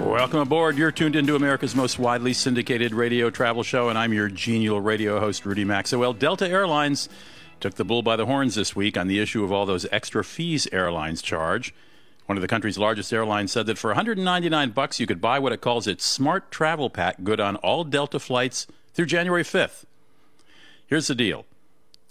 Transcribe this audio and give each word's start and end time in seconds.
Welcome 0.00 0.40
aboard. 0.40 0.76
You're 0.78 0.92
tuned 0.92 1.16
into 1.16 1.34
America's 1.36 1.74
most 1.74 1.98
widely 1.98 2.32
syndicated 2.32 2.94
radio 2.94 3.30
travel 3.30 3.62
show, 3.62 3.88
and 3.88 3.98
I'm 3.98 4.12
your 4.12 4.28
genial 4.28 4.80
radio 4.80 5.20
host, 5.20 5.44
Rudy 5.44 5.64
Maxa. 5.64 5.98
Well, 5.98 6.12
Delta 6.12 6.48
Airlines 6.48 7.08
took 7.60 7.74
the 7.74 7.84
bull 7.84 8.02
by 8.02 8.16
the 8.16 8.26
horns 8.26 8.54
this 8.54 8.76
week 8.76 8.96
on 8.96 9.08
the 9.08 9.20
issue 9.20 9.44
of 9.44 9.52
all 9.52 9.66
those 9.66 9.86
extra 9.90 10.22
fees 10.22 10.68
airlines 10.72 11.22
charge. 11.22 11.74
One 12.26 12.38
of 12.38 12.42
the 12.42 12.48
country's 12.48 12.78
largest 12.78 13.12
airlines 13.12 13.52
said 13.52 13.66
that 13.66 13.78
for 13.78 13.88
199 13.88 14.70
bucks, 14.70 15.00
you 15.00 15.06
could 15.06 15.20
buy 15.20 15.38
what 15.38 15.52
it 15.52 15.60
calls 15.60 15.86
its 15.86 16.04
Smart 16.04 16.50
Travel 16.50 16.90
Pack, 16.90 17.24
good 17.24 17.40
on 17.40 17.56
all 17.56 17.84
Delta 17.84 18.18
flights 18.18 18.66
through 18.94 19.06
January 19.06 19.44
5th. 19.44 19.84
Here's 20.86 21.06
the 21.06 21.14
deal: 21.14 21.44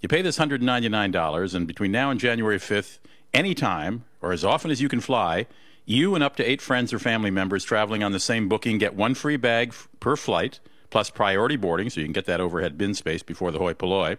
you 0.02 0.10
pay 0.10 0.22
this 0.22 0.38
$199, 0.38 1.56
and 1.56 1.68
between 1.68 1.92
now 1.92 2.10
and 2.10 2.20
January 2.20 2.58
5th, 2.58 3.00
anytime 3.34 4.06
or 4.22 4.32
as 4.32 4.44
often 4.44 4.72
as 4.72 4.82
you 4.82 4.90
can 4.90 5.02
fly 5.02 5.46
you 5.88 6.16
and 6.16 6.24
up 6.24 6.36
to 6.36 6.44
eight 6.44 6.62
friends 6.62 6.92
or 6.92 7.00
family 7.00 7.32
members 7.32 7.64
traveling 7.64 8.04
on 8.04 8.12
the 8.12 8.20
same 8.20 8.50
booking 8.50 8.78
get 8.78 8.94
one 8.94 9.16
free 9.16 9.38
bag 9.38 9.74
per 10.02 10.18
flight, 10.18 10.60
plus 10.90 11.10
priority 11.10 11.56
boarding, 11.56 11.90
so 11.90 12.02
you 12.02 12.06
can 12.06 12.14
get 12.14 12.26
that 12.26 12.42
overhead 12.42 12.78
bin 12.78 12.94
space 12.94 13.24
before 13.24 13.52
the 13.52 13.58
hoi 13.58 13.74
polloi. 13.74 14.18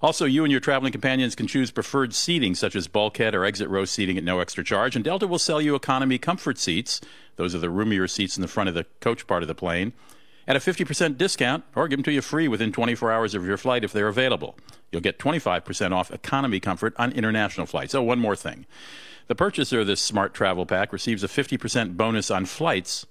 Also, 0.00 0.24
you 0.24 0.42
and 0.42 0.50
your 0.50 0.60
traveling 0.60 0.90
companions 0.90 1.34
can 1.34 1.46
choose 1.46 1.70
preferred 1.70 2.14
seating, 2.14 2.54
such 2.54 2.74
as 2.74 2.88
bulkhead 2.88 3.34
or 3.34 3.44
exit 3.44 3.68
row 3.68 3.84
seating 3.84 4.16
at 4.16 4.24
no 4.24 4.40
extra 4.40 4.64
charge. 4.64 4.96
And 4.96 5.04
Delta 5.04 5.26
will 5.26 5.38
sell 5.38 5.60
you 5.60 5.74
economy 5.74 6.16
comfort 6.16 6.58
seats. 6.58 7.02
Those 7.36 7.54
are 7.54 7.58
the 7.58 7.70
roomier 7.70 8.08
seats 8.08 8.38
in 8.38 8.40
the 8.40 8.48
front 8.48 8.70
of 8.70 8.74
the 8.74 8.86
coach 9.00 9.26
part 9.26 9.42
of 9.42 9.48
the 9.48 9.54
plane. 9.54 9.92
At 10.48 10.56
a 10.56 10.60
50% 10.60 11.18
discount, 11.18 11.62
or 11.76 11.88
give 11.88 11.98
them 11.98 12.04
to 12.04 12.12
you 12.12 12.22
free 12.22 12.48
within 12.48 12.72
24 12.72 13.12
hours 13.12 13.34
of 13.34 13.46
your 13.46 13.58
flight 13.58 13.84
if 13.84 13.92
they're 13.92 14.08
available. 14.08 14.56
You'll 14.90 15.02
get 15.02 15.18
25% 15.18 15.92
off 15.92 16.10
economy 16.10 16.58
comfort 16.58 16.94
on 16.96 17.12
international 17.12 17.66
flights. 17.66 17.94
Oh, 17.94 18.02
one 18.02 18.18
more 18.18 18.34
thing. 18.34 18.66
The 19.28 19.34
purchaser 19.34 19.80
of 19.80 19.86
this 19.86 20.00
smart 20.00 20.34
travel 20.34 20.66
pack 20.66 20.92
receives 20.92 21.24
a 21.24 21.28
50% 21.28 21.96
bonus 21.96 22.30
on 22.30 22.46
flights, 22.46 23.06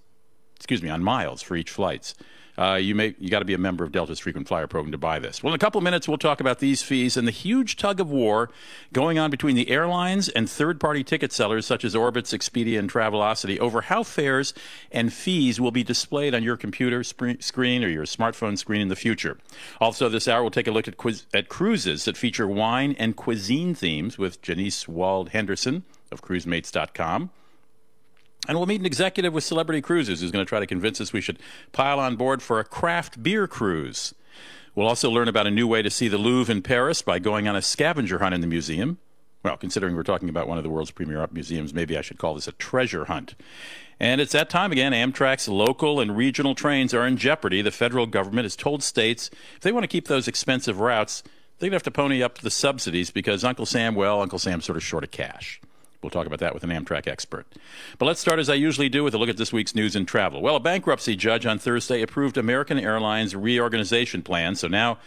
excuse 0.56 0.82
me, 0.82 0.90
on 0.90 1.04
miles 1.04 1.42
for 1.42 1.56
each 1.56 1.72
flights. 1.72 2.16
Uh, 2.58 2.76
you 2.76 2.94
may 2.94 3.16
you 3.18 3.30
got 3.30 3.40
to 3.40 3.46
be 3.46 3.54
a 3.54 3.58
member 3.58 3.84
of 3.84 3.92
Delta's 3.92 4.20
frequent 4.20 4.48
flyer 4.48 4.68
program 4.68 4.92
to 4.92 4.98
buy 4.98 5.20
this. 5.20 5.42
Well, 5.42 5.54
in 5.54 5.56
a 5.56 5.60
couple 5.60 5.80
of 5.80 5.84
minutes, 5.84 6.08
we'll 6.08 6.18
talk 6.18 6.40
about 6.40 6.60
these 6.60 6.84
fees 6.84 7.16
and 7.18 7.28
the 7.28 7.32
huge 7.32 7.76
tug 7.76 8.00
of 8.00 8.12
war 8.12 8.50
going 8.94 9.18
on 9.18 9.32
between 9.32 9.56
the 9.56 9.70
airlines 9.70 10.28
and 10.30 10.50
third-party 10.50 11.04
ticket 11.04 11.32
sellers 11.32 11.66
such 11.66 11.86
as 11.86 11.96
Orbitz, 11.96 12.38
Expedia, 12.38 12.78
and 12.78 12.92
Travelocity 12.92 13.58
over 13.60 13.82
how 13.82 14.04
fares 14.04 14.54
and 14.92 15.14
fees 15.14 15.62
will 15.62 15.72
be 15.72 15.84
displayed 15.84 16.36
on 16.36 16.44
your 16.44 16.58
computer 16.58 17.04
screen 17.04 17.84
or 17.84 17.90
your 17.90 18.06
smartphone 18.06 18.58
screen 18.58 18.82
in 18.82 18.90
the 18.90 18.96
future. 18.96 19.38
Also, 19.80 20.10
this 20.10 20.28
hour 20.28 20.42
we'll 20.42 20.52
take 20.52 20.68
a 20.68 20.72
look 20.72 20.88
at, 20.88 20.98
quiz- 20.98 21.26
at 21.34 21.50
cruises 21.50 22.06
that 22.06 22.18
feature 22.18 22.48
wine 22.48 22.96
and 23.00 23.16
cuisine 23.16 23.74
themes 23.74 24.18
with 24.18 24.42
Janice 24.42 24.88
Wald 24.88 25.30
Henderson 25.30 25.84
of 26.12 26.22
cruisemates.com. 26.22 27.30
And 28.48 28.58
we'll 28.58 28.68
meet 28.68 28.80
an 28.80 28.86
executive 28.86 29.34
with 29.34 29.44
Celebrity 29.44 29.82
Cruises 29.82 30.22
who's 30.22 30.32
going 30.32 30.44
to 30.44 30.50
try 30.50 30.60
to 30.60 30.68
convince 30.68 31.00
us 31.00 31.14
we 31.14 31.22
should 31.22 31.40
pile 31.72 32.00
on 32.00 32.16
board 32.16 32.42
for 32.42 32.60
a 32.60 32.64
craft 32.64 33.22
beer 33.22 33.48
cruise. 33.48 34.16
We'll 34.74 34.88
also 34.88 35.12
learn 35.12 35.28
about 35.28 35.48
a 35.48 35.52
new 35.52 35.68
way 35.68 35.82
to 35.82 35.90
see 35.90 36.08
the 36.08 36.18
Louvre 36.18 36.54
in 36.54 36.62
Paris 36.62 37.02
by 37.02 37.20
going 37.20 37.48
on 37.48 37.56
a 37.56 37.62
scavenger 37.62 38.20
hunt 38.20 38.34
in 38.34 38.42
the 38.42 38.48
museum. 38.48 38.98
Well, 39.44 39.58
considering 39.58 39.96
we're 39.96 40.04
talking 40.04 40.30
about 40.30 40.48
one 40.48 40.58
of 40.58 40.64
the 40.64 40.70
world's 40.70 40.92
premier 40.92 41.20
art 41.20 41.34
museums, 41.34 41.74
maybe 41.74 41.98
I 41.98 42.02
should 42.02 42.18
call 42.18 42.36
this 42.36 42.48
a 42.48 42.52
treasure 42.54 43.06
hunt. 43.06 43.36
And 44.00 44.22
it's 44.22 44.32
that 44.32 44.50
time 44.50 44.72
again. 44.72 44.94
Amtrak's 44.94 45.48
local 45.48 46.00
and 46.00 46.16
regional 46.16 46.56
trains 46.56 46.94
are 46.94 47.06
in 47.06 47.18
jeopardy. 47.18 47.62
The 47.62 47.72
federal 47.72 48.08
government 48.08 48.46
has 48.46 48.56
told 48.56 48.82
states 48.82 49.30
if 49.56 49.62
they 49.62 49.72
want 49.72 49.84
to 49.84 49.88
keep 49.88 50.08
those 50.08 50.28
expensive 50.28 50.80
routes, 50.80 51.22
they're 51.60 51.70
going 51.70 51.72
to 51.72 51.76
have 51.76 51.84
to 51.84 51.92
pony 51.92 52.24
up 52.24 52.40
the 52.40 52.50
subsidies 52.50 53.12
because 53.12 53.44
Uncle 53.44 53.66
Sam, 53.66 53.94
well, 53.94 54.22
Uncle 54.22 54.40
Sam's 54.40 54.66
sort 54.66 54.78
of 54.78 54.84
short 54.84 55.04
of 55.04 55.12
cash. 55.12 55.62
We'll 56.02 56.10
talk 56.10 56.26
about 56.26 56.40
that 56.40 56.54
with 56.54 56.64
an 56.64 56.72
Amtrak 56.72 57.08
expert. 57.08 57.46
But 58.00 58.06
let's 58.08 58.20
start, 58.20 58.40
as 58.40 58.50
I 58.50 58.56
usually 58.56 58.90
do, 58.90 59.04
with 59.04 59.14
a 59.14 59.18
look 59.18 59.30
at 59.30 59.38
this 59.38 59.54
week's 59.54 59.76
news 59.76 59.96
and 59.96 60.08
travel. 60.08 60.42
Well, 60.42 60.56
a 60.56 60.60
bankruptcy 60.60 61.16
judge 61.16 61.46
on 61.46 61.60
Thursday 61.60 62.02
approved 62.02 62.38
American 62.38 62.80
Airlines 62.80 63.36
reorganization 63.36 64.24
plan. 64.24 64.56
So 64.56 64.68
now 64.68 64.98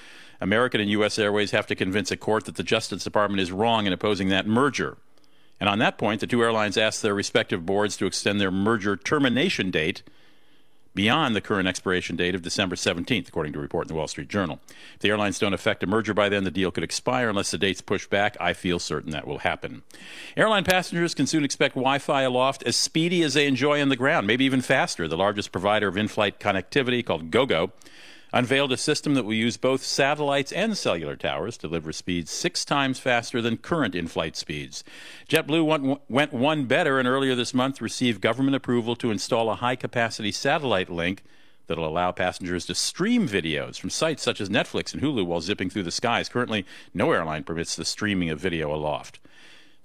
American 0.40 0.80
and 0.80 0.90
U.S. 0.90 1.18
Airways 1.18 1.50
have 1.50 1.66
to 1.66 1.74
convince 1.74 2.10
a 2.10 2.16
court 2.16 2.44
that 2.44 2.54
the 2.54 2.62
Justice 2.62 3.02
Department 3.02 3.40
is 3.40 3.50
wrong 3.50 3.86
in 3.86 3.92
opposing 3.92 4.28
that 4.28 4.46
merger. 4.46 4.96
And 5.58 5.68
on 5.68 5.78
that 5.80 5.98
point, 5.98 6.20
the 6.20 6.26
two 6.26 6.42
airlines 6.42 6.76
asked 6.76 7.02
their 7.02 7.14
respective 7.14 7.64
boards 7.64 7.96
to 7.96 8.06
extend 8.06 8.40
their 8.40 8.50
merger 8.50 8.96
termination 8.96 9.70
date 9.70 10.02
beyond 10.94 11.34
the 11.34 11.40
current 11.40 11.68
expiration 11.68 12.16
date 12.16 12.34
of 12.34 12.42
December 12.42 12.76
17th, 12.76 13.28
according 13.28 13.52
to 13.52 13.58
a 13.58 13.62
report 13.62 13.86
in 13.86 13.88
the 13.88 13.94
Wall 13.94 14.08
Street 14.08 14.28
Journal. 14.28 14.60
If 14.94 15.00
the 15.00 15.08
airlines 15.10 15.38
don't 15.38 15.54
effect 15.54 15.82
a 15.82 15.86
merger 15.86 16.14
by 16.14 16.28
then, 16.28 16.44
the 16.44 16.50
deal 16.50 16.70
could 16.70 16.84
expire 16.84 17.28
unless 17.28 17.50
the 17.50 17.58
date's 17.58 17.80
pushed 17.80 18.10
back. 18.10 18.36
I 18.40 18.52
feel 18.52 18.78
certain 18.78 19.10
that 19.10 19.26
will 19.26 19.38
happen. 19.38 19.82
Airline 20.36 20.64
passengers 20.64 21.14
can 21.14 21.26
soon 21.26 21.44
expect 21.44 21.74
Wi 21.74 21.98
Fi 21.98 22.22
aloft 22.22 22.62
as 22.64 22.76
speedy 22.76 23.22
as 23.22 23.34
they 23.34 23.46
enjoy 23.46 23.82
on 23.82 23.88
the 23.88 23.96
ground, 23.96 24.26
maybe 24.26 24.44
even 24.44 24.60
faster. 24.60 25.08
The 25.08 25.16
largest 25.16 25.52
provider 25.52 25.88
of 25.88 25.96
in 25.96 26.08
flight 26.08 26.38
connectivity, 26.38 27.04
called 27.04 27.30
GoGo, 27.30 27.72
unveiled 28.34 28.72
a 28.72 28.76
system 28.76 29.14
that 29.14 29.24
will 29.24 29.32
use 29.32 29.56
both 29.56 29.82
satellites 29.82 30.50
and 30.50 30.76
cellular 30.76 31.14
towers 31.14 31.56
to 31.56 31.68
deliver 31.68 31.92
speeds 31.92 32.32
six 32.32 32.64
times 32.64 32.98
faster 32.98 33.40
than 33.40 33.56
current 33.56 33.94
in 33.94 34.08
flight 34.08 34.34
speeds. 34.36 34.82
JetBlue 35.28 35.64
went, 35.64 36.00
went 36.10 36.32
one 36.32 36.64
better 36.64 36.98
and 36.98 37.06
earlier 37.06 37.36
this 37.36 37.54
month 37.54 37.80
received 37.80 38.20
government 38.20 38.56
approval 38.56 38.96
to 38.96 39.12
install 39.12 39.48
a 39.50 39.54
high 39.54 39.76
capacity 39.76 40.32
satellite 40.32 40.90
link 40.90 41.22
that'll 41.68 41.86
allow 41.86 42.10
passengers 42.10 42.66
to 42.66 42.74
stream 42.74 43.28
videos 43.28 43.78
from 43.78 43.88
sites 43.88 44.24
such 44.24 44.40
as 44.40 44.48
Netflix 44.48 44.92
and 44.92 45.00
Hulu 45.00 45.24
while 45.24 45.40
zipping 45.40 45.70
through 45.70 45.84
the 45.84 45.92
skies. 45.92 46.28
Currently, 46.28 46.66
no 46.92 47.12
airline 47.12 47.44
permits 47.44 47.76
the 47.76 47.84
streaming 47.84 48.30
of 48.30 48.40
video 48.40 48.74
aloft. 48.74 49.20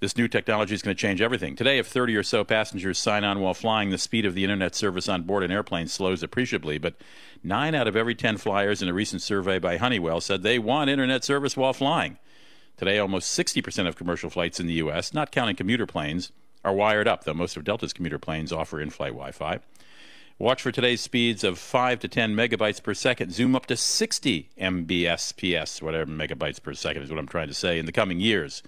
This 0.00 0.16
new 0.16 0.28
technology 0.28 0.74
is 0.74 0.80
going 0.80 0.96
to 0.96 1.00
change 1.00 1.20
everything. 1.20 1.54
Today, 1.56 1.76
if 1.76 1.86
30 1.86 2.16
or 2.16 2.22
so 2.22 2.42
passengers 2.42 2.98
sign 2.98 3.22
on 3.22 3.40
while 3.40 3.52
flying, 3.52 3.90
the 3.90 3.98
speed 3.98 4.24
of 4.24 4.32
the 4.32 4.44
internet 4.44 4.74
service 4.74 5.10
on 5.10 5.24
board 5.24 5.42
an 5.42 5.50
airplane 5.50 5.88
slows 5.88 6.22
appreciably. 6.22 6.78
But 6.78 6.94
nine 7.44 7.74
out 7.74 7.86
of 7.86 7.96
every 7.96 8.14
10 8.14 8.38
flyers 8.38 8.80
in 8.80 8.88
a 8.88 8.94
recent 8.94 9.20
survey 9.20 9.58
by 9.58 9.76
Honeywell 9.76 10.22
said 10.22 10.42
they 10.42 10.58
want 10.58 10.88
internet 10.88 11.22
service 11.22 11.54
while 11.54 11.74
flying. 11.74 12.16
Today, 12.78 12.98
almost 12.98 13.38
60% 13.38 13.86
of 13.86 13.94
commercial 13.94 14.30
flights 14.30 14.58
in 14.58 14.66
the 14.66 14.72
U.S., 14.74 15.12
not 15.12 15.32
counting 15.32 15.54
commuter 15.54 15.84
planes, 15.84 16.32
are 16.64 16.72
wired 16.72 17.06
up, 17.06 17.24
though 17.24 17.34
most 17.34 17.58
of 17.58 17.64
Delta's 17.64 17.92
commuter 17.92 18.18
planes 18.18 18.54
offer 18.54 18.80
in 18.80 18.88
flight 18.88 19.12
Wi 19.12 19.32
Fi. 19.32 19.60
Watch 20.38 20.62
for 20.62 20.72
today's 20.72 21.02
speeds 21.02 21.44
of 21.44 21.58
5 21.58 22.00
to 22.00 22.08
10 22.08 22.34
megabytes 22.34 22.82
per 22.82 22.94
second, 22.94 23.32
zoom 23.32 23.54
up 23.54 23.66
to 23.66 23.76
60 23.76 24.48
Mbps, 24.58 25.82
whatever 25.82 26.10
megabytes 26.10 26.62
per 26.62 26.72
second 26.72 27.02
is 27.02 27.10
what 27.10 27.18
I'm 27.18 27.28
trying 27.28 27.48
to 27.48 27.54
say, 27.54 27.78
in 27.78 27.84
the 27.84 27.92
coming 27.92 28.18
years. 28.18 28.62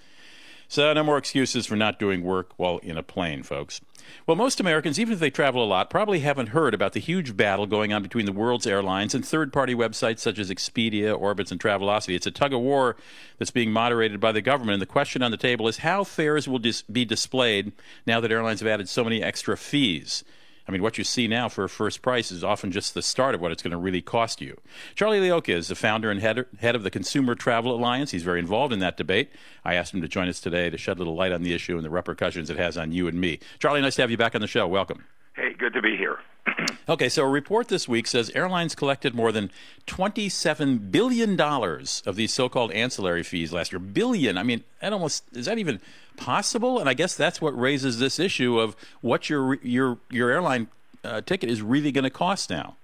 So, 0.73 0.91
no 0.95 1.03
more 1.05 1.19
excuses 1.19 1.67
for 1.67 1.77
not 1.77 1.99
doing 1.99 2.23
work 2.23 2.53
while 2.57 2.79
in 2.79 2.97
a 2.97 3.03
plane, 3.03 3.43
folks. 3.43 3.83
Well, 4.27 4.39
most 4.39 4.59
Americans, 4.59 4.99
even 4.99 5.13
if 5.13 5.21
they 5.21 5.29
travel 5.29 5.63
a 5.63 5.67
lot, 5.67 5.91
probably 5.91 6.21
haven't 6.21 6.47
heard 6.47 6.73
about 6.73 6.95
the 6.95 6.99
huge 6.99 7.37
battle 7.37 7.67
going 7.67 7.93
on 7.93 8.03
between 8.03 8.25
the 8.25 8.33
world's 8.33 8.67
airlines 8.67 9.15
and 9.15 9.23
third 9.23 9.53
party 9.53 9.75
websites 9.75 10.21
such 10.21 10.39
as 10.39 10.49
Expedia, 10.49 11.15
Orbitz, 11.15 11.51
and 11.51 11.61
Travelocity. 11.61 12.15
It's 12.15 12.27
a 12.27 12.31
tug 12.31 12.55
of 12.55 12.61
war 12.61 12.97
that's 13.39 13.51
being 13.51 13.71
moderated 13.71 14.19
by 14.19 14.33
the 14.33 14.41
government. 14.41 14.73
And 14.73 14.81
the 14.81 14.87
question 14.87 15.23
on 15.23 15.31
the 15.31 15.37
table 15.37 15.69
is 15.69 15.77
how 15.77 16.05
fares 16.05 16.49
will 16.49 16.59
dis- 16.59 16.81
be 16.81 17.05
displayed 17.05 17.73
now 18.07 18.21
that 18.21 18.33
airlines 18.33 18.61
have 18.61 18.69
added 18.69 18.89
so 18.89 19.05
many 19.05 19.23
extra 19.23 19.59
fees. 19.59 20.25
I 20.67 20.73
mean, 20.73 20.83
what 20.83 20.99
you 20.99 21.05
see 21.05 21.27
now 21.27 21.49
for 21.49 21.65
a 21.65 21.69
first 21.69 22.03
price 22.03 22.31
is 22.31 22.45
often 22.45 22.71
just 22.71 22.95
the 22.95 23.03
start 23.03 23.35
of 23.35 23.41
what 23.41 23.51
it's 23.51 23.63
going 23.63 23.73
to 23.73 23.77
really 23.77 24.03
cost 24.03 24.41
you. 24.41 24.61
Charlie 24.95 25.21
Leocha 25.21 25.55
is 25.55 25.69
the 25.69 25.75
founder 25.75 26.11
and 26.11 26.21
head, 26.21 26.47
head 26.61 26.77
of 26.77 26.83
the 26.83 26.91
Consumer 26.91 27.35
Travel 27.35 27.75
Alliance. 27.75 28.13
He's 28.13 28.23
very 28.23 28.39
involved 28.39 28.73
in 28.73 28.79
that 28.79 28.97
debate. 28.97 29.31
I 29.65 29.75
asked 29.75 29.93
him 29.93 30.03
to 30.03 30.09
join 30.09 30.29
us 30.29 30.41
today 30.41 30.71
to 30.71 30.79
shed 30.79 30.97
a 30.97 31.01
little 31.01 31.17
light 31.17 31.33
on 31.33 31.43
the 31.43 31.53
issue 31.53 31.77
and 31.77 31.85
the 31.85 31.91
repercussions 31.91 32.49
it 32.49 32.57
has 32.57 32.79
on 32.79 32.93
you 32.93 33.09
and 33.09 33.21
me. 33.21 33.41
Charlie, 33.59 33.81
nice 33.81 33.97
to 33.97 34.03
have 34.03 34.11
you 34.11 34.17
back 34.17 34.35
on 34.35 34.41
the 34.41 34.47
show. 34.47 34.69
Welcome. 34.69 35.05
Hey, 35.35 35.55
good 35.55 35.73
to 35.73 35.83
be 35.83 35.97
here. 35.97 36.19
okay, 36.89 37.09
so 37.09 37.25
a 37.25 37.29
report 37.29 37.69
this 37.69 37.89
week 37.89 38.07
says 38.07 38.31
airlines 38.31 38.75
collected 38.75 39.15
more 39.15 39.33
than 39.33 39.51
$27 39.87 40.91
billion 40.91 41.41
of 41.41 42.17
these 42.17 42.33
so 42.33 42.49
called 42.49 42.71
ancillary 42.73 43.23
fees 43.23 43.53
last 43.53 43.73
year. 43.73 43.79
Billion. 43.79 44.37
I 44.37 44.43
mean, 44.43 44.63
that 44.81 44.93
almost, 44.93 45.25
is 45.33 45.47
that 45.47 45.59
even 45.59 45.81
possible? 46.17 46.79
And 46.79 46.89
I 46.89 46.95
guess 46.95 47.15
that's 47.15 47.41
what 47.41 47.59
raises 47.59 47.99
this 47.99 48.19
issue 48.19 48.59
of 48.59 48.77
what 49.01 49.29
your, 49.29 49.55
your, 49.63 49.99
your 50.11 50.31
airline 50.31 50.69
uh, 51.05 51.21
ticket 51.23 51.51
is 51.51 51.63
really 51.63 51.93
going 51.93 52.05
to 52.05 52.11
cost 52.11 52.51
now. 52.51 52.77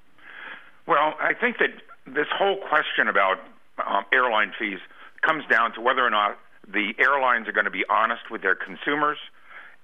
Well, 0.87 1.15
I 1.21 1.35
think 1.35 1.59
that 1.59 1.71
this 2.07 2.27
whole 2.35 2.57
question 2.69 3.09
about 3.09 3.39
um, 3.87 4.05
airline 4.13 4.53
fees 4.59 4.79
comes 5.23 5.45
down 5.51 5.75
to 5.75 5.81
whether 5.81 6.05
or 6.05 6.11
not 6.11 6.39
the 6.67 6.95
airlines 6.99 7.49
are 7.49 7.53
going 7.53 7.65
to 7.65 7.71
be 7.71 7.85
honest 7.89 8.31
with 8.31 8.43
their 8.43 8.55
consumers 8.55 9.19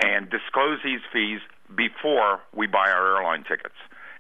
and 0.01 0.29
disclose 0.31 0.79
these 0.85 1.01
fees 1.13 1.41
before 1.75 2.41
we 2.55 2.67
buy 2.67 2.91
our 2.91 3.17
airline 3.17 3.45
tickets 3.45 3.75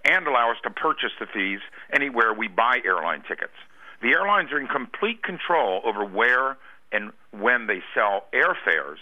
and 0.05 0.27
allow 0.27 0.51
us 0.51 0.59
to 0.63 0.71
purchase 0.71 1.13
the 1.19 1.27
fees 1.27 1.61
anywhere 1.93 2.33
we 2.33 2.49
buy 2.49 2.81
airline 2.85 3.23
tickets. 3.27 3.55
The 4.03 4.11
airlines 4.11 4.53
are 4.53 4.61
in 4.61 4.67
complete 4.67 5.23
control 5.23 5.81
over 5.85 6.05
where 6.05 6.59
and 6.93 7.11
when 7.33 7.67
they 7.67 7.83
sell 7.95 8.25
airfares. 8.33 8.99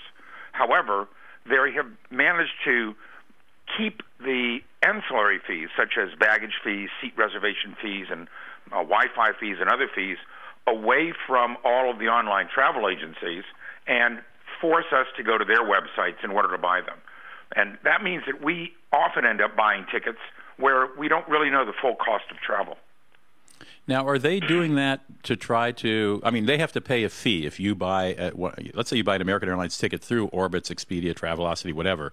However, 0.53 1.09
they 1.47 1.57
have 1.75 1.87
managed 2.11 2.55
to 2.65 2.95
keep 3.77 4.03
the 4.21 4.59
ancillary 4.83 5.41
fees, 5.47 5.69
such 5.77 5.99
as 5.99 6.11
baggage 6.19 6.61
fees, 6.63 6.89
seat 7.01 7.15
reservation 7.17 7.77
fees, 7.81 8.07
and 8.11 8.29
uh, 8.71 8.83
Wi 8.83 9.07
Fi 9.15 9.33
fees 9.39 9.57
and 9.61 9.69
other 9.69 9.89
fees, 9.93 10.19
away 10.67 11.13
from 11.27 11.57
all 11.65 11.91
of 11.91 11.99
the 11.99 12.07
online 12.07 12.49
travel 12.53 12.89
agencies 12.89 13.45
and 13.87 14.21
force 14.61 14.87
us 14.93 15.07
to 15.17 15.23
go 15.23 15.37
to 15.39 15.45
their 15.45 15.63
websites 15.63 16.23
in 16.23 16.31
order 16.31 16.51
to 16.51 16.59
buy 16.59 16.81
them. 16.81 16.99
And 17.57 17.79
that 17.85 18.03
means 18.03 18.23
that 18.27 18.43
we 18.43 18.73
often 18.93 19.27
end 19.27 19.41
up 19.41 19.57
buying 19.57 19.87
tickets 19.91 20.19
where 20.59 20.89
we 20.97 21.09
don't 21.09 21.29
really 21.29 21.51
know 21.51 21.65
the 21.65 21.75
full 21.81 21.97
cost 21.97 22.25
of 22.31 22.37
travel. 22.39 22.77
Now, 23.87 24.07
are 24.07 24.19
they 24.19 24.39
doing 24.39 24.77
that 24.77 25.01
to 25.25 25.37
try 25.37 25.73
to? 25.73 26.21
I 26.25 26.31
mean, 26.31 26.47
they 26.47 26.59
have 26.59 26.73
to 26.73 26.81
pay 26.81 27.03
a 27.03 27.09
fee 27.09 27.47
if 27.47 27.59
you 27.59 27.75
buy. 27.75 28.15
A, 28.19 28.33
let's 28.75 28.91
say 28.91 28.97
you 28.97 29.05
buy 29.05 29.17
an 29.17 29.23
American 29.23 29.49
Airlines 29.49 29.77
ticket 29.77 30.03
through 30.03 30.29
Orbitz, 30.29 30.71
Expedia, 30.71 31.15
Travelocity, 31.15 31.73
whatever. 31.73 32.13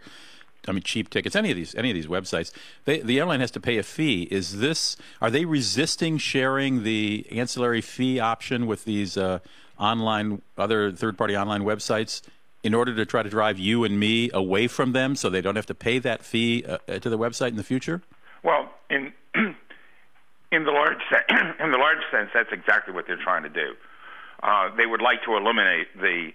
I 0.67 0.71
mean, 0.71 0.83
cheap 0.83 1.09
tickets, 1.09 1.35
any 1.35 1.51
of 1.51 1.55
these, 1.55 1.73
any 1.75 1.89
of 1.89 1.95
these 1.95 2.07
websites. 2.07 2.51
They, 2.85 2.99
the 2.99 3.17
airline 3.19 3.39
has 3.39 3.51
to 3.51 3.59
pay 3.59 3.77
a 3.77 3.83
fee. 3.83 4.23
Is 4.31 4.59
this? 4.59 4.97
Are 5.21 5.31
they 5.31 5.45
resisting 5.45 6.17
sharing 6.17 6.83
the 6.83 7.25
ancillary 7.31 7.81
fee 7.81 8.19
option 8.19 8.67
with 8.67 8.83
these 8.83 9.15
uh, 9.15 9.39
online, 9.79 10.41
other 10.57 10.91
third-party 10.91 11.37
online 11.37 11.61
websites? 11.63 12.21
in 12.61 12.73
order 12.73 12.93
to 12.93 13.05
try 13.05 13.23
to 13.23 13.29
drive 13.29 13.57
you 13.57 13.83
and 13.85 13.99
me 13.99 14.29
away 14.33 14.67
from 14.67 14.91
them 14.91 15.15
so 15.15 15.29
they 15.29 15.39
don't 15.39 15.55
have 15.55 15.65
to 15.65 15.73
pay 15.73 15.97
that 15.99 16.23
fee 16.23 16.65
uh, 16.65 16.77
to 16.99 17.09
the 17.09 17.17
website 17.17 17.49
in 17.49 17.55
the 17.55 17.63
future? 17.63 18.01
Well, 18.43 18.69
in 18.89 19.13
in 20.51 20.63
the 20.63 20.71
large 20.71 21.01
in 21.59 21.71
the 21.71 21.77
large 21.77 22.03
sense, 22.11 22.29
that's 22.33 22.51
exactly 22.51 22.93
what 22.93 23.05
they're 23.07 23.21
trying 23.21 23.43
to 23.43 23.49
do. 23.49 23.73
Uh, 24.41 24.69
they 24.75 24.85
would 24.85 25.01
like 25.01 25.23
to 25.25 25.35
eliminate 25.35 25.87
the 25.95 26.31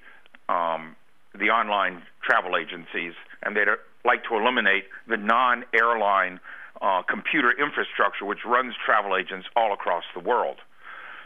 um, 0.49 0.97
the 1.35 1.51
online 1.51 2.03
travel 2.23 2.57
agencies, 2.57 3.15
and 3.43 3.57
they'd 3.57 3.69
like 4.05 4.23
to 4.25 4.37
eliminate 4.37 4.85
the 5.09 5.17
non-airline 5.17 6.39
uh, 6.81 7.03
computer 7.09 7.51
infrastructure 7.51 8.25
which 8.25 8.45
runs 8.45 8.75
travel 8.85 9.17
agents 9.17 9.47
all 9.57 9.73
across 9.73 10.05
the 10.15 10.21
world. 10.21 10.59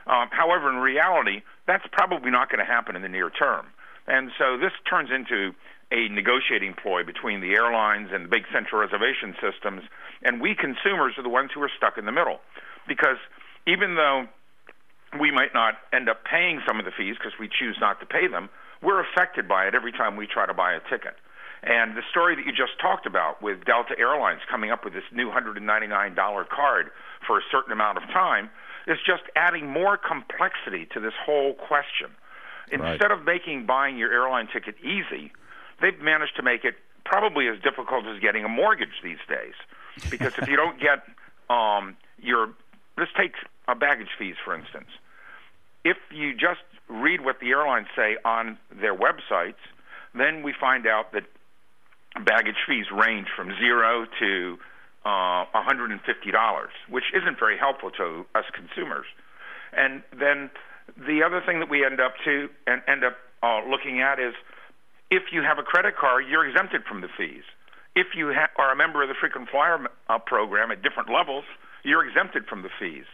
Um, 0.06 0.29
however, 0.31 0.70
in 0.70 0.76
reality, 0.76 1.43
that's 1.67 1.84
probably 1.93 2.31
not 2.31 2.49
going 2.49 2.64
to 2.64 2.70
happen 2.70 2.96
in 2.96 3.02
the 3.02 3.08
near 3.08 3.29
term. 3.29 3.67
And 4.06 4.31
so 4.38 4.56
this 4.56 4.73
turns 4.88 5.11
into 5.12 5.52
a 5.93 6.08
negotiating 6.08 6.75
ploy 6.81 7.05
between 7.05 7.41
the 7.41 7.52
airlines 7.52 8.08
and 8.12 8.25
the 8.25 8.29
big 8.29 8.44
central 8.52 8.81
reservation 8.81 9.34
systems, 9.41 9.82
and 10.23 10.41
we 10.41 10.55
consumers 10.55 11.14
are 11.19 11.23
the 11.23 11.29
ones 11.29 11.50
who 11.55 11.62
are 11.62 11.70
stuck 11.76 11.99
in 11.99 12.06
the 12.06 12.12
middle. 12.12 12.41
Because 12.88 13.19
even 13.67 13.94
though 13.94 14.26
we 15.20 15.31
might 15.31 15.55
not 15.55 15.75
end 15.93 16.08
up 16.08 16.25
paying 16.25 16.61
some 16.67 16.79
of 16.79 16.85
the 16.85 16.90
fees 16.90 17.17
because 17.19 17.38
we 17.38 17.49
choose 17.49 17.76
not 17.81 18.00
to 18.00 18.06
pay 18.06 18.26
them, 18.26 18.49
we're 18.82 19.00
affected 19.00 19.46
by 19.46 19.67
it 19.67 19.75
every 19.75 19.93
time 19.93 20.17
we 20.17 20.26
try 20.26 20.46
to 20.46 20.55
buy 20.55 20.73
a 20.73 20.81
ticket. 20.88 21.14
And 21.62 21.96
the 21.96 22.02
story 22.11 22.37
that 22.37 22.46
you 22.46 22.52
just 22.52 22.79
talked 22.81 23.06
about 23.06 23.43
with 23.43 23.64
Delta 23.64 23.99
Airlines 23.99 24.40
coming 24.49 24.70
up 24.70 24.85
with 24.85 24.94
this 24.94 25.05
new 25.12 25.31
$199 25.31 26.49
card 26.49 26.90
for 27.26 27.38
a 27.38 27.43
certain 27.50 27.73
amount 27.73 27.99
of 27.99 28.05
time 28.05 28.49
is 28.87 28.99
just 29.05 29.23
adding 29.34 29.67
more 29.67 29.96
complexity 29.99 30.87
to 30.94 31.00
this 31.00 31.14
whole 31.25 31.55
question. 31.55 32.11
Instead 32.70 33.11
of 33.11 33.25
making 33.25 33.67
buying 33.67 33.96
your 33.96 34.12
airline 34.12 34.46
ticket 34.52 34.76
easy, 34.84 35.32
they've 35.81 36.00
managed 36.00 36.37
to 36.37 36.43
make 36.43 36.64
it 36.64 36.75
probably 37.05 37.49
as 37.49 37.58
difficult 37.62 38.06
as 38.06 38.20
getting 38.20 38.44
a 38.44 38.49
mortgage 38.49 39.00
these 39.02 39.19
days. 39.29 39.55
Because 40.11 40.32
if 40.38 40.49
you 40.49 40.56
don't 40.56 40.79
get 40.81 41.02
um, 41.50 41.96
your, 42.20 42.50
let's 42.98 43.10
take 43.16 43.32
uh, 43.66 43.74
baggage 43.74 44.08
fees 44.18 44.36
for 44.44 44.54
instance. 44.54 44.88
If 45.84 45.96
you 46.12 46.32
just 46.34 46.60
read 46.88 47.24
what 47.24 47.40
the 47.40 47.50
airlines 47.50 47.86
say 47.96 48.16
on 48.24 48.58
their 48.80 48.94
websites, 48.94 49.60
then 50.14 50.42
we 50.42 50.52
find 50.58 50.86
out 50.86 51.12
that 51.12 51.24
baggage 52.24 52.56
fees 52.66 52.86
range 52.90 53.28
from 53.36 53.52
zero 53.58 54.06
to 54.18 54.58
uh, 55.04 55.44
$150, 55.54 56.00
which 56.88 57.04
isn't 57.14 57.38
very 57.38 57.56
helpful 57.56 57.90
to 57.92 58.26
us 58.34 58.44
consumers. 58.52 59.06
And 59.72 60.02
then 60.18 60.50
the 60.96 61.22
other 61.22 61.42
thing 61.44 61.60
that 61.60 61.70
we 61.70 61.84
end 61.84 62.00
up 62.00 62.14
to 62.24 62.48
and 62.66 62.82
end 62.88 63.04
up 63.04 63.16
uh, 63.42 63.60
looking 63.68 64.00
at 64.00 64.18
is 64.18 64.34
if 65.10 65.32
you 65.32 65.42
have 65.42 65.58
a 65.58 65.62
credit 65.62 65.96
card, 65.96 66.24
you're 66.28 66.46
exempted 66.46 66.82
from 66.84 67.00
the 67.00 67.08
fees. 67.16 67.44
If 67.94 68.08
you 68.14 68.32
ha- 68.32 68.50
are 68.56 68.72
a 68.72 68.76
member 68.76 69.02
of 69.02 69.08
the 69.08 69.14
frequent 69.18 69.48
flyer 69.48 69.78
uh, 70.08 70.18
program 70.18 70.70
at 70.70 70.82
different 70.82 71.08
levels, 71.10 71.44
you're 71.88 72.06
exempted 72.06 72.46
from 72.46 72.62
the 72.62 72.69
fees. 72.79 73.06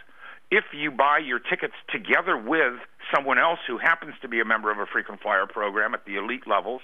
If 0.51 0.65
you 0.73 0.91
buy 0.91 1.19
your 1.19 1.39
tickets 1.39 1.75
together 1.89 2.37
with 2.37 2.75
someone 3.15 3.39
else 3.39 3.61
who 3.67 3.79
happens 3.79 4.15
to 4.23 4.29
be 4.29 4.41
a 4.41 4.45
member 4.45 4.71
of 4.71 4.79
a 4.79 4.87
frequent 4.87 5.23
flyer 5.23 5.47
program 5.47 5.95
at 5.95 6.05
the 6.05 6.17
elite 6.17 6.47
levels, 6.47 6.83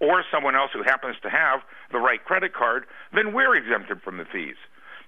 or 0.00 0.24
someone 0.32 0.54
else 0.54 0.70
who 0.72 0.82
happens 0.82 1.16
to 1.22 1.30
have 1.30 1.60
the 1.92 1.98
right 1.98 2.24
credit 2.24 2.54
card, 2.54 2.84
then 3.12 3.32
we're 3.32 3.54
exempted 3.54 4.00
from 4.02 4.16
the 4.16 4.24
fees. 4.24 4.56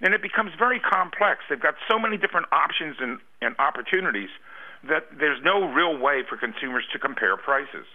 And 0.01 0.13
it 0.15 0.21
becomes 0.21 0.53
very 0.59 0.81
complex. 0.81 1.41
They've 1.49 1.61
got 1.61 1.75
so 1.89 1.99
many 1.99 2.17
different 2.17 2.47
options 2.53 2.97
and, 3.01 3.19
and 3.41 3.55
opportunities 3.59 4.31
that 4.89 5.07
there's 5.19 5.41
no 5.45 5.73
real 5.73 5.97
way 5.97 6.23
for 6.29 6.37
consumers 6.37 6.85
to 6.93 6.99
compare 6.99 7.37
prices. 7.37 7.87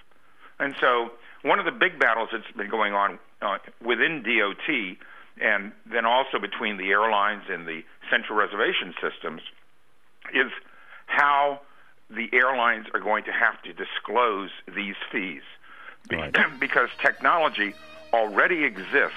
And 0.59 0.73
so, 0.79 1.11
one 1.43 1.59
of 1.59 1.65
the 1.65 1.71
big 1.71 1.99
battles 1.99 2.29
that's 2.31 2.49
been 2.55 2.69
going 2.69 2.93
on 2.93 3.19
uh, 3.41 3.57
within 3.85 4.23
DOT 4.23 4.97
and 5.39 5.71
then 5.85 6.05
also 6.05 6.39
between 6.39 6.77
the 6.77 6.89
airlines 6.89 7.43
and 7.49 7.67
the 7.67 7.81
central 8.09 8.37
reservation 8.37 8.93
systems 9.01 9.41
is 10.33 10.51
how 11.05 11.61
the 12.09 12.29
airlines 12.33 12.87
are 12.93 12.99
going 12.99 13.23
to 13.25 13.31
have 13.31 13.61
to 13.63 13.73
disclose 13.73 14.49
these 14.73 14.95
fees. 15.11 15.41
Right. 16.11 16.35
because 16.59 16.89
technology 17.01 17.73
already 18.13 18.63
exists 18.63 19.15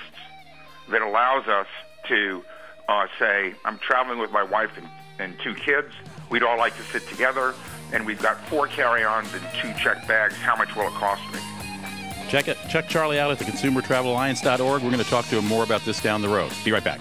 that 0.91 1.03
allows 1.03 1.47
us 1.47 1.67
to 2.09 2.43
uh, 2.89 3.07
say, 3.19 3.55
I'm 3.65 3.79
traveling 3.79 4.19
with 4.19 4.33
my 4.33 4.43
wife 4.43 4.77
and, 4.77 4.89
and 5.19 5.39
two 5.41 5.55
kids. 5.55 5.93
We'd 6.31 6.43
all 6.43 6.59
like 6.59 6.77
to 6.77 6.83
sit 6.85 7.07
together, 7.09 7.55
and 7.93 8.05
we've 8.05 8.21
got 8.21 8.41
four 8.49 8.67
carry-ons 8.67 9.33
and 9.33 9.43
two 9.61 9.73
check 9.81 10.07
bags. 10.09 10.35
How 10.35 10.57
much 10.57 10.75
will 10.75 10.89
it 10.89 10.95
cost 10.95 11.23
me? 11.33 11.39
Check 12.29 12.49
it. 12.49 12.59
Check 12.69 12.89
Charlie 12.89 13.19
out 13.19 13.31
at 13.31 13.39
the 13.39 13.45
consumertravelalliance.org. 13.45 14.83
We're 14.83 14.91
going 14.91 15.03
to 15.03 15.11
talk 15.11 15.27
to 15.27 15.39
him 15.39 15.47
more 15.47 15.65
about 15.65 15.85
this 15.85 16.01
down 16.01 16.23
the 16.23 16.29
road. 16.29 16.53
Be 16.65 16.73
right 16.73 16.85
back. 16.85 17.01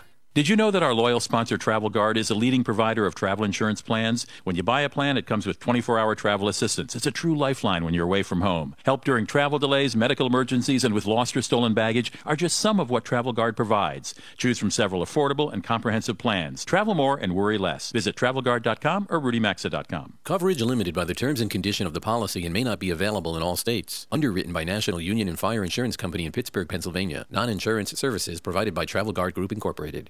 Did 0.33 0.47
you 0.47 0.55
know 0.55 0.71
that 0.71 0.81
our 0.81 0.93
loyal 0.93 1.19
sponsor 1.19 1.57
Travel 1.57 1.89
Guard 1.89 2.15
is 2.15 2.29
a 2.29 2.35
leading 2.35 2.63
provider 2.63 3.05
of 3.05 3.13
travel 3.13 3.43
insurance 3.43 3.81
plans? 3.81 4.25
When 4.45 4.55
you 4.55 4.63
buy 4.63 4.79
a 4.79 4.87
plan, 4.87 5.17
it 5.17 5.25
comes 5.27 5.45
with 5.45 5.59
24 5.59 5.99
hour 5.99 6.15
travel 6.15 6.47
assistance. 6.47 6.95
It's 6.95 7.05
a 7.05 7.11
true 7.11 7.35
lifeline 7.35 7.83
when 7.83 7.93
you're 7.93 8.05
away 8.05 8.23
from 8.23 8.39
home. 8.39 8.73
Help 8.85 9.03
during 9.03 9.25
travel 9.25 9.59
delays, 9.59 9.93
medical 9.93 10.25
emergencies, 10.27 10.85
and 10.85 10.93
with 10.93 11.05
lost 11.05 11.35
or 11.35 11.41
stolen 11.41 11.73
baggage 11.73 12.13
are 12.25 12.37
just 12.37 12.55
some 12.55 12.79
of 12.79 12.89
what 12.89 13.03
Travel 13.03 13.33
Guard 13.33 13.57
provides. 13.57 14.15
Choose 14.37 14.57
from 14.57 14.71
several 14.71 15.03
affordable 15.03 15.51
and 15.51 15.65
comprehensive 15.65 16.17
plans. 16.17 16.63
Travel 16.63 16.95
more 16.95 17.17
and 17.17 17.35
worry 17.35 17.57
less. 17.57 17.91
Visit 17.91 18.15
travelguard.com 18.15 19.07
or 19.09 19.19
rudymaxa.com. 19.19 20.13
Coverage 20.23 20.61
limited 20.61 20.93
by 20.93 21.03
the 21.03 21.13
terms 21.13 21.41
and 21.41 21.51
condition 21.51 21.85
of 21.85 21.93
the 21.93 21.99
policy 21.99 22.45
and 22.45 22.53
may 22.53 22.63
not 22.63 22.79
be 22.79 22.89
available 22.89 23.35
in 23.35 23.43
all 23.43 23.57
states. 23.57 24.07
Underwritten 24.13 24.53
by 24.53 24.63
National 24.63 25.01
Union 25.01 25.27
and 25.27 25.37
Fire 25.37 25.61
Insurance 25.61 25.97
Company 25.97 26.25
in 26.25 26.31
Pittsburgh, 26.31 26.69
Pennsylvania. 26.69 27.25
Non 27.29 27.49
insurance 27.49 27.91
services 27.99 28.39
provided 28.39 28.73
by 28.73 28.85
Travel 28.85 29.11
Guard 29.11 29.33
Group 29.33 29.51
Incorporated. 29.51 30.09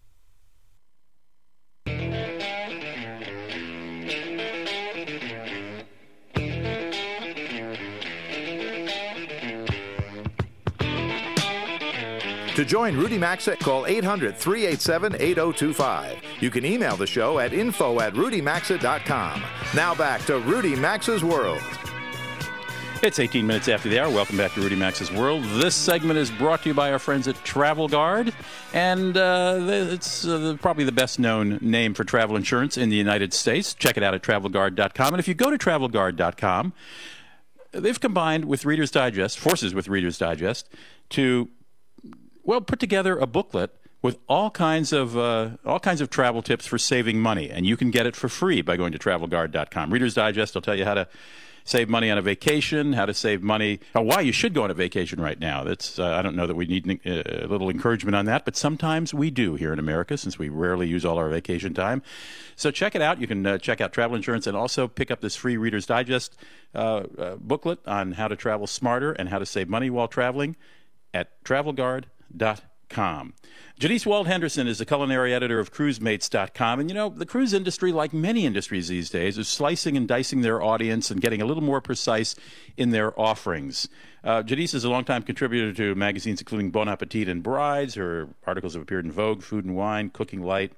To 12.55 12.63
join 12.63 12.95
Rudy 12.95 13.17
Maxa, 13.17 13.57
call 13.57 13.85
800 13.85 14.37
387 14.37 15.15
8025. 15.19 16.17
You 16.39 16.49
can 16.49 16.65
email 16.65 16.95
the 16.95 17.05
show 17.05 17.39
at 17.39 17.51
info 17.51 17.99
at 17.99 18.13
rudymaxa.com. 18.13 19.43
Now 19.75 19.93
back 19.93 20.21
to 20.27 20.39
Rudy 20.39 20.73
Maxa's 20.73 21.21
World. 21.21 21.61
It's 23.05 23.19
18 23.19 23.45
minutes 23.45 23.67
after 23.67 23.87
the 23.87 23.99
hour. 23.99 24.09
Welcome 24.09 24.35
back 24.35 24.55
to 24.55 24.61
Rudy 24.61 24.75
Maxa's 24.75 25.11
World. 25.11 25.43
This 25.43 25.75
segment 25.75 26.17
is 26.17 26.31
brought 26.31 26.63
to 26.63 26.69
you 26.69 26.73
by 26.73 26.91
our 26.91 26.97
friends 26.97 27.27
at 27.27 27.35
Travel 27.43 27.87
Guard, 27.87 28.33
and 28.73 29.15
uh, 29.15 29.59
it's 29.61 30.25
uh, 30.25 30.57
probably 30.59 30.85
the 30.85 30.91
best 30.91 31.19
known 31.19 31.59
name 31.61 31.93
for 31.93 32.03
travel 32.03 32.35
insurance 32.35 32.79
in 32.79 32.89
the 32.89 32.95
United 32.95 33.31
States. 33.31 33.75
Check 33.75 33.95
it 33.95 34.01
out 34.01 34.15
at 34.15 34.23
travelguard.com. 34.23 35.13
And 35.13 35.19
if 35.19 35.27
you 35.27 35.35
go 35.35 35.51
to 35.51 35.57
travelguard.com, 35.59 36.73
they've 37.73 37.99
combined 37.99 38.45
with 38.45 38.65
Reader's 38.65 38.89
Digest, 38.89 39.37
forces 39.37 39.75
with 39.75 39.87
Reader's 39.87 40.17
Digest, 40.17 40.67
to 41.09 41.49
well 42.43 42.59
put 42.59 42.79
together 42.79 43.19
a 43.19 43.27
booklet 43.27 43.69
with 44.01 44.17
all 44.27 44.49
kinds 44.49 44.91
of 44.91 45.15
uh, 45.15 45.51
all 45.63 45.79
kinds 45.79 46.01
of 46.01 46.09
travel 46.09 46.41
tips 46.41 46.65
for 46.65 46.79
saving 46.79 47.19
money, 47.19 47.51
and 47.51 47.67
you 47.67 47.77
can 47.77 47.91
get 47.91 48.07
it 48.07 48.15
for 48.15 48.29
free 48.29 48.63
by 48.63 48.75
going 48.75 48.91
to 48.93 48.97
travelguard.com. 48.97 49.93
Reader's 49.93 50.15
Digest 50.15 50.55
will 50.55 50.63
tell 50.63 50.75
you 50.75 50.85
how 50.85 50.95
to 50.95 51.07
save 51.65 51.89
money 51.89 52.09
on 52.09 52.17
a 52.17 52.21
vacation, 52.21 52.93
how 52.93 53.05
to 53.05 53.13
save 53.13 53.43
money, 53.43 53.79
or 53.93 54.03
why 54.03 54.21
you 54.21 54.31
should 54.31 54.53
go 54.53 54.63
on 54.63 54.71
a 54.71 54.73
vacation 54.73 55.19
right 55.19 55.39
now. 55.39 55.63
That's 55.63 55.99
uh, 55.99 56.05
I 56.05 56.21
don't 56.21 56.35
know 56.35 56.47
that 56.47 56.55
we 56.55 56.65
need 56.65 56.89
uh, 57.05 57.23
a 57.25 57.47
little 57.47 57.69
encouragement 57.69 58.15
on 58.15 58.25
that, 58.25 58.45
but 58.45 58.55
sometimes 58.55 59.13
we 59.13 59.31
do 59.31 59.55
here 59.55 59.73
in 59.73 59.79
America 59.79 60.17
since 60.17 60.39
we 60.39 60.47
rarely 60.47 60.87
use 60.87 61.03
all 61.03 61.17
our 61.17 61.29
vacation 61.29 61.73
time. 61.73 62.03
So 62.55 62.71
check 62.71 62.95
it 62.95 63.01
out. 63.01 63.19
You 63.19 63.27
can 63.27 63.45
uh, 63.45 63.57
check 63.57 63.81
out 63.81 63.91
travel 63.91 64.15
insurance 64.15 64.47
and 64.47 64.55
also 64.55 64.87
pick 64.87 65.11
up 65.11 65.19
this 65.19 65.35
free 65.35 65.57
Reader's 65.57 65.85
Digest 65.85 66.37
uh, 66.73 67.03
uh, 67.17 67.35
booklet 67.37 67.79
on 67.85 68.13
how 68.13 68.27
to 68.27 68.35
travel 68.35 68.67
smarter 68.67 69.11
and 69.11 69.27
how 69.29 69.39
to 69.39 69.45
save 69.45 69.67
money 69.67 69.89
while 69.89 70.07
traveling 70.07 70.55
at 71.13 71.43
travelguard.com. 71.43 72.57
Janice 73.77 74.05
Wald 74.05 74.27
Henderson 74.27 74.67
is 74.67 74.77
the 74.77 74.85
culinary 74.85 75.33
editor 75.33 75.59
of 75.59 75.73
cruisemates.com. 75.73 76.79
And 76.79 76.89
you 76.89 76.93
know, 76.93 77.09
the 77.09 77.25
cruise 77.25 77.53
industry, 77.53 77.91
like 77.91 78.13
many 78.13 78.45
industries 78.45 78.87
these 78.87 79.09
days, 79.09 79.37
is 79.37 79.47
slicing 79.47 79.97
and 79.97 80.07
dicing 80.07 80.41
their 80.41 80.61
audience 80.61 81.11
and 81.11 81.19
getting 81.19 81.41
a 81.41 81.45
little 81.45 81.63
more 81.63 81.81
precise 81.81 82.35
in 82.77 82.91
their 82.91 83.19
offerings. 83.19 83.89
Uh, 84.23 84.41
Janice 84.43 84.73
is 84.73 84.85
a 84.85 84.89
longtime 84.89 85.23
contributor 85.23 85.73
to 85.73 85.93
magazines 85.93 86.39
including 86.39 86.71
Bon 86.71 86.87
Appetit 86.87 87.27
and 87.27 87.43
Brides. 87.43 87.95
Her 87.95 88.29
articles 88.47 88.73
have 88.73 88.83
appeared 88.83 89.05
in 89.05 89.11
Vogue, 89.11 89.43
Food 89.43 89.65
and 89.65 89.75
Wine, 89.75 90.09
Cooking 90.09 90.41
Light. 90.41 90.71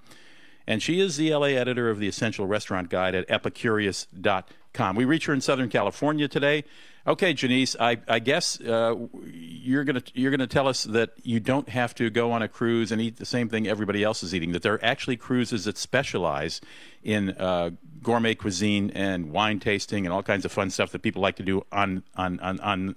And 0.66 0.84
she 0.84 1.00
is 1.00 1.16
the 1.16 1.34
LA 1.34 1.48
editor 1.48 1.90
of 1.90 2.00
the 2.00 2.08
Essential 2.08 2.46
Restaurant 2.46 2.90
Guide 2.90 3.16
at 3.16 3.28
epicurious.com. 3.30 4.96
We 4.96 5.06
reach 5.06 5.28
her 5.28 5.34
in 5.34 5.40
Southern 5.40 5.70
California 5.70 6.28
today. 6.28 6.66
Okay, 7.08 7.34
Janice, 7.34 7.78
I, 7.80 8.00
I 8.06 8.20
guess 8.20 8.60
uh, 8.60 8.94
you're 9.24 9.86
going 9.86 10.02
to 10.02 10.12
you're 10.14 10.36
to 10.36 10.46
tell 10.46 10.68
us 10.68 10.84
that 10.84 11.12
you 11.24 11.40
don't 11.40 11.70
have 11.70 11.96
to 11.96 12.10
go 12.10 12.34
on 12.34 12.42
a 12.42 12.50
cruise 12.50 12.92
and 12.92 13.02
eat 13.02 13.16
the 13.16 13.26
same 13.26 13.48
thing 13.48 13.66
everybody 13.66 14.04
else 14.04 14.24
is 14.24 14.36
eating. 14.36 14.52
That 14.52 14.62
there 14.62 14.74
are 14.74 14.84
actually 14.84 15.16
cruises 15.16 15.64
that 15.64 15.78
specialize 15.78 16.60
in 17.04 17.30
uh, 17.30 17.70
gourmet 18.04 18.36
cuisine 18.36 18.92
and 18.94 19.32
wine 19.32 19.62
tasting 19.62 20.06
and 20.06 20.14
all 20.14 20.22
kinds 20.22 20.44
of 20.44 20.52
fun 20.52 20.70
stuff 20.70 20.92
that 20.92 21.02
people 21.02 21.22
like 21.22 21.38
to 21.38 21.44
do 21.44 21.66
on 21.72 22.04
on 22.18 22.42
on 22.42 22.60
on, 22.60 22.96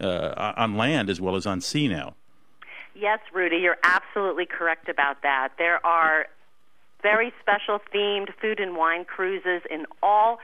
uh, 0.00 0.54
on 0.56 0.78
land 0.78 1.10
as 1.10 1.20
well 1.20 1.36
as 1.36 1.44
on 1.44 1.60
sea 1.60 1.88
now. 1.88 2.14
Yes, 2.94 3.18
Rudy, 3.34 3.56
you're 3.56 3.78
absolutely 3.82 4.46
correct 4.46 4.88
about 4.88 5.20
that. 5.22 5.50
There 5.58 5.84
are 5.84 6.26
very 7.02 7.34
special 7.42 7.80
themed 7.94 8.32
food 8.40 8.60
and 8.60 8.76
wine 8.76 9.04
cruises 9.04 9.60
in 9.70 9.84
all 10.02 10.38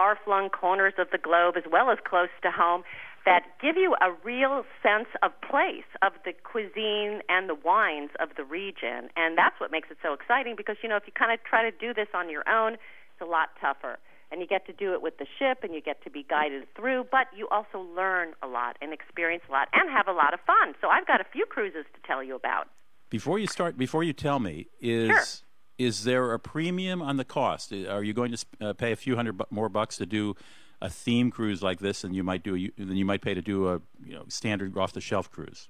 far 0.00 0.16
flung 0.24 0.48
corners 0.48 0.94
of 0.96 1.08
the 1.12 1.18
globe 1.18 1.56
as 1.58 1.64
well 1.70 1.90
as 1.90 1.98
close 2.08 2.32
to 2.40 2.50
home 2.50 2.82
that 3.26 3.44
give 3.60 3.76
you 3.76 3.94
a 4.00 4.10
real 4.24 4.64
sense 4.82 5.08
of 5.22 5.30
place 5.42 5.84
of 6.00 6.12
the 6.24 6.32
cuisine 6.32 7.20
and 7.28 7.50
the 7.50 7.54
wines 7.54 8.08
of 8.18 8.30
the 8.38 8.44
region. 8.44 9.12
And 9.14 9.36
that's 9.36 9.60
what 9.60 9.70
makes 9.70 9.90
it 9.90 9.98
so 10.02 10.14
exciting 10.14 10.54
because, 10.56 10.76
you 10.82 10.88
know, 10.88 10.96
if 10.96 11.02
you 11.04 11.12
kind 11.12 11.30
of 11.30 11.44
try 11.44 11.68
to 11.68 11.76
do 11.76 11.92
this 11.92 12.08
on 12.14 12.30
your 12.30 12.48
own, 12.48 12.74
it's 12.80 13.20
a 13.20 13.26
lot 13.26 13.50
tougher. 13.60 13.98
And 14.32 14.40
you 14.40 14.46
get 14.46 14.64
to 14.68 14.72
do 14.72 14.94
it 14.94 15.02
with 15.02 15.18
the 15.18 15.26
ship 15.38 15.58
and 15.62 15.74
you 15.74 15.82
get 15.82 16.02
to 16.04 16.10
be 16.10 16.24
guided 16.24 16.64
through, 16.74 17.04
but 17.12 17.26
you 17.36 17.46
also 17.50 17.84
learn 17.94 18.32
a 18.42 18.46
lot 18.46 18.78
and 18.80 18.94
experience 18.94 19.42
a 19.50 19.52
lot 19.52 19.68
and 19.74 19.90
have 19.90 20.08
a 20.08 20.16
lot 20.16 20.32
of 20.32 20.40
fun. 20.46 20.72
So 20.80 20.88
I've 20.88 21.06
got 21.06 21.20
a 21.20 21.28
few 21.30 21.44
cruises 21.44 21.84
to 21.92 22.00
tell 22.06 22.24
you 22.24 22.36
about. 22.36 22.68
Before 23.10 23.38
you 23.38 23.48
start, 23.48 23.76
before 23.76 24.02
you 24.02 24.14
tell 24.14 24.38
me, 24.38 24.68
is. 24.80 25.08
Sure 25.08 25.49
is 25.80 26.04
there 26.04 26.34
a 26.34 26.38
premium 26.38 27.00
on 27.00 27.16
the 27.16 27.24
cost? 27.24 27.72
Are 27.72 28.04
you 28.04 28.12
going 28.12 28.32
to 28.32 28.46
uh, 28.60 28.72
pay 28.74 28.92
a 28.92 28.96
few 28.96 29.16
hundred 29.16 29.38
bu- 29.38 29.44
more 29.50 29.70
bucks 29.70 29.96
to 29.96 30.04
do 30.04 30.36
a 30.82 30.90
theme 30.90 31.30
cruise 31.30 31.62
like 31.62 31.80
this 31.80 32.02
than 32.02 32.12
you 32.12 32.22
might 32.22 32.42
do 32.42 32.68
than 32.76 32.96
you 32.96 33.06
might 33.06 33.22
pay 33.22 33.32
to 33.32 33.40
do 33.40 33.66
a 33.68 33.80
you 34.04 34.14
know 34.14 34.24
standard 34.28 34.76
off 34.76 34.92
the 34.92 35.00
shelf 35.00 35.30
cruise? 35.30 35.68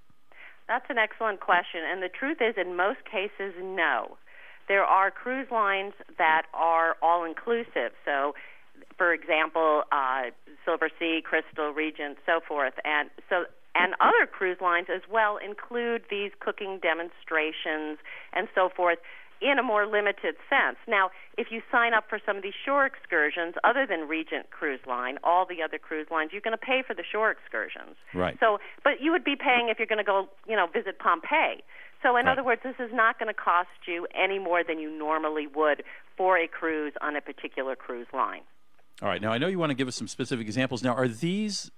That's 0.66 0.86
an 0.88 0.98
excellent 0.98 1.38
question, 1.38 1.82
and 1.84 2.02
the 2.02 2.08
truth 2.08 2.38
is, 2.40 2.56
in 2.56 2.76
most 2.76 3.04
cases, 3.04 3.54
no. 3.62 4.18
There 4.66 4.84
are 4.84 5.12
cruise 5.12 5.48
lines 5.50 5.94
that 6.18 6.46
are 6.54 6.96
all 7.02 7.24
inclusive. 7.24 7.92
So, 8.04 8.34
for 8.96 9.12
example, 9.12 9.82
uh, 9.90 10.30
Silversea, 10.66 11.22
Crystal, 11.22 11.72
Regent, 11.72 12.18
so 12.26 12.40
forth, 12.46 12.74
and 12.84 13.10
so 13.28 13.44
and 13.74 13.94
other 14.00 14.26
cruise 14.26 14.58
lines 14.60 14.88
as 14.92 15.02
well 15.08 15.36
include 15.36 16.02
these 16.10 16.32
cooking 16.40 16.80
demonstrations 16.82 17.98
and 18.32 18.48
so 18.54 18.68
forth 18.68 18.98
in 19.40 19.58
a 19.58 19.62
more 19.62 19.86
limited 19.86 20.36
sense. 20.48 20.76
Now, 20.86 21.10
if 21.38 21.48
you 21.50 21.62
sign 21.72 21.94
up 21.94 22.04
for 22.08 22.18
some 22.24 22.36
of 22.36 22.42
these 22.42 22.54
shore 22.64 22.84
excursions, 22.86 23.54
other 23.64 23.86
than 23.86 24.06
Regent 24.08 24.50
Cruise 24.50 24.80
Line, 24.86 25.18
all 25.24 25.46
the 25.46 25.62
other 25.62 25.78
cruise 25.78 26.08
lines, 26.10 26.30
you're 26.32 26.42
going 26.42 26.56
to 26.56 26.58
pay 26.58 26.82
for 26.86 26.94
the 26.94 27.04
shore 27.10 27.30
excursions. 27.30 27.96
Right. 28.14 28.36
So, 28.40 28.58
but 28.84 29.00
you 29.00 29.10
would 29.12 29.24
be 29.24 29.36
paying 29.36 29.68
if 29.68 29.78
you're 29.78 29.86
going 29.86 29.98
to 29.98 30.04
go, 30.04 30.28
you 30.46 30.56
know, 30.56 30.66
visit 30.66 30.98
Pompeii. 30.98 31.62
So, 32.02 32.16
in 32.16 32.26
Right. 32.26 32.32
other 32.32 32.44
words, 32.44 32.62
this 32.64 32.76
is 32.78 32.90
not 32.92 33.18
going 33.18 33.28
to 33.28 33.34
cost 33.34 33.68
you 33.86 34.06
any 34.14 34.38
more 34.38 34.62
than 34.64 34.78
you 34.78 34.90
normally 34.90 35.46
would 35.46 35.82
for 36.16 36.38
a 36.38 36.46
cruise 36.48 36.92
on 37.00 37.16
a 37.16 37.20
particular 37.20 37.76
cruise 37.76 38.06
line. 38.12 38.42
All 39.02 39.08
right. 39.08 39.22
Now 39.22 39.32
I 39.32 39.38
know 39.38 39.46
you 39.48 39.58
want 39.58 39.70
to 39.70 39.74
give 39.74 39.88
us 39.88 39.96
some 39.96 40.08
specific 40.08 40.46
examples. 40.46 40.82
Now, 40.82 40.94
are 40.94 41.08
these 41.08 41.70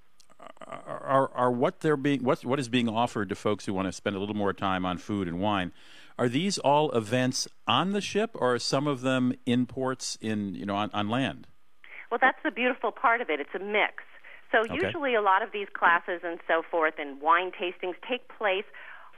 are, 1.03 1.31
are, 1.35 1.51
what 1.51 1.81
they're 1.81 1.97
being 1.97 2.23
what 2.25 2.45
what 2.45 2.59
is 2.59 2.69
being 2.69 2.89
offered 2.89 3.29
to 3.29 3.35
folks 3.35 3.67
who 3.67 3.75
want 3.75 3.89
to 3.89 3.93
spend 3.93 4.17
a 4.17 4.19
little 4.19 4.35
more 4.35 4.53
time 4.53 4.85
on 4.87 4.99
food 4.99 5.29
and 5.29 5.41
wine? 5.41 5.73
Are 6.19 6.29
these 6.29 6.59
all 6.59 6.91
events 6.93 7.49
on 7.67 7.93
the 7.93 8.01
ship, 8.01 8.31
or 8.35 8.55
are 8.55 8.59
some 8.59 8.87
of 8.87 9.01
them 9.01 9.33
imports 9.47 10.17
in 10.21 10.55
you 10.55 10.67
know 10.67 10.77
on, 10.77 10.91
on 10.93 11.09
land? 11.09 11.47
Well, 12.11 12.19
that's 12.21 12.39
the 12.45 12.51
beautiful 12.51 12.93
part 12.93 13.21
of 13.21 13.31
it. 13.31 13.41
It's 13.41 13.55
a 13.55 13.59
mix. 13.59 14.05
So 14.53 14.65
Okay. 14.65 14.75
usually 14.75 15.15
a 15.15 15.23
lot 15.23 15.43
of 15.43 15.51
these 15.53 15.69
classes 15.73 16.21
and 16.23 16.39
so 16.47 16.63
forth 16.71 16.95
and 16.99 17.21
wine 17.23 17.53
tastings 17.53 17.95
take 18.07 18.29
place 18.29 18.69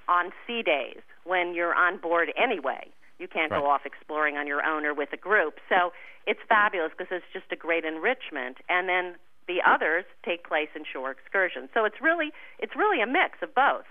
on 0.08 0.30
sea 0.46 0.62
days 0.62 1.02
when 1.24 1.54
you're 1.54 1.74
on 1.74 1.98
board 1.98 2.32
anyway. 2.40 2.86
You 3.18 3.26
can't 3.26 3.50
Right. 3.50 3.60
go 3.60 3.68
off 3.68 3.82
exploring 3.84 4.36
on 4.36 4.46
your 4.46 4.64
own 4.64 4.84
or 4.84 4.94
with 4.94 5.12
a 5.12 5.16
group. 5.16 5.58
So 5.68 5.92
it's 6.26 6.40
fabulous 6.48 6.92
because 6.96 7.10
it's 7.10 7.26
just 7.32 7.50
a 7.52 7.56
great 7.56 7.84
enrichment. 7.84 8.58
And 8.68 8.88
then 8.88 9.16
the 9.48 9.58
others 9.66 10.04
take 10.24 10.46
place 10.46 10.68
in 10.74 10.82
shore 10.90 11.10
excursions. 11.10 11.68
So 11.74 11.84
it's 11.84 12.00
really 12.00 12.32
it's 12.58 12.74
really 12.76 13.00
a 13.02 13.06
mix 13.06 13.38
of 13.42 13.54
both. 13.54 13.84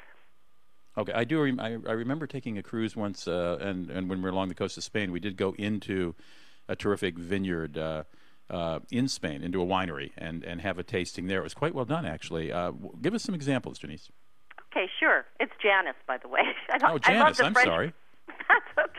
Okay, 0.97 1.13
I 1.13 1.23
do. 1.23 1.41
Rem- 1.43 1.59
I, 1.59 1.77
I 1.87 1.93
remember 1.93 2.27
taking 2.27 2.57
a 2.57 2.63
cruise 2.63 2.95
once, 2.95 3.27
uh, 3.27 3.57
and 3.61 3.89
and 3.89 4.09
when 4.09 4.19
we 4.19 4.23
were 4.25 4.29
along 4.29 4.49
the 4.49 4.55
coast 4.55 4.77
of 4.77 4.83
Spain, 4.83 5.11
we 5.11 5.19
did 5.19 5.37
go 5.37 5.53
into 5.57 6.13
a 6.69 6.75
terrific 6.75 7.17
vineyard 7.17 7.77
uh, 7.77 8.03
uh, 8.49 8.79
in 8.91 9.07
Spain, 9.07 9.41
into 9.41 9.61
a 9.61 9.65
winery, 9.65 10.11
and 10.17 10.43
and 10.43 10.61
have 10.61 10.77
a 10.77 10.83
tasting 10.83 11.25
there. 11.27 11.39
It 11.39 11.43
was 11.43 11.55
quite 11.55 11.73
well 11.73 11.85
done, 11.85 12.05
actually. 12.05 12.51
Uh, 12.51 12.71
w- 12.71 12.91
give 13.01 13.13
us 13.15 13.23
some 13.23 13.33
examples, 13.33 13.79
Janice. 13.79 14.09
Okay, 14.71 14.87
sure. 14.99 15.25
It's 15.39 15.51
Janice, 15.61 15.95
by 16.07 16.17
the 16.17 16.27
way. 16.27 16.41
I, 16.69 16.77
Oh, 16.91 16.95
I 16.95 16.97
Janice, 16.99 17.39
I'm 17.39 17.53
French- 17.53 17.67
sorry. 17.67 17.93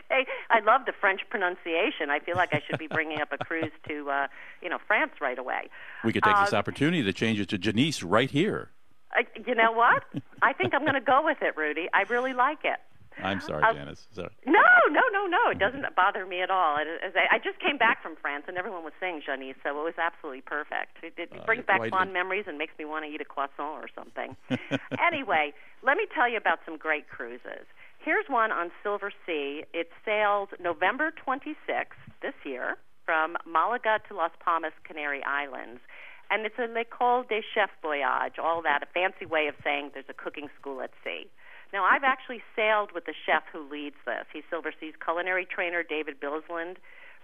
Say 0.09 0.25
I 0.49 0.59
love 0.59 0.81
the 0.85 0.93
French 0.93 1.21
pronunciation. 1.29 2.09
I 2.09 2.19
feel 2.19 2.35
like 2.35 2.53
I 2.53 2.61
should 2.67 2.77
be 2.79 2.87
bringing 2.87 3.21
up 3.21 3.29
a 3.31 3.43
cruise 3.43 3.71
to, 3.87 4.09
uh, 4.09 4.27
you 4.61 4.69
know, 4.69 4.77
France 4.87 5.13
right 5.21 5.37
away. 5.39 5.69
We 6.03 6.13
could 6.13 6.23
take 6.23 6.35
this 6.37 6.53
Um, 6.53 6.59
opportunity 6.59 7.03
to 7.03 7.13
change 7.13 7.39
it 7.39 7.49
to 7.49 7.57
Janice 7.57 8.03
right 8.03 8.29
here. 8.29 8.69
Uh, 9.17 9.23
you 9.47 9.55
know 9.55 9.71
what? 9.71 10.03
I 10.41 10.53
think 10.53 10.73
I'm 10.73 10.81
going 10.81 10.93
to 10.95 11.01
go 11.01 11.23
with 11.23 11.41
it, 11.41 11.55
Rudy. 11.57 11.87
I 11.93 12.03
really 12.03 12.33
like 12.33 12.59
it. 12.65 12.79
I'm 13.23 13.39
sorry, 13.39 13.63
Uh, 13.63 13.71
Janice. 13.73 14.05
Sorry. 14.11 14.27
No, 14.45 14.59
no, 14.89 14.99
no, 15.13 15.25
no. 15.25 15.49
It 15.49 15.57
doesn't 15.57 15.85
bother 15.95 16.25
me 16.25 16.41
at 16.41 16.51
all. 16.51 16.75
It, 16.77 16.87
as 17.01 17.13
I, 17.15 17.35
I 17.35 17.39
just 17.39 17.59
came 17.59 17.77
back 17.77 18.03
from 18.03 18.17
France, 18.21 18.43
and 18.49 18.57
everyone 18.57 18.83
was 18.83 18.91
saying 18.99 19.21
Janice, 19.25 19.55
so 19.63 19.69
it 19.69 19.83
was 19.85 19.93
absolutely 19.97 20.41
perfect. 20.41 20.97
It, 21.01 21.13
it 21.17 21.31
Uh, 21.33 21.45
brings 21.45 21.63
back 21.65 21.79
fond 21.89 22.11
memories 22.11 22.43
and 22.45 22.57
makes 22.57 22.73
me 22.77 22.83
want 22.83 23.05
to 23.05 23.09
eat 23.09 23.21
a 23.21 23.25
croissant 23.25 23.79
or 23.81 23.87
something. 23.95 24.35
anyway, 24.99 25.53
let 25.81 25.95
me 25.95 26.05
tell 26.13 26.27
you 26.29 26.35
about 26.35 26.59
some 26.65 26.75
great 26.77 27.07
cruises. 27.07 27.65
Here's 28.05 28.29
one 28.29 28.51
on 28.51 28.69
Silver 28.83 29.11
Sea. 29.25 29.65
It 29.73 29.89
sails 30.05 30.49
November 30.61 31.11
26th 31.25 31.97
this 32.21 32.37
year 32.45 32.77
from 33.03 33.35
Malaga 33.49 33.97
to 34.07 34.13
Las 34.13 34.29
Palmas, 34.45 34.73
Canary 34.83 35.23
Islands. 35.23 35.81
And 36.29 36.45
it's 36.45 36.53
a 36.59 36.69
L'École 36.69 37.27
des 37.27 37.41
Chefs 37.55 37.73
Voyage, 37.81 38.37
all 38.37 38.61
that, 38.61 38.83
a 38.83 38.85
fancy 38.93 39.25
way 39.25 39.47
of 39.47 39.55
saying 39.63 39.89
there's 39.95 40.05
a 40.07 40.13
cooking 40.13 40.49
school 40.53 40.81
at 40.81 40.91
sea. 41.03 41.25
Now, 41.73 41.83
I've 41.83 42.03
actually 42.03 42.43
sailed 42.55 42.91
with 42.93 43.05
the 43.05 43.15
chef 43.25 43.41
who 43.51 43.67
leads 43.67 43.97
this. 44.05 44.29
He's 44.31 44.43
Silversea's 44.53 44.93
culinary 45.03 45.47
trainer, 45.49 45.81
David 45.81 46.21
Bilsland, 46.21 46.77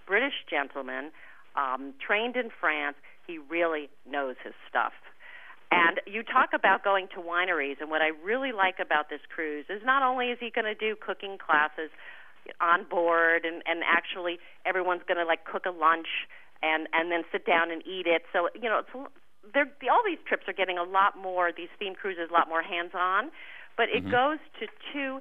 British 0.08 0.50
gentleman, 0.50 1.12
um, 1.56 1.94
trained 2.02 2.36
in 2.36 2.50
France. 2.60 2.98
He 3.28 3.38
really 3.38 3.92
knows 4.10 4.36
his 4.44 4.54
stuff. 4.68 4.94
And 5.72 6.01
you 6.06 6.22
talk 6.22 6.50
about 6.54 6.84
going 6.84 7.08
to 7.16 7.22
wineries, 7.24 7.80
and 7.80 7.90
what 7.90 8.01
I 8.01 8.12
really 8.24 8.51
like 8.51 8.80
about 8.80 9.10
this 9.10 9.22
cruise 9.34 9.66
is 9.70 9.82
not 9.86 10.04
only 10.04 10.28
is 10.28 10.38
he 10.40 10.51
going 10.51 10.68
to 10.68 10.75
do 10.75 10.96
cooking 11.00 11.38
classes 11.40 11.90
on 12.60 12.84
board, 12.90 13.46
and 13.46 13.63
and 13.66 13.82
actually 13.88 14.40
everyone's 14.66 15.04
going 15.08 15.18
to 15.18 15.25
like 15.25 15.46
cook 15.46 15.63
a 15.66 15.72
lunch 15.72 16.28
and 16.62 16.88
and 16.92 17.12
then 17.12 17.24
sit 17.32 17.46
down 17.46 17.72
and 17.72 17.82
eat 17.88 18.06
it. 18.06 18.24
So 18.34 18.50
you 18.54 18.68
know, 18.68 18.84
it's, 18.84 18.92
they're, 19.54 19.72
the, 19.80 19.88
all 19.88 20.04
these 20.06 20.20
trips 20.28 20.44
are 20.48 20.54
getting 20.54 20.78
a 20.78 20.84
lot 20.84 21.18
more. 21.18 21.51
These 21.56 21.72
theme 21.80 21.96
cruises 21.96 22.28
a 22.30 22.34
lot 22.34 22.50
more 22.50 22.62
hands-on, 22.62 23.32
but 23.78 23.88
it 23.90 24.04
mm-hmm. 24.04 24.12
goes 24.12 24.40
to 24.60 24.68
two 24.92 25.20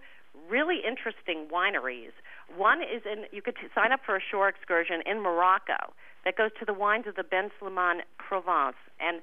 really 0.50 0.82
interesting 0.86 1.46
wineries. 1.46 2.12
One 2.56 2.82
is 2.82 3.02
in 3.06 3.24
you 3.30 3.42
could 3.42 3.54
t- 3.54 3.70
sign 3.74 3.92
up 3.92 4.00
for 4.04 4.16
a 4.16 4.20
shore 4.20 4.48
excursion 4.48 5.02
in 5.06 5.22
Morocco 5.22 5.94
that 6.24 6.36
goes 6.36 6.50
to 6.58 6.64
the 6.66 6.74
wines 6.74 7.06
of 7.06 7.16
the 7.16 7.24
Ben 7.24 7.50
Slimane 7.60 8.02
Provence, 8.18 8.76
and 8.98 9.22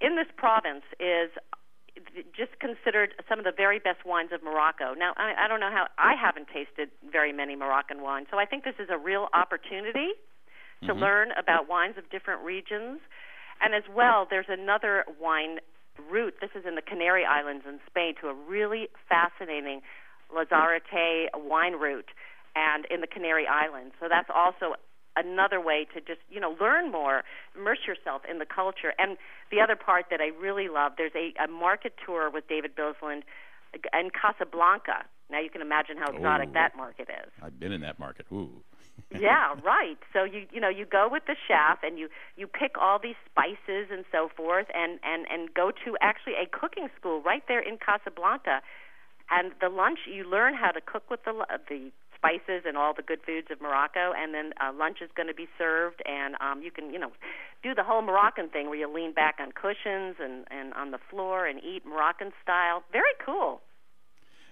in 0.00 0.16
this 0.16 0.28
province 0.36 0.84
is 1.00 1.30
just 2.36 2.58
considered 2.60 3.14
some 3.28 3.38
of 3.38 3.44
the 3.44 3.56
very 3.56 3.78
best 3.78 4.04
wines 4.04 4.30
of 4.32 4.42
Morocco. 4.42 4.92
Now, 4.92 5.14
I, 5.16 5.44
I 5.44 5.48
don't 5.48 5.60
know 5.60 5.72
how 5.72 5.86
I 5.98 6.14
haven't 6.14 6.48
tasted 6.52 6.90
very 7.10 7.32
many 7.32 7.56
Moroccan 7.56 8.02
wines, 8.02 8.26
so 8.30 8.38
I 8.38 8.44
think 8.44 8.64
this 8.64 8.76
is 8.78 8.88
a 8.90 8.98
real 8.98 9.28
opportunity 9.32 10.12
to 10.84 10.92
mm-hmm. 10.92 11.00
learn 11.00 11.28
about 11.38 11.68
wines 11.68 11.96
of 11.96 12.08
different 12.10 12.44
regions. 12.44 13.00
And 13.62 13.74
as 13.74 13.84
well, 13.88 14.26
there's 14.28 14.50
another 14.50 15.04
wine 15.20 15.58
route. 16.10 16.34
This 16.40 16.50
is 16.54 16.64
in 16.68 16.74
the 16.74 16.82
Canary 16.82 17.24
Islands 17.24 17.64
in 17.66 17.80
Spain 17.88 18.14
to 18.20 18.28
a 18.28 18.34
really 18.34 18.88
fascinating 19.08 19.80
Lanzarote 20.28 21.30
wine 21.34 21.74
route 21.74 22.10
and 22.54 22.84
in 22.90 23.00
the 23.00 23.06
Canary 23.06 23.46
Islands. 23.46 23.94
So 24.00 24.06
that's 24.08 24.28
also 24.28 24.76
another 25.16 25.60
way 25.60 25.86
to 25.94 26.00
just, 26.00 26.20
you 26.30 26.40
know, 26.40 26.56
learn 26.60 26.90
more, 26.90 27.22
immerse 27.56 27.80
yourself 27.86 28.22
in 28.30 28.38
the 28.38 28.46
culture. 28.46 28.92
And 28.98 29.16
the 29.50 29.60
other 29.60 29.76
part 29.76 30.06
that 30.10 30.20
I 30.20 30.28
really 30.40 30.68
love, 30.68 30.92
there's 30.96 31.14
a, 31.14 31.32
a 31.42 31.48
market 31.48 31.94
tour 32.04 32.30
with 32.30 32.48
David 32.48 32.76
Bilsland 32.76 33.22
and 33.92 34.12
Casablanca. 34.12 35.04
Now 35.30 35.40
you 35.40 35.50
can 35.50 35.60
imagine 35.60 35.96
how 35.96 36.12
exotic 36.12 36.50
Ooh. 36.50 36.52
that 36.52 36.76
market 36.76 37.08
is 37.10 37.32
I've 37.42 37.58
been 37.58 37.72
in 37.72 37.80
that 37.80 37.98
market. 37.98 38.26
Ooh. 38.32 38.62
yeah, 39.20 39.54
right. 39.62 39.98
So 40.12 40.24
you 40.24 40.46
you 40.50 40.60
know 40.60 40.70
you 40.70 40.86
go 40.86 41.08
with 41.10 41.24
the 41.26 41.36
chef 41.46 41.78
and 41.82 41.98
you 41.98 42.08
you 42.36 42.46
pick 42.46 42.76
all 42.80 42.98
these 42.98 43.16
spices 43.30 43.88
and 43.90 44.04
so 44.10 44.30
forth 44.34 44.66
and 44.74 44.98
and 45.02 45.26
and 45.30 45.52
go 45.52 45.70
to 45.84 45.96
actually 46.00 46.34
a 46.34 46.46
cooking 46.46 46.88
school 46.98 47.20
right 47.20 47.42
there 47.46 47.60
in 47.60 47.76
Casablanca, 47.76 48.62
and 49.30 49.52
the 49.60 49.68
lunch 49.68 50.00
you 50.10 50.24
learn 50.24 50.54
how 50.54 50.70
to 50.70 50.80
cook 50.80 51.10
with 51.10 51.24
the 51.24 51.34
the 51.68 51.90
spices 52.26 52.64
and 52.66 52.76
all 52.76 52.94
the 52.94 53.02
good 53.02 53.20
foods 53.24 53.48
of 53.50 53.60
Morocco, 53.60 54.12
and 54.16 54.34
then 54.34 54.52
uh, 54.60 54.72
lunch 54.76 54.98
is 55.02 55.10
going 55.16 55.28
to 55.28 55.34
be 55.34 55.46
served, 55.58 56.02
and 56.06 56.34
um, 56.40 56.62
you 56.62 56.70
can 56.70 56.92
you 56.92 56.98
know 56.98 57.12
do 57.62 57.74
the 57.74 57.82
whole 57.82 58.02
Moroccan 58.02 58.48
thing 58.48 58.68
where 58.68 58.78
you 58.78 58.92
lean 58.92 59.12
back 59.12 59.36
on 59.40 59.52
cushions 59.52 60.16
and 60.20 60.44
and 60.50 60.72
on 60.74 60.90
the 60.90 60.98
floor 61.10 61.46
and 61.46 61.60
eat 61.62 61.84
Moroccan 61.86 62.32
style. 62.42 62.82
Very 62.92 63.14
cool. 63.24 63.60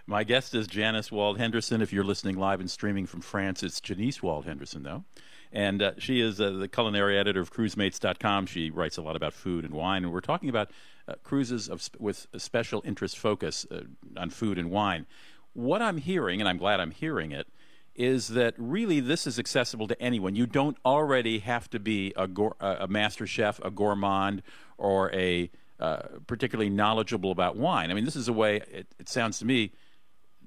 My 0.07 0.23
guest 0.23 0.55
is 0.55 0.67
Janice 0.67 1.11
Wald 1.11 1.39
Henderson. 1.39 1.81
If 1.81 1.91
you're 1.91 2.05
listening 2.05 2.37
live 2.37 2.61
and 2.61 2.71
streaming 2.71 3.07
from 3.07 3.23
France, 3.23 3.63
it's 3.63 3.81
Janice 3.81 4.23
Wald 4.23 4.45
Henderson, 4.45 4.83
though. 4.83 5.05
And 5.51 5.81
uh, 5.81 5.93
she 5.97 6.21
is 6.21 6.41
uh, 6.41 6.51
the 6.51 6.69
culinary 6.69 7.17
editor 7.17 7.41
of 7.41 7.51
cruisemates.com. 7.51 8.47
She 8.47 8.69
writes 8.69 8.99
a 8.99 9.03
lot 9.03 9.17
about 9.17 9.33
food 9.33 9.65
and 9.65 9.73
wine. 9.73 10.05
And 10.05 10.13
we're 10.13 10.21
talking 10.21 10.51
about 10.51 10.73
uh, 11.09 11.15
cruises 11.23 11.71
of, 11.71 11.89
with 11.99 12.27
a 12.35 12.41
special 12.41 12.83
interest 12.85 13.17
focus 13.17 13.67
uh, 13.71 13.85
on 14.19 14.29
food 14.29 14.59
and 14.59 14.71
wine. 14.71 15.07
What 15.55 15.81
I'm 15.81 15.97
hearing, 15.97 16.41
and 16.41 16.49
I'm 16.49 16.59
glad 16.59 16.81
I'm 16.81 16.91
hearing 16.91 17.33
it, 17.33 17.47
is 17.95 18.29
that 18.29 18.55
really 18.59 19.01
this 19.01 19.27
is 19.27 19.39
accessible 19.39 19.87
to 19.89 20.01
anyone. 20.01 20.35
You 20.35 20.47
don't 20.47 20.77
already 20.85 21.39
have 21.41 21.71
to 21.71 21.79
be 21.79 22.13
a, 22.17 22.29
a 22.61 22.89
master 22.89 23.27
chef, 23.27 23.61
a 23.65 23.71
gourmand, 23.71 24.43
or 24.79 25.13
a 25.15 25.51
uh, 25.81 26.03
particularly 26.27 26.71
knowledgeable 26.71 27.31
about 27.31 27.57
wine. 27.57 27.91
I 27.91 27.95
mean, 27.95 28.05
this 28.05 28.17
is 28.17 28.29
a 28.29 28.33
way, 28.33 28.63
it, 28.71 28.87
it 28.99 29.09
sounds 29.09 29.39
to 29.41 29.45
me, 29.45 29.73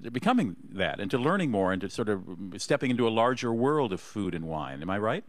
to 0.02 0.10
becoming 0.10 0.56
that 0.70 1.00
and 1.00 1.10
to 1.10 1.18
learning 1.18 1.50
more 1.50 1.72
and 1.72 1.80
to 1.82 1.90
sort 1.90 2.08
of 2.08 2.22
stepping 2.56 2.90
into 2.90 3.06
a 3.06 3.10
larger 3.10 3.52
world 3.52 3.92
of 3.92 4.00
food 4.00 4.34
and 4.34 4.46
wine. 4.46 4.80
Am 4.80 4.90
I 4.90 4.98
right? 4.98 5.24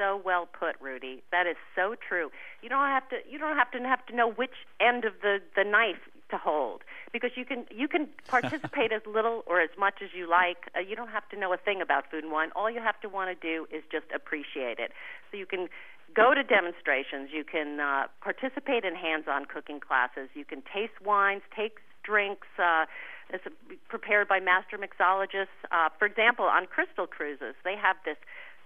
so 0.00 0.20
well 0.24 0.46
put, 0.46 0.76
Rudy. 0.80 1.22
That 1.30 1.46
is 1.46 1.56
so 1.76 1.94
true. 1.94 2.30
You 2.62 2.70
don't 2.70 2.88
have 2.88 3.06
to 3.10 3.16
you 3.28 3.38
don't 3.38 3.56
have 3.56 3.70
to 3.72 3.78
have 3.80 4.04
to 4.06 4.16
know 4.16 4.32
which 4.32 4.54
end 4.80 5.04
of 5.04 5.12
the 5.20 5.38
the 5.54 5.64
knife 5.64 6.00
to 6.30 6.38
hold 6.38 6.82
because 7.12 7.30
you 7.36 7.44
can 7.44 7.66
you 7.70 7.88
can 7.88 8.08
participate 8.28 8.92
as 8.92 9.02
little 9.06 9.42
or 9.46 9.60
as 9.60 9.70
much 9.78 9.94
as 10.02 10.10
you 10.14 10.28
like. 10.28 10.70
Uh, 10.76 10.80
you 10.80 10.96
don't 10.96 11.10
have 11.10 11.28
to 11.30 11.38
know 11.38 11.52
a 11.52 11.56
thing 11.56 11.80
about 11.80 12.10
food 12.10 12.24
and 12.24 12.32
wine. 12.32 12.50
All 12.56 12.70
you 12.70 12.80
have 12.80 13.00
to 13.00 13.08
want 13.08 13.30
to 13.30 13.36
do 13.36 13.66
is 13.74 13.82
just 13.90 14.06
appreciate 14.14 14.78
it. 14.78 14.92
So 15.30 15.36
you 15.36 15.46
can 15.46 15.68
go 16.14 16.34
to 16.34 16.42
demonstrations, 16.42 17.30
you 17.32 17.44
can 17.44 17.80
uh, 17.80 18.06
participate 18.20 18.84
in 18.84 18.94
hands-on 18.96 19.44
cooking 19.44 19.78
classes, 19.78 20.28
you 20.34 20.44
can 20.44 20.62
taste 20.62 21.00
wines, 21.04 21.42
take 21.54 21.78
drinks. 22.02 22.48
Uh, 22.58 22.86
it's 23.32 23.44
prepared 23.88 24.26
by 24.26 24.40
master 24.40 24.76
mixologists. 24.76 25.54
Uh, 25.70 25.88
for 25.98 26.06
example, 26.06 26.46
on 26.46 26.66
Crystal 26.66 27.06
Cruises, 27.06 27.54
they 27.62 27.76
have 27.76 27.96
this 28.04 28.16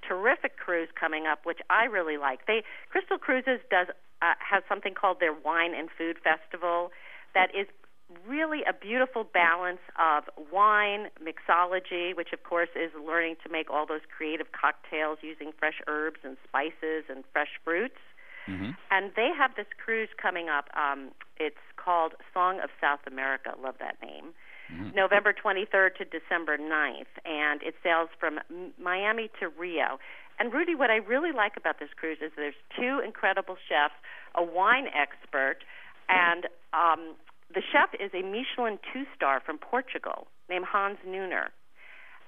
terrific 0.06 0.56
cruise 0.56 0.88
coming 0.98 1.26
up, 1.26 1.44
which 1.44 1.60
I 1.68 1.84
really 1.84 2.16
like. 2.16 2.46
They 2.46 2.62
Crystal 2.90 3.18
Cruises 3.18 3.60
does 3.70 3.88
uh, 4.22 4.34
has 4.38 4.62
something 4.68 4.94
called 4.94 5.20
their 5.20 5.32
Wine 5.32 5.74
and 5.74 5.88
Food 5.96 6.16
Festival 6.22 6.90
that 7.34 7.54
is 7.54 7.66
really 8.26 8.60
a 8.68 8.72
beautiful 8.72 9.24
balance 9.24 9.80
of 9.98 10.24
wine 10.52 11.08
mixology, 11.22 12.16
which 12.16 12.32
of 12.32 12.42
course 12.44 12.68
is 12.76 12.90
learning 12.94 13.36
to 13.44 13.50
make 13.50 13.70
all 13.70 13.86
those 13.86 14.02
creative 14.16 14.46
cocktails 14.52 15.18
using 15.22 15.52
fresh 15.58 15.80
herbs 15.86 16.20
and 16.22 16.36
spices 16.46 17.04
and 17.08 17.24
fresh 17.32 17.60
fruits. 17.64 17.98
And 18.90 19.10
they 19.16 19.30
have 19.36 19.52
this 19.56 19.66
cruise 19.82 20.10
coming 20.20 20.48
up. 20.48 20.68
Um, 20.76 21.10
it's 21.38 21.64
called 21.76 22.12
Song 22.32 22.60
of 22.62 22.70
South 22.80 23.00
America. 23.06 23.54
Love 23.62 23.76
that 23.80 23.96
name. 24.02 24.34
November 24.94 25.32
23rd 25.32 25.94
to 25.96 26.04
December 26.04 26.56
9th, 26.56 27.12
and 27.24 27.62
it 27.62 27.74
sails 27.82 28.08
from 28.18 28.38
M- 28.50 28.72
Miami 28.80 29.30
to 29.40 29.48
Rio. 29.48 29.98
And 30.38 30.52
Rudy, 30.52 30.74
what 30.74 30.90
I 30.90 30.96
really 30.96 31.32
like 31.32 31.56
about 31.56 31.78
this 31.78 31.90
cruise 31.96 32.18
is 32.24 32.32
there's 32.36 32.54
two 32.76 33.00
incredible 33.04 33.56
chefs, 33.68 33.94
a 34.34 34.42
wine 34.42 34.86
expert, 34.88 35.58
and 36.08 36.46
um, 36.72 37.14
the 37.52 37.62
chef 37.62 37.90
is 37.98 38.10
a 38.14 38.22
Michelin 38.22 38.78
two-star 38.92 39.40
from 39.44 39.58
Portugal 39.58 40.26
named 40.48 40.64
Hans 40.66 40.98
Neuner. 41.06 41.48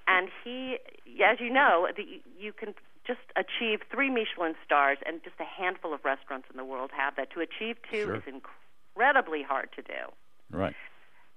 And 0.08 0.28
he, 0.44 0.78
as 1.24 1.40
you 1.40 1.50
know, 1.50 1.88
the, 1.96 2.04
you 2.38 2.52
can 2.52 2.74
just 3.06 3.20
achieve 3.36 3.80
three 3.90 4.10
Michelin 4.10 4.54
stars, 4.64 4.98
and 5.06 5.22
just 5.22 5.36
a 5.40 5.44
handful 5.44 5.94
of 5.94 6.04
restaurants 6.04 6.48
in 6.50 6.56
the 6.56 6.64
world 6.64 6.90
have 6.96 7.14
that. 7.16 7.30
To 7.32 7.40
achieve 7.40 7.76
two 7.90 8.04
Sure. 8.06 8.16
is 8.16 8.22
incredibly 8.26 9.42
hard 9.42 9.68
to 9.76 9.82
do 9.82 10.12
Right. 10.50 10.74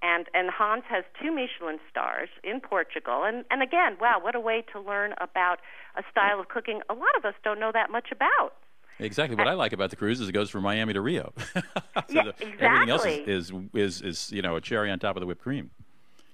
and 0.02 0.26
and 0.34 0.50
Hans 0.50 0.84
has 0.88 1.04
two 1.20 1.30
Michelin 1.32 1.78
stars 1.90 2.28
in 2.42 2.60
Portugal. 2.60 3.24
And 3.24 3.44
and 3.50 3.62
again, 3.62 3.98
wow, 4.00 4.18
what 4.20 4.34
a 4.34 4.40
way 4.40 4.62
to 4.72 4.80
learn 4.80 5.14
about 5.20 5.60
a 5.96 6.02
style 6.10 6.40
of 6.40 6.48
cooking 6.48 6.80
a 6.88 6.94
lot 6.94 7.14
of 7.16 7.24
us 7.24 7.34
don't 7.44 7.60
know 7.60 7.70
that 7.72 7.90
much 7.90 8.10
about. 8.12 8.54
Exactly. 9.00 9.36
What 9.36 9.48
I 9.48 9.54
like 9.54 9.72
about 9.72 9.90
the 9.90 9.96
cruise 9.96 10.20
is 10.20 10.28
it 10.28 10.32
goes 10.32 10.50
from 10.50 10.62
Miami 10.62 10.92
to 10.92 11.00
Rio. 11.00 11.32
so 11.54 11.60
Yeah, 12.08 12.22
the- 12.24 12.34
Everything 12.60 12.90
else 12.90 13.04
is, 13.04 13.50
is 13.50 13.52
is 13.74 14.02
is 14.02 14.32
you 14.32 14.42
know 14.42 14.56
a 14.56 14.60
cherry 14.60 14.90
on 14.90 14.98
top 14.98 15.16
of 15.16 15.20
the 15.20 15.26
whipped 15.26 15.42
cream. 15.42 15.70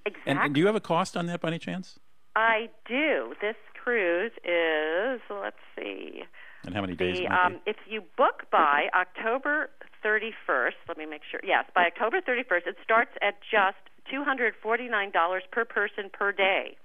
Exactly. 0.04 0.30
And, 0.30 0.38
and 0.40 0.54
do 0.54 0.60
you 0.60 0.66
have 0.66 0.76
a 0.76 0.80
cost 0.80 1.16
on 1.16 1.26
that 1.26 1.40
by 1.40 1.48
any 1.48 1.58
chance? 1.58 1.98
I 2.36 2.68
do. 2.86 3.34
This 3.40 3.56
cruise 3.82 4.32
is 4.44 5.20
let's 5.30 5.56
see. 5.76 6.22
And 6.64 6.74
how 6.74 6.80
many 6.80 6.94
days? 6.96 7.16
The, 7.18 7.24
it 7.24 7.28
might 7.30 7.44
um, 7.46 7.60
if 7.66 7.76
you 7.88 8.02
book 8.16 8.42
by 8.50 8.88
October 8.94 9.70
31st, 10.04 10.72
let 10.88 10.98
me 10.98 11.06
make 11.06 11.22
sure. 11.28 11.40
Yes, 11.44 11.64
by 11.74 11.86
October 11.86 12.20
31st, 12.20 12.66
it 12.66 12.76
starts 12.82 13.10
at 13.22 13.34
just 13.50 13.76
$249 14.12 15.40
per 15.50 15.64
person 15.64 16.10
per 16.12 16.32
day. 16.32 16.76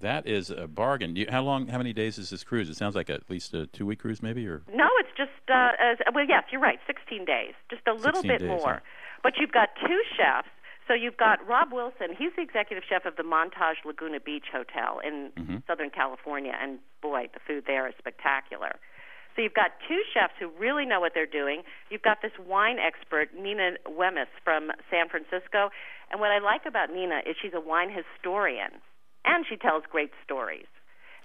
That 0.00 0.26
is 0.26 0.50
a 0.50 0.66
bargain. 0.66 1.16
You, 1.16 1.26
how 1.30 1.42
long? 1.42 1.66
How 1.68 1.78
many 1.78 1.92
days 1.92 2.18
is 2.18 2.30
this 2.30 2.42
cruise? 2.44 2.68
It 2.68 2.76
sounds 2.76 2.94
like 2.96 3.10
at 3.10 3.28
least 3.30 3.54
a 3.54 3.66
two-week 3.66 3.98
cruise, 4.00 4.22
maybe, 4.22 4.46
or 4.46 4.62
No, 4.72 4.88
it's 4.98 5.10
just 5.16 5.30
uh, 5.48 5.70
as, 5.80 5.98
well. 6.14 6.24
Yes, 6.28 6.44
you're 6.50 6.60
right. 6.60 6.78
16 6.86 7.24
days, 7.24 7.54
just 7.70 7.82
a 7.86 7.92
little 7.92 8.22
bit 8.22 8.40
days, 8.40 8.48
more. 8.48 8.74
huh? 8.74 8.80
But 9.22 9.34
you've 9.38 9.52
got 9.52 9.68
two 9.86 10.00
chefs. 10.16 10.48
So 10.88 10.94
you've 10.94 11.16
got 11.18 11.46
Rob 11.46 11.72
Wilson. 11.72 12.08
He's 12.18 12.32
the 12.34 12.42
executive 12.42 12.82
chef 12.88 13.04
of 13.06 13.14
the 13.14 13.22
Montage 13.22 13.84
Laguna 13.84 14.18
Beach 14.18 14.46
Hotel 14.52 14.98
in 15.06 15.30
Mm-hmm. 15.38 15.56
Southern 15.68 15.90
California, 15.90 16.52
and 16.60 16.80
boy, 17.00 17.28
the 17.32 17.38
food 17.46 17.64
there 17.68 17.86
is 17.86 17.94
spectacular. 17.98 18.74
So 19.36 19.42
you've 19.42 19.54
got 19.54 19.70
two 19.86 20.02
chefs 20.12 20.32
who 20.40 20.50
really 20.58 20.84
know 20.84 20.98
what 20.98 21.12
they're 21.14 21.26
doing. 21.30 21.62
You've 21.90 22.02
got 22.02 22.22
this 22.22 22.32
wine 22.44 22.78
expert, 22.80 23.28
Nina 23.38 23.74
Wemyss 23.88 24.26
from 24.42 24.72
San 24.90 25.08
Francisco. 25.08 25.70
And 26.10 26.18
what 26.18 26.32
I 26.32 26.40
like 26.40 26.66
about 26.66 26.90
Nina 26.92 27.20
is 27.24 27.36
she's 27.40 27.54
a 27.54 27.60
wine 27.60 27.90
historian, 27.94 28.82
and 29.24 29.44
she 29.48 29.56
tells 29.56 29.84
great 29.90 30.12
stories. 30.24 30.66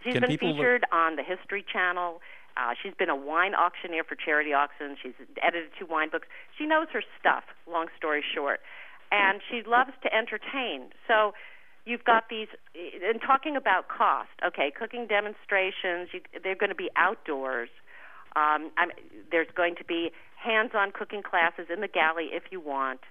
She's 0.04 0.14
Can 0.14 0.22
been 0.28 0.38
featured 0.38 0.86
on 0.92 1.16
the 1.16 1.24
History 1.24 1.66
Channel. 1.72 2.22
Uh, 2.58 2.74
she's 2.82 2.94
been 2.94 3.10
a 3.10 3.16
wine 3.16 3.54
auctioneer 3.54 4.04
for 4.04 4.16
charity 4.16 4.54
auctions. 4.54 4.98
She's 5.02 5.14
edited 5.42 5.72
two 5.78 5.86
wine 5.86 6.10
books. 6.10 6.28
She 6.58 6.66
knows 6.66 6.88
her 6.94 7.04
stuff, 7.20 7.44
long 7.70 7.88
story 7.98 8.24
short. 8.24 8.62
And 9.12 9.42
she 9.50 9.62
loves 9.66 9.92
to 10.04 10.14
entertain. 10.14 10.90
So 11.08 11.34
you've 11.86 12.04
got 12.04 12.30
these, 12.30 12.48
and 12.76 13.22
talking 13.22 13.56
about 13.56 13.88
cost, 13.88 14.30
okay, 14.46 14.72
cooking 14.78 15.08
demonstrations, 15.08 16.10
you, 16.14 16.22
they're 16.44 16.56
going 16.56 16.70
to 16.70 16.76
be 16.76 16.90
outdoors. 16.96 17.70
Um, 18.36 18.72
I'm, 18.78 18.92
there's 19.32 19.48
going 19.56 19.76
to 19.76 19.84
be 19.86 20.12
hands-on 20.36 20.92
cooking 20.92 21.24
classes 21.24 21.68
in 21.74 21.82
the 21.82 21.88
galley 21.88 22.30
if 22.32 22.44
you 22.52 22.60
want. 22.60 23.02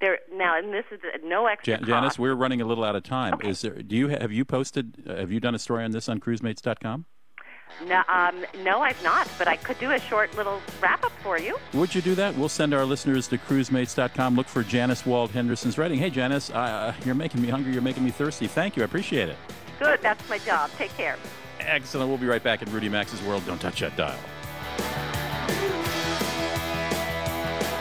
There 0.00 0.18
now, 0.32 0.56
and 0.56 0.72
this 0.72 0.84
is 0.90 1.00
no 1.22 1.46
extra 1.46 1.76
Jan- 1.76 1.84
Janice, 1.86 2.08
cost. 2.12 2.18
we're 2.18 2.34
running 2.34 2.60
a 2.60 2.64
little 2.64 2.84
out 2.84 2.96
of 2.96 3.02
time. 3.02 3.34
Is 3.44 3.60
there? 3.60 3.82
Do 3.82 3.94
you 3.96 4.08
have 4.08 4.32
you 4.32 4.44
posted? 4.44 4.94
Uh, 5.06 5.16
have 5.16 5.30
you 5.30 5.40
done 5.40 5.54
a 5.54 5.58
story 5.58 5.84
on 5.84 5.90
this 5.90 6.08
on 6.08 6.20
CruiseMates.com? 6.20 7.04
No, 7.86 8.02
um, 8.08 8.44
no, 8.64 8.80
I've 8.80 9.00
not, 9.04 9.28
but 9.38 9.46
I 9.46 9.56
could 9.56 9.78
do 9.78 9.92
a 9.92 9.98
short 10.00 10.34
little 10.36 10.60
wrap-up 10.82 11.12
for 11.22 11.38
you. 11.38 11.56
Would 11.72 11.94
you 11.94 12.02
do 12.02 12.14
that? 12.16 12.34
We'll 12.36 12.48
send 12.48 12.74
our 12.74 12.84
listeners 12.84 13.28
to 13.28 13.38
cruisemates.com. 13.38 14.34
Look 14.36 14.48
for 14.48 14.62
Janice 14.64 15.06
Wald 15.06 15.30
Henderson's 15.30 15.78
writing. 15.78 15.98
Hey, 15.98 16.10
Janice, 16.10 16.50
uh, 16.50 16.92
you're 17.04 17.14
making 17.14 17.40
me 17.40 17.48
hungry. 17.48 17.72
You're 17.72 17.80
making 17.82 18.04
me 18.04 18.10
thirsty. 18.10 18.48
Thank 18.48 18.76
you. 18.76 18.82
I 18.82 18.86
appreciate 18.86 19.28
it. 19.28 19.36
Good, 19.78 20.00
that's 20.02 20.28
my 20.28 20.38
job. 20.38 20.70
Take 20.76 20.94
care. 20.96 21.16
Excellent. 21.60 22.08
We'll 22.08 22.18
be 22.18 22.26
right 22.26 22.42
back 22.42 22.60
in 22.62 22.72
Rudy 22.72 22.88
Maxa's 22.88 23.22
World. 23.22 23.44
Don't 23.46 23.60
touch 23.60 23.80
that 23.80 23.96
dial. 23.96 24.18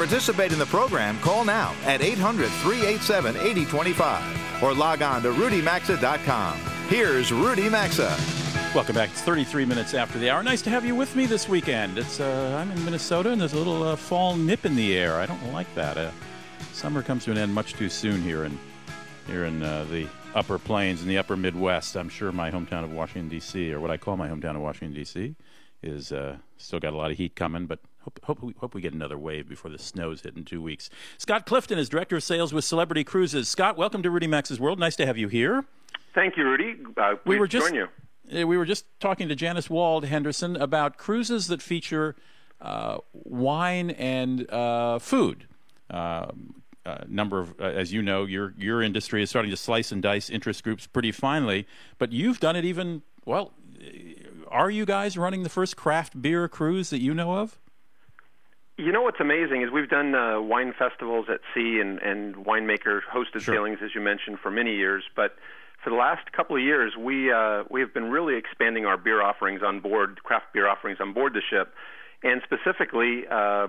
participate 0.04 0.52
in 0.52 0.60
the 0.60 0.66
program, 0.66 1.18
call 1.22 1.46
now 1.46 1.74
at 1.86 2.02
800 2.02 2.50
387 2.50 3.38
8025 3.38 4.62
or 4.62 4.74
log 4.74 5.02
on 5.02 5.22
to 5.22 5.32
rudymaxa.com. 5.32 6.58
Here's 6.90 7.32
Rudy 7.32 7.70
Maxa. 7.70 8.14
Welcome 8.76 8.96
back. 8.96 9.12
It's 9.12 9.22
33 9.22 9.64
minutes 9.64 9.94
after 9.94 10.20
the 10.20 10.30
hour. 10.30 10.44
Nice 10.44 10.62
to 10.64 10.70
have 10.70 10.84
you 10.84 10.94
with 10.94 11.16
me 11.16 11.26
this 11.26 11.48
weekend. 11.48 11.98
It's 11.98 12.20
uh, 12.20 12.58
I'm 12.60 12.70
in 12.70 12.84
Minnesota 12.84 13.30
and 13.30 13.40
there's 13.40 13.54
a 13.54 13.58
little 13.58 13.82
uh, 13.82 13.96
fall 13.96 14.36
nip 14.36 14.66
in 14.66 14.76
the 14.76 14.94
air. 14.98 15.22
I 15.22 15.26
don't 15.26 15.54
like 15.54 15.74
that. 15.76 15.98
Uh, 15.98 16.12
summer 16.74 17.02
comes 17.02 17.24
to 17.24 17.32
an 17.32 17.38
end 17.38 17.54
much 17.54 17.72
too 17.76 17.88
soon 17.88 18.22
here 18.22 18.44
in 18.44 18.60
here 19.28 19.46
in 19.46 19.64
uh, 19.64 19.86
the 19.90 20.06
upper 20.36 20.60
plains 20.60 21.02
in 21.02 21.08
the 21.08 21.18
upper 21.18 21.38
Midwest. 21.38 21.96
I'm 21.96 22.10
sure 22.10 22.34
my 22.34 22.52
hometown 22.52 22.84
of 22.84 22.92
Washington 22.92 23.30
D.C. 23.30 23.72
or 23.72 23.80
what 23.80 23.90
I 23.90 23.96
call 23.96 24.18
my 24.18 24.28
hometown 24.28 24.58
of 24.58 24.64
Washington 24.64 24.94
D.C. 24.94 25.34
is 25.82 26.12
uh, 26.12 26.36
still 26.58 26.82
got 26.82 26.92
a 26.92 26.98
lot 26.98 27.10
of 27.10 27.16
heat 27.16 27.38
coming, 27.38 27.68
but 27.68 27.80
hope 28.04 28.20
hope 28.24 28.42
we, 28.42 28.54
hope 28.60 28.74
we 28.74 28.82
get 28.82 28.94
another 28.94 29.18
wave 29.18 29.48
before 29.48 29.72
the 29.72 29.78
snow's 29.78 30.22
hit 30.22 30.36
in 30.36 30.46
two 30.46 30.62
weeks. 30.62 30.90
Scott 31.18 31.46
Clifton 31.46 31.78
is 31.78 31.90
director 31.90 32.18
of 32.18 32.24
sales 32.24 32.54
with 32.54 32.66
Celebrity 32.66 33.04
Cruises. 33.04 33.48
Scott, 33.48 33.78
welcome 33.78 34.04
to 34.04 34.10
Rudy 34.10 34.28
Maxa's 34.28 34.60
World. 34.60 34.80
Nice 34.80 34.96
to 34.98 35.06
have 35.06 35.18
you 35.18 35.28
here. 35.28 35.66
Thank 36.14 36.38
you, 36.38 36.44
Rudy. 36.44 36.78
Uh, 36.98 37.16
we 37.26 37.40
were 37.40 37.48
just 37.48 37.74
uh, 37.74 38.48
we 38.48 38.58
were 38.58 38.66
just 38.66 38.86
talking 39.00 39.28
to 39.30 39.36
Janice 39.36 39.70
Wald 39.70 40.06
Henderson 40.06 40.56
about 40.56 40.98
cruises 40.98 41.48
that 41.48 41.62
feature 41.62 42.16
uh, 42.62 42.98
wine 43.14 43.92
and 43.92 44.50
uh, 44.52 45.00
food. 45.00 45.48
Um 45.90 46.56
uh, 46.86 46.98
number 47.08 47.40
of, 47.40 47.54
uh, 47.62 47.64
as 47.64 47.94
you 47.94 48.02
know, 48.02 48.26
your 48.26 48.54
your 48.58 48.82
industry 48.82 49.24
is 49.24 49.30
starting 49.30 49.52
to 49.52 49.58
slice 49.58 49.92
and 49.92 50.02
dice 50.02 50.30
interest 50.30 50.64
groups 50.64 50.86
pretty 50.86 51.12
finely. 51.12 51.66
But 51.98 52.12
you've 52.12 52.40
done 52.40 52.56
it 52.56 52.66
even 52.66 53.04
well. 53.26 53.54
Are 54.50 54.70
you 54.70 54.86
guys 54.86 55.18
running 55.18 55.44
the 55.44 55.50
first 55.50 55.78
craft 55.78 56.22
beer 56.22 56.48
cruise 56.48 56.90
that 56.90 57.00
you 57.00 57.14
know 57.14 57.38
of? 57.38 57.58
You 58.78 58.92
know 58.92 59.04
what's 59.04 59.20
amazing 59.20 59.62
is 59.62 59.70
we've 59.72 59.90
done 59.90 60.16
uh, 60.16 60.42
wine 60.42 60.74
festivals 60.78 61.28
at 61.30 61.42
sea 61.54 61.80
and, 61.80 62.00
and 62.00 62.36
winemaker 62.36 63.02
hosted 63.14 63.42
Sure. 63.42 63.56
sailings, 63.56 63.80
as 63.84 63.92
you 63.94 64.02
mentioned, 64.02 64.40
for 64.42 64.50
many 64.50 64.76
years. 64.76 65.04
But 65.16 65.36
for 65.84 65.92
the 65.92 65.96
last 65.96 66.32
couple 66.32 66.56
of 66.56 66.62
years, 66.64 66.94
we 66.98 67.32
uh, 67.32 67.64
we 67.70 67.82
have 67.82 67.94
been 67.94 68.10
really 68.10 68.36
expanding 68.36 68.86
our 68.86 68.98
beer 68.98 69.22
offerings 69.22 69.62
on 69.64 69.80
board, 69.80 70.24
craft 70.24 70.54
beer 70.54 70.68
offerings 70.68 70.98
on 71.00 71.14
board 71.14 71.34
the 71.34 71.42
ship, 71.48 71.72
and 72.24 72.42
specifically 72.44 73.24
uh, 73.30 73.68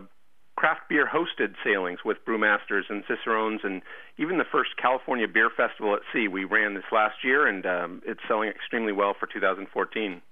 craft 0.57 0.89
beer 0.89 1.07
hosted 1.07 1.55
sailings 1.63 1.99
with 2.05 2.17
brewmasters 2.27 2.85
and 2.89 3.05
cicerones, 3.07 3.61
and 3.63 3.83
even 4.17 4.39
the 4.39 4.45
first 4.51 4.71
California 4.81 5.29
Beer 5.29 5.51
Festival 5.55 5.95
at 5.95 6.01
sea 6.15 6.29
we 6.29 6.45
ran 6.45 6.73
this 6.75 6.85
last 6.93 7.17
year, 7.23 7.47
and 7.47 7.67
um, 7.67 8.03
it's 8.07 8.21
selling 8.27 8.49
extremely 8.49 8.93
well 8.93 9.15
for 9.19 9.27
2014. 9.27 10.23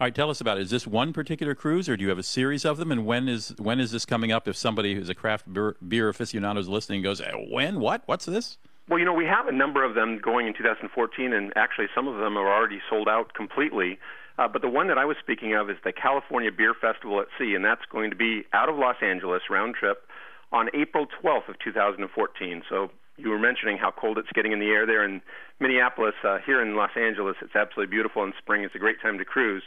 All 0.00 0.06
right, 0.06 0.14
tell 0.14 0.28
us 0.28 0.40
about 0.40 0.58
it. 0.58 0.62
Is 0.62 0.70
this 0.70 0.88
one 0.88 1.12
particular 1.12 1.54
cruise, 1.54 1.88
or 1.88 1.96
do 1.96 2.02
you 2.02 2.08
have 2.08 2.18
a 2.18 2.24
series 2.24 2.64
of 2.64 2.78
them? 2.78 2.90
And 2.90 3.06
when 3.06 3.28
is 3.28 3.54
when 3.58 3.78
is 3.78 3.92
this 3.92 4.04
coming 4.04 4.32
up? 4.32 4.48
If 4.48 4.56
somebody 4.56 4.96
who's 4.96 5.08
a 5.08 5.14
craft 5.14 5.52
beer, 5.52 5.76
beer 5.86 6.12
aficionado 6.12 6.58
is 6.58 6.68
listening, 6.68 7.02
goes, 7.02 7.20
"Eh, 7.20 7.30
"When? 7.48 7.78
What? 7.78 8.02
What's 8.06 8.24
this?" 8.24 8.58
Well, 8.88 8.98
you 8.98 9.04
know, 9.04 9.14
we 9.14 9.24
have 9.26 9.46
a 9.46 9.52
number 9.52 9.84
of 9.84 9.94
them 9.94 10.18
going 10.18 10.48
in 10.48 10.52
2014, 10.52 11.32
and 11.32 11.52
actually 11.56 11.86
some 11.94 12.08
of 12.08 12.16
them 12.16 12.36
are 12.36 12.52
already 12.52 12.82
sold 12.90 13.08
out 13.08 13.34
completely. 13.34 14.00
Uh, 14.36 14.48
but 14.48 14.62
the 14.62 14.68
one 14.68 14.88
that 14.88 14.98
I 14.98 15.04
was 15.04 15.16
speaking 15.18 15.54
of 15.54 15.70
is 15.70 15.76
the 15.84 15.92
California 15.92 16.50
Beer 16.50 16.74
Festival 16.74 17.20
at 17.20 17.28
Sea, 17.38 17.54
and 17.54 17.64
that's 17.64 17.86
going 17.86 18.10
to 18.10 18.16
be 18.16 18.44
out 18.52 18.68
of 18.68 18.76
Los 18.76 18.96
Angeles, 19.00 19.42
round 19.48 19.76
trip, 19.76 20.08
on 20.50 20.70
April 20.74 21.06
12th 21.22 21.48
of 21.48 21.56
2014. 21.60 22.64
So 22.68 22.90
you 23.16 23.30
were 23.30 23.38
mentioning 23.38 23.78
how 23.78 23.90
cold 23.90 24.18
it's 24.18 24.32
getting 24.34 24.52
in 24.52 24.58
the 24.58 24.70
air 24.70 24.86
there 24.86 25.04
in 25.04 25.20
Minneapolis. 25.60 26.14
Uh, 26.24 26.38
here 26.44 26.60
in 26.60 26.76
Los 26.76 26.90
Angeles, 26.96 27.36
it's 27.40 27.54
absolutely 27.54 27.90
beautiful 27.90 28.24
in 28.24 28.32
spring. 28.38 28.62
It's 28.64 28.74
a 28.74 28.78
great 28.78 29.00
time 29.00 29.18
to 29.18 29.24
cruise. 29.24 29.62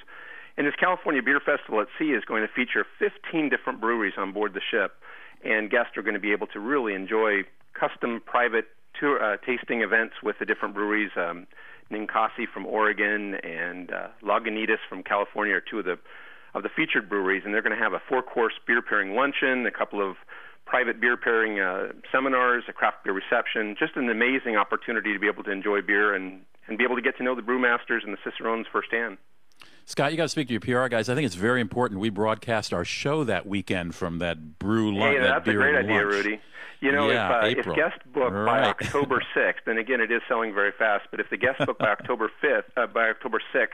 And 0.57 0.65
this 0.65 0.75
California 0.79 1.21
Beer 1.21 1.39
Festival 1.39 1.81
at 1.81 1.87
Sea 1.99 2.11
is 2.11 2.25
going 2.25 2.41
to 2.41 2.49
feature 2.53 2.85
15 2.99 3.49
different 3.49 3.79
breweries 3.79 4.15
on 4.17 4.33
board 4.33 4.53
the 4.53 4.61
ship, 4.71 4.95
and 5.43 5.69
guests 5.69 5.95
are 5.97 6.01
going 6.01 6.15
to 6.15 6.19
be 6.19 6.31
able 6.31 6.47
to 6.47 6.59
really 6.59 6.93
enjoy 6.93 7.43
custom 7.73 8.21
private 8.25 8.65
tour, 8.99 9.21
uh, 9.21 9.37
tasting 9.45 9.81
events 9.81 10.15
with 10.23 10.37
the 10.39 10.45
different 10.45 10.73
breweries. 10.73 11.11
Um, 11.15 11.47
Ninkasi 11.91 12.47
from 12.53 12.65
Oregon 12.65 13.35
and 13.35 13.91
uh, 13.91 14.07
Lagunitas 14.21 14.79
from 14.89 15.03
California 15.03 15.55
are 15.55 15.61
two 15.61 15.79
of 15.79 15.85
the 15.85 15.97
of 16.53 16.63
the 16.63 16.69
featured 16.75 17.07
breweries, 17.07 17.43
and 17.45 17.53
they're 17.53 17.61
going 17.61 17.77
to 17.77 17.81
have 17.81 17.93
a 17.93 18.01
four-course 18.09 18.53
beer 18.65 18.81
pairing 18.81 19.13
luncheon, 19.13 19.65
a 19.65 19.71
couple 19.71 20.01
of 20.01 20.15
private 20.67 21.01
beer 21.01 21.17
pairing 21.17 21.59
uh, 21.59 21.93
seminars, 22.11 22.65
a 22.67 22.73
craft 22.73 23.03
beer 23.03 23.13
reception. 23.13 23.75
Just 23.79 23.95
an 23.95 24.09
amazing 24.09 24.55
opportunity 24.55 25.13
to 25.13 25.19
be 25.19 25.27
able 25.27 25.43
to 25.43 25.51
enjoy 25.51 25.81
beer 25.81 26.13
and 26.13 26.41
and 26.67 26.77
be 26.77 26.83
able 26.83 26.97
to 26.97 27.01
get 27.01 27.17
to 27.17 27.23
know 27.23 27.33
the 27.33 27.41
brewmasters 27.41 28.03
and 28.03 28.13
the 28.13 28.17
cicerones 28.23 28.67
firsthand. 28.71 29.17
Scott, 29.85 30.11
you 30.11 30.17
got 30.17 30.23
to 30.23 30.29
speak 30.29 30.49
to 30.49 30.53
your 30.53 30.59
PR 30.59 30.89
guys. 30.89 31.07
I 31.07 31.15
think 31.15 31.25
it's 31.25 31.35
very 31.35 31.61
important 31.61 32.01
we 32.01 32.09
broadcast 32.09 32.73
our 32.73 32.83
show 32.83 33.23
that 33.23 33.47
weekend 33.47 33.95
from 33.95 34.19
that 34.19 34.59
brew 34.59 34.93
lunch. 34.93 35.15
Hey, 35.15 35.21
that's 35.21 35.45
that 35.45 35.51
a 35.51 35.55
great 35.55 35.75
lunch. 35.75 35.85
idea, 35.85 36.05
Rudy. 36.05 36.41
You 36.81 36.91
know, 36.91 37.09
yeah, 37.09 37.45
if, 37.45 37.65
uh, 37.65 37.71
if 37.71 37.75
guest 37.75 37.99
book 38.13 38.33
right. 38.33 38.45
by 38.45 38.63
October 38.63 39.23
6th, 39.35 39.65
and 39.65 39.79
again, 39.79 40.01
it 40.01 40.11
is 40.11 40.21
selling 40.27 40.53
very 40.53 40.71
fast, 40.77 41.07
but 41.09 41.19
if 41.19 41.29
the 41.29 41.37
guest 41.37 41.65
book 41.65 41.79
by 41.79 41.87
October 41.99 42.29
5th, 42.43 42.63
uh, 42.75 42.85
by 42.85 43.09
October 43.09 43.39
6th, 43.55 43.67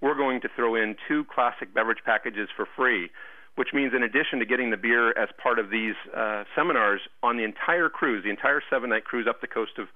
we're 0.00 0.14
going 0.14 0.40
to 0.42 0.48
throw 0.54 0.74
in 0.74 0.94
two 1.08 1.24
classic 1.24 1.72
beverage 1.74 2.04
packages 2.04 2.48
for 2.54 2.68
free, 2.76 3.10
which 3.56 3.68
means 3.74 3.92
in 3.94 4.02
addition 4.02 4.38
to 4.38 4.46
getting 4.46 4.70
the 4.70 4.76
beer 4.76 5.10
as 5.18 5.28
part 5.42 5.58
of 5.58 5.70
these 5.70 5.94
uh, 6.16 6.44
seminars 6.54 7.00
on 7.22 7.36
the 7.36 7.44
entire 7.44 7.88
cruise, 7.88 8.22
the 8.22 8.30
entire 8.30 8.62
seven-night 8.70 9.04
cruise 9.04 9.26
up 9.28 9.40
the 9.40 9.46
coast 9.46 9.72
of 9.78 9.88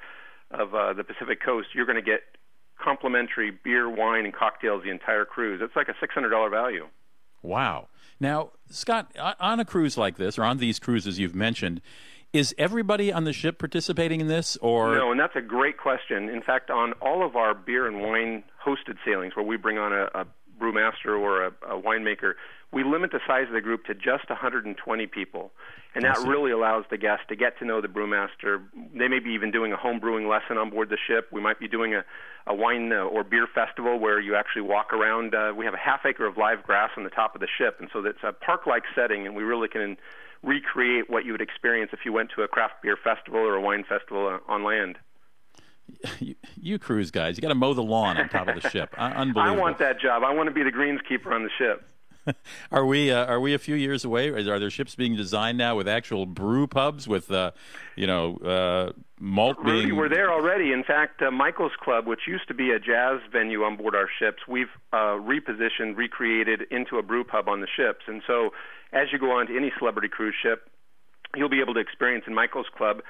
of 0.50 0.74
uh, 0.74 0.92
the 0.92 1.04
Pacific 1.04 1.40
Coast, 1.40 1.68
you're 1.74 1.86
going 1.86 1.94
to 1.94 2.02
get 2.02 2.22
complimentary 2.82 3.50
beer, 3.50 3.88
wine, 3.88 4.24
and 4.24 4.34
cocktails 4.34 4.82
the 4.82 4.90
entire 4.90 5.24
cruise. 5.24 5.60
It's 5.62 5.76
like 5.76 5.88
a 5.88 5.94
$600 6.04 6.50
value. 6.50 6.86
Wow. 7.42 7.88
Now, 8.18 8.50
Scott, 8.68 9.14
on 9.38 9.60
a 9.60 9.64
cruise 9.64 9.96
like 9.96 10.16
this, 10.16 10.38
or 10.38 10.44
on 10.44 10.58
these 10.58 10.78
cruises 10.78 11.18
you've 11.18 11.34
mentioned, 11.34 11.80
is 12.32 12.54
everybody 12.58 13.12
on 13.12 13.24
the 13.24 13.32
ship 13.32 13.58
participating 13.58 14.20
in 14.20 14.28
this, 14.28 14.56
or 14.58 14.94
no? 14.94 15.10
And 15.10 15.18
that's 15.18 15.34
a 15.34 15.40
great 15.40 15.78
question. 15.78 16.28
In 16.28 16.42
fact, 16.42 16.70
on 16.70 16.92
all 16.94 17.24
of 17.24 17.34
our 17.34 17.54
beer 17.54 17.88
and 17.88 18.00
wine 18.00 18.44
hosted 18.64 18.96
sailings, 19.04 19.34
where 19.34 19.44
we 19.44 19.56
bring 19.56 19.78
on 19.78 19.92
a, 19.92 20.04
a 20.14 20.26
brewmaster 20.60 21.18
or 21.18 21.46
a, 21.46 21.48
a 21.68 21.80
winemaker, 21.80 22.34
we 22.72 22.84
limit 22.84 23.10
the 23.10 23.20
size 23.26 23.46
of 23.48 23.54
the 23.54 23.60
group 23.60 23.84
to 23.86 23.94
just 23.94 24.28
120 24.28 25.06
people, 25.08 25.50
and 25.94 26.04
that 26.04 26.18
really 26.18 26.52
allows 26.52 26.84
the 26.88 26.96
guest 26.96 27.22
to 27.28 27.36
get 27.36 27.58
to 27.58 27.64
know 27.64 27.80
the 27.80 27.88
brewmaster. 27.88 28.62
They 28.94 29.08
may 29.08 29.18
be 29.18 29.30
even 29.30 29.50
doing 29.50 29.72
a 29.72 29.76
home 29.76 29.98
brewing 29.98 30.28
lesson 30.28 30.56
on 30.56 30.70
board 30.70 30.88
the 30.88 30.98
ship. 31.08 31.28
We 31.32 31.40
might 31.40 31.58
be 31.58 31.66
doing 31.66 31.94
a, 31.94 32.04
a 32.46 32.54
wine 32.54 32.92
uh, 32.92 32.98
or 32.98 33.24
beer 33.24 33.48
festival 33.52 33.98
where 33.98 34.20
you 34.20 34.36
actually 34.36 34.62
walk 34.62 34.92
around. 34.92 35.34
Uh, 35.34 35.52
we 35.56 35.64
have 35.64 35.74
a 35.74 35.78
half 35.78 36.06
acre 36.06 36.26
of 36.26 36.36
live 36.36 36.62
grass 36.62 36.90
on 36.96 37.02
the 37.02 37.10
top 37.10 37.34
of 37.34 37.40
the 37.40 37.48
ship, 37.58 37.78
and 37.80 37.88
so 37.92 38.04
it's 38.04 38.22
a 38.22 38.32
park-like 38.32 38.84
setting, 38.94 39.26
and 39.26 39.34
we 39.34 39.42
really 39.42 39.68
can 39.68 39.96
recreate 40.42 41.10
what 41.10 41.24
you 41.24 41.32
would 41.32 41.42
experience 41.42 41.90
if 41.92 42.00
you 42.04 42.12
went 42.12 42.30
to 42.36 42.42
a 42.42 42.48
craft 42.48 42.74
beer 42.82 42.96
festival 42.96 43.40
or 43.40 43.56
a 43.56 43.60
wine 43.60 43.84
festival 43.88 44.28
uh, 44.28 44.52
on 44.52 44.62
land. 44.62 44.96
You, 46.18 46.34
you, 46.60 46.78
cruise 46.78 47.10
guys, 47.10 47.36
you 47.36 47.42
got 47.42 47.48
to 47.48 47.54
mow 47.54 47.74
the 47.74 47.82
lawn 47.82 48.16
on 48.16 48.28
top 48.28 48.48
of 48.48 48.60
the 48.60 48.68
ship. 48.68 48.94
Unbelievable. 48.96 49.40
I 49.40 49.50
want 49.50 49.78
that 49.78 50.00
job. 50.00 50.22
I 50.22 50.32
want 50.32 50.48
to 50.48 50.54
be 50.54 50.62
the 50.62 50.70
greenskeeper 50.70 51.32
on 51.32 51.42
the 51.42 51.50
ship. 51.58 51.84
are 52.72 52.84
we 52.84 53.10
uh, 53.10 53.24
are 53.26 53.40
we 53.40 53.54
a 53.54 53.58
few 53.58 53.74
years 53.74 54.04
away? 54.04 54.28
Are 54.28 54.58
there 54.58 54.70
ships 54.70 54.94
being 54.94 55.16
designed 55.16 55.58
now 55.58 55.76
with 55.76 55.88
actual 55.88 56.26
brew 56.26 56.66
pubs 56.66 57.08
with 57.08 57.30
uh, 57.30 57.52
you 57.96 58.06
know 58.06 58.36
uh, 58.36 58.92
malt 59.18 59.58
Rudy, 59.62 59.86
being? 59.86 59.96
We're 59.96 60.08
there 60.08 60.30
already. 60.32 60.72
In 60.72 60.84
fact, 60.84 61.22
uh, 61.22 61.30
Michael's 61.30 61.72
Club, 61.80 62.06
which 62.06 62.20
used 62.26 62.48
to 62.48 62.54
be 62.54 62.70
a 62.70 62.78
jazz 62.78 63.20
venue 63.32 63.62
on 63.64 63.76
board 63.76 63.94
our 63.94 64.08
ships, 64.18 64.42
we've 64.48 64.68
uh, 64.92 65.16
repositioned, 65.18 65.96
recreated 65.96 66.62
into 66.70 66.98
a 66.98 67.02
brew 67.02 67.24
pub 67.24 67.48
on 67.48 67.60
the 67.60 67.68
ships. 67.74 68.04
And 68.06 68.22
so, 68.26 68.50
as 68.92 69.08
you 69.12 69.18
go 69.18 69.32
on 69.32 69.46
to 69.46 69.56
any 69.56 69.72
celebrity 69.78 70.08
cruise 70.08 70.34
ship, 70.40 70.68
you'll 71.36 71.48
be 71.48 71.60
able 71.60 71.74
to 71.74 71.80
experience 71.80 72.24
in 72.26 72.34
Michael's 72.34 72.66
Club 72.76 73.02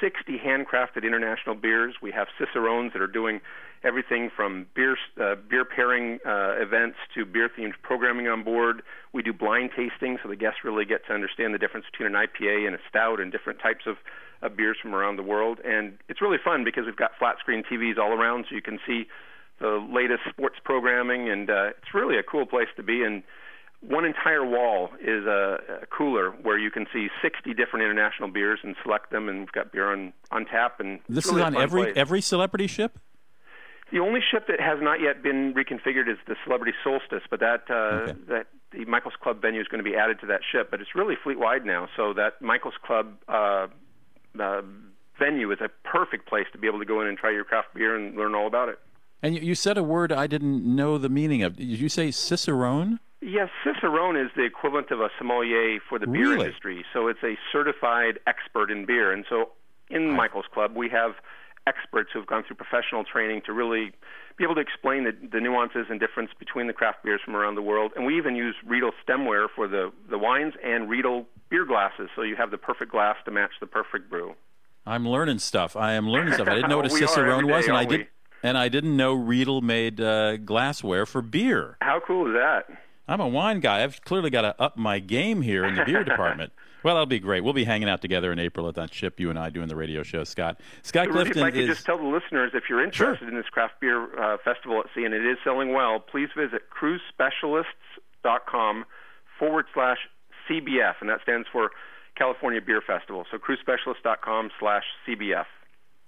60 0.00 0.38
handcrafted 0.38 1.04
international 1.04 1.54
beers. 1.54 1.96
We 2.02 2.12
have 2.12 2.28
cicerones 2.38 2.92
that 2.92 3.02
are 3.02 3.06
doing 3.06 3.40
everything 3.84 4.30
from 4.34 4.66
beer 4.74 4.96
uh, 5.20 5.36
beer 5.48 5.64
pairing 5.64 6.18
uh, 6.26 6.54
events 6.58 6.96
to 7.14 7.24
beer 7.24 7.48
themed 7.48 7.74
programming 7.82 8.28
on 8.28 8.42
board. 8.42 8.82
We 9.12 9.22
do 9.22 9.32
blind 9.32 9.70
tasting, 9.76 10.18
so 10.22 10.28
the 10.28 10.36
guests 10.36 10.60
really 10.64 10.84
get 10.84 11.06
to 11.06 11.12
understand 11.12 11.54
the 11.54 11.58
difference 11.58 11.86
between 11.90 12.14
an 12.14 12.26
IPA 12.26 12.66
and 12.66 12.74
a 12.74 12.78
stout 12.88 13.20
and 13.20 13.30
different 13.30 13.60
types 13.60 13.86
of 13.86 13.96
uh, 14.42 14.48
beers 14.48 14.76
from 14.80 14.94
around 14.94 15.16
the 15.16 15.22
world. 15.22 15.58
And 15.64 15.98
it's 16.08 16.20
really 16.20 16.38
fun 16.42 16.64
because 16.64 16.84
we've 16.86 16.96
got 16.96 17.12
flat 17.18 17.36
screen 17.38 17.62
TVs 17.62 17.98
all 17.98 18.12
around, 18.12 18.46
so 18.48 18.54
you 18.54 18.62
can 18.62 18.78
see 18.86 19.06
the 19.60 19.84
latest 19.92 20.20
sports 20.28 20.56
programming, 20.62 21.28
and 21.28 21.50
uh, 21.50 21.68
it's 21.70 21.94
really 21.94 22.18
a 22.18 22.22
cool 22.22 22.46
place 22.46 22.68
to 22.76 22.82
be. 22.82 23.02
And 23.02 23.22
one 23.80 24.04
entire 24.04 24.44
wall 24.44 24.90
is 25.00 25.24
a, 25.24 25.58
a, 25.82 25.86
cooler 25.86 26.30
where 26.42 26.58
you 26.58 26.70
can 26.70 26.86
see 26.92 27.08
60 27.22 27.54
different 27.54 27.84
international 27.84 28.28
beers 28.28 28.58
and 28.62 28.74
select 28.82 29.10
them, 29.10 29.28
and 29.28 29.40
we've 29.40 29.52
got 29.52 29.72
beer 29.72 29.92
on, 29.92 30.12
on 30.32 30.46
tap. 30.46 30.80
And 30.80 30.98
this 31.08 31.26
really 31.26 31.42
is 31.42 31.46
on 31.46 31.56
every 31.56 31.84
place. 31.84 31.94
every 31.96 32.20
celebrity 32.20 32.66
ship. 32.66 32.98
The 33.92 34.00
only 34.00 34.20
ship 34.20 34.46
that 34.48 34.60
has 34.60 34.78
not 34.82 35.00
yet 35.00 35.22
been 35.22 35.54
reconfigured 35.54 36.10
is 36.10 36.18
the 36.26 36.36
Celebrity 36.44 36.74
Solstice, 36.84 37.22
but 37.30 37.40
that 37.40 37.62
uh, 37.70 37.74
okay. 37.74 38.12
that 38.28 38.46
the 38.72 38.84
Michael's 38.84 39.14
Club 39.22 39.40
venue 39.40 39.60
is 39.60 39.68
going 39.68 39.82
to 39.82 39.90
be 39.90 39.96
added 39.96 40.20
to 40.20 40.26
that 40.26 40.40
ship. 40.50 40.70
But 40.70 40.82
it's 40.82 40.94
really 40.94 41.14
fleet 41.22 41.38
wide 41.38 41.64
now, 41.64 41.88
so 41.96 42.12
that 42.12 42.42
Michael's 42.42 42.74
Club 42.84 43.14
uh, 43.28 43.68
uh, 44.38 44.62
venue 45.18 45.50
is 45.52 45.60
a 45.62 45.70
perfect 45.88 46.28
place 46.28 46.46
to 46.52 46.58
be 46.58 46.66
able 46.66 46.80
to 46.80 46.84
go 46.84 47.00
in 47.00 47.06
and 47.06 47.16
try 47.16 47.30
your 47.30 47.44
craft 47.44 47.68
beer 47.74 47.96
and 47.96 48.14
learn 48.14 48.34
all 48.34 48.46
about 48.46 48.68
it. 48.68 48.78
And 49.22 49.34
you, 49.34 49.40
you 49.40 49.54
said 49.54 49.78
a 49.78 49.82
word 49.82 50.12
I 50.12 50.26
didn't 50.26 50.64
know 50.66 50.98
the 50.98 51.08
meaning 51.08 51.42
of. 51.42 51.56
Did 51.56 51.80
you 51.80 51.88
say 51.88 52.10
cicerone? 52.10 53.00
Yes, 53.20 53.48
Cicerone 53.64 54.16
is 54.16 54.30
the 54.36 54.44
equivalent 54.44 54.90
of 54.90 55.00
a 55.00 55.08
sommelier 55.18 55.80
for 55.88 55.98
the 55.98 56.06
beer 56.06 56.30
really? 56.30 56.46
industry. 56.46 56.84
So 56.92 57.08
it's 57.08 57.22
a 57.24 57.36
certified 57.50 58.20
expert 58.26 58.70
in 58.70 58.86
beer. 58.86 59.12
And 59.12 59.24
so 59.28 59.50
in 59.90 60.10
Michael's 60.10 60.46
Club, 60.52 60.76
we 60.76 60.88
have 60.90 61.12
experts 61.66 62.10
who 62.12 62.20
have 62.20 62.28
gone 62.28 62.44
through 62.46 62.56
professional 62.56 63.04
training 63.04 63.42
to 63.46 63.52
really 63.52 63.92
be 64.36 64.44
able 64.44 64.54
to 64.54 64.60
explain 64.60 65.04
the, 65.04 65.12
the 65.32 65.40
nuances 65.40 65.86
and 65.90 65.98
difference 65.98 66.30
between 66.38 66.68
the 66.68 66.72
craft 66.72 67.02
beers 67.02 67.20
from 67.24 67.34
around 67.34 67.56
the 67.56 67.62
world. 67.62 67.92
And 67.96 68.06
we 68.06 68.16
even 68.16 68.36
use 68.36 68.54
Riedel 68.64 68.92
stemware 69.06 69.46
for 69.54 69.66
the, 69.66 69.90
the 70.08 70.16
wines 70.16 70.54
and 70.64 70.88
Riedel 70.88 71.26
beer 71.50 71.64
glasses, 71.64 72.08
so 72.14 72.22
you 72.22 72.36
have 72.36 72.50
the 72.50 72.58
perfect 72.58 72.92
glass 72.92 73.16
to 73.24 73.30
match 73.30 73.50
the 73.60 73.66
perfect 73.66 74.08
brew. 74.08 74.34
I'm 74.86 75.06
learning 75.06 75.40
stuff. 75.40 75.76
I 75.76 75.94
am 75.94 76.08
learning 76.08 76.34
stuff. 76.34 76.48
I 76.48 76.54
didn't 76.54 76.70
know 76.70 76.78
what 76.78 76.86
a 76.86 76.90
cicerone 76.90 77.40
every 77.40 77.52
was, 77.52 77.66
and 77.66 77.76
I 77.76 77.84
did, 77.84 78.06
and 78.42 78.56
I 78.56 78.68
didn't 78.68 78.96
know 78.96 79.12
Riedel 79.12 79.60
made 79.60 80.00
uh, 80.00 80.36
glassware 80.36 81.04
for 81.04 81.20
beer. 81.20 81.76
How 81.82 82.00
cool 82.06 82.28
is 82.28 82.34
that? 82.34 82.66
I'm 83.08 83.20
a 83.20 83.28
wine 83.28 83.60
guy. 83.60 83.82
I've 83.82 84.02
clearly 84.02 84.30
got 84.30 84.42
to 84.42 84.60
up 84.60 84.76
my 84.76 84.98
game 84.98 85.42
here 85.42 85.64
in 85.64 85.74
the 85.74 85.84
beer 85.84 86.04
department. 86.12 86.52
Well, 86.84 86.94
that'll 86.94 87.06
be 87.06 87.18
great. 87.18 87.42
We'll 87.42 87.54
be 87.54 87.64
hanging 87.64 87.88
out 87.88 88.00
together 88.02 88.30
in 88.30 88.38
April 88.38 88.68
at 88.68 88.76
that 88.76 88.94
ship, 88.94 89.18
you 89.18 89.30
and 89.30 89.38
I 89.38 89.50
doing 89.50 89.66
the 89.68 89.74
radio 89.74 90.04
show, 90.04 90.22
Scott. 90.22 90.60
Scott 90.82 91.08
Rudy, 91.08 91.32
Clifton 91.32 91.38
if 91.38 91.44
I 91.44 91.50
could 91.50 91.60
is. 91.62 91.68
just 91.68 91.84
tell 91.86 91.98
the 91.98 92.04
listeners, 92.04 92.52
if 92.54 92.64
you're 92.70 92.84
interested 92.84 93.18
Sure. 93.20 93.28
in 93.28 93.34
this 93.34 93.46
craft 93.50 93.80
beer 93.80 94.04
uh, 94.22 94.36
festival 94.44 94.78
at 94.80 94.86
sea, 94.94 95.04
and 95.04 95.12
it 95.12 95.26
is 95.26 95.38
selling 95.42 95.72
well, 95.72 95.98
please 95.98 96.28
visit 96.36 96.62
cruisespecialists.com 96.70 98.84
forward 99.38 99.66
slash 99.74 99.98
CBF, 100.48 100.94
and 101.00 101.08
that 101.10 101.20
stands 101.22 101.46
for 101.50 101.70
California 102.16 102.60
Beer 102.60 102.80
Festival. 102.86 103.24
So 103.30 103.38
cruisespecialists.com 103.38 104.50
slash 104.58 104.84
CBF. 105.06 105.44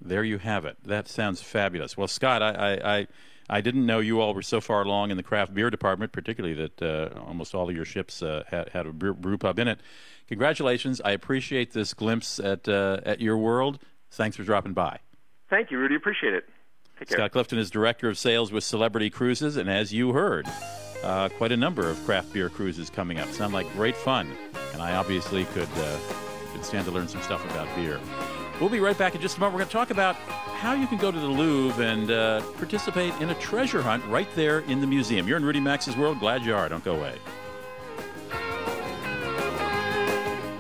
There 0.00 0.24
you 0.24 0.38
have 0.38 0.64
it. 0.64 0.76
That 0.84 1.08
sounds 1.08 1.42
fabulous. 1.42 1.96
Well, 1.96 2.08
Scott, 2.08 2.42
I, 2.42 2.52
I, 2.52 2.96
I, 2.98 3.06
I 3.50 3.60
didn't 3.60 3.84
know 3.84 3.98
you 3.98 4.20
all 4.20 4.32
were 4.32 4.42
so 4.42 4.60
far 4.60 4.82
along 4.82 5.10
in 5.10 5.16
the 5.16 5.22
craft 5.22 5.52
beer 5.52 5.70
department, 5.70 6.12
particularly 6.12 6.54
that 6.54 6.80
uh, 6.80 7.18
almost 7.26 7.54
all 7.54 7.68
of 7.68 7.74
your 7.74 7.84
ships 7.84 8.22
uh, 8.22 8.44
had, 8.46 8.68
had 8.70 8.86
a 8.86 8.92
brew, 8.92 9.12
brew 9.12 9.36
pub 9.36 9.58
in 9.58 9.66
it. 9.66 9.80
Congratulations. 10.28 11.00
I 11.04 11.10
appreciate 11.10 11.72
this 11.72 11.92
glimpse 11.92 12.38
at, 12.38 12.68
uh, 12.68 13.00
at 13.04 13.20
your 13.20 13.36
world. 13.36 13.80
Thanks 14.12 14.36
for 14.36 14.44
dropping 14.44 14.72
by. 14.72 15.00
Thank 15.50 15.72
you, 15.72 15.78
Rudy. 15.78 15.96
Appreciate 15.96 16.32
it. 16.34 16.48
Scott 17.08 17.32
Clifton 17.32 17.58
is 17.58 17.70
Director 17.70 18.08
of 18.08 18.18
Sales 18.18 18.52
with 18.52 18.62
Celebrity 18.62 19.10
Cruises, 19.10 19.56
and 19.56 19.70
as 19.70 19.92
you 19.92 20.12
heard, 20.12 20.46
uh, 21.02 21.30
quite 21.30 21.50
a 21.50 21.56
number 21.56 21.88
of 21.88 21.98
craft 22.04 22.32
beer 22.32 22.50
cruises 22.50 22.90
coming 22.90 23.18
up. 23.18 23.28
Sound 23.30 23.54
like 23.54 23.70
great 23.72 23.96
fun, 23.96 24.30
and 24.74 24.82
I 24.82 24.94
obviously 24.96 25.46
could, 25.46 25.68
uh, 25.76 25.98
could 26.52 26.64
stand 26.64 26.84
to 26.86 26.92
learn 26.92 27.08
some 27.08 27.22
stuff 27.22 27.44
about 27.50 27.74
beer. 27.74 27.98
We'll 28.60 28.68
be 28.68 28.80
right 28.80 28.96
back 28.96 29.14
in 29.14 29.20
just 29.20 29.38
a 29.38 29.40
moment. 29.40 29.54
We're 29.54 29.60
going 29.60 29.68
to 29.68 29.72
talk 29.72 29.90
about 29.90 30.16
how 30.16 30.74
you 30.74 30.86
can 30.86 30.98
go 30.98 31.10
to 31.10 31.18
the 31.18 31.26
Louvre 31.26 31.82
and 31.82 32.10
uh, 32.10 32.42
participate 32.58 33.14
in 33.20 33.30
a 33.30 33.34
treasure 33.36 33.80
hunt 33.80 34.04
right 34.04 34.28
there 34.34 34.60
in 34.60 34.80
the 34.82 34.86
museum. 34.86 35.26
You're 35.26 35.38
in 35.38 35.44
Rudy 35.44 35.60
Maxa's 35.60 35.96
world. 35.96 36.20
Glad 36.20 36.44
you 36.44 36.54
are. 36.54 36.68
Don't 36.68 36.84
go 36.84 36.96
away. 36.96 37.16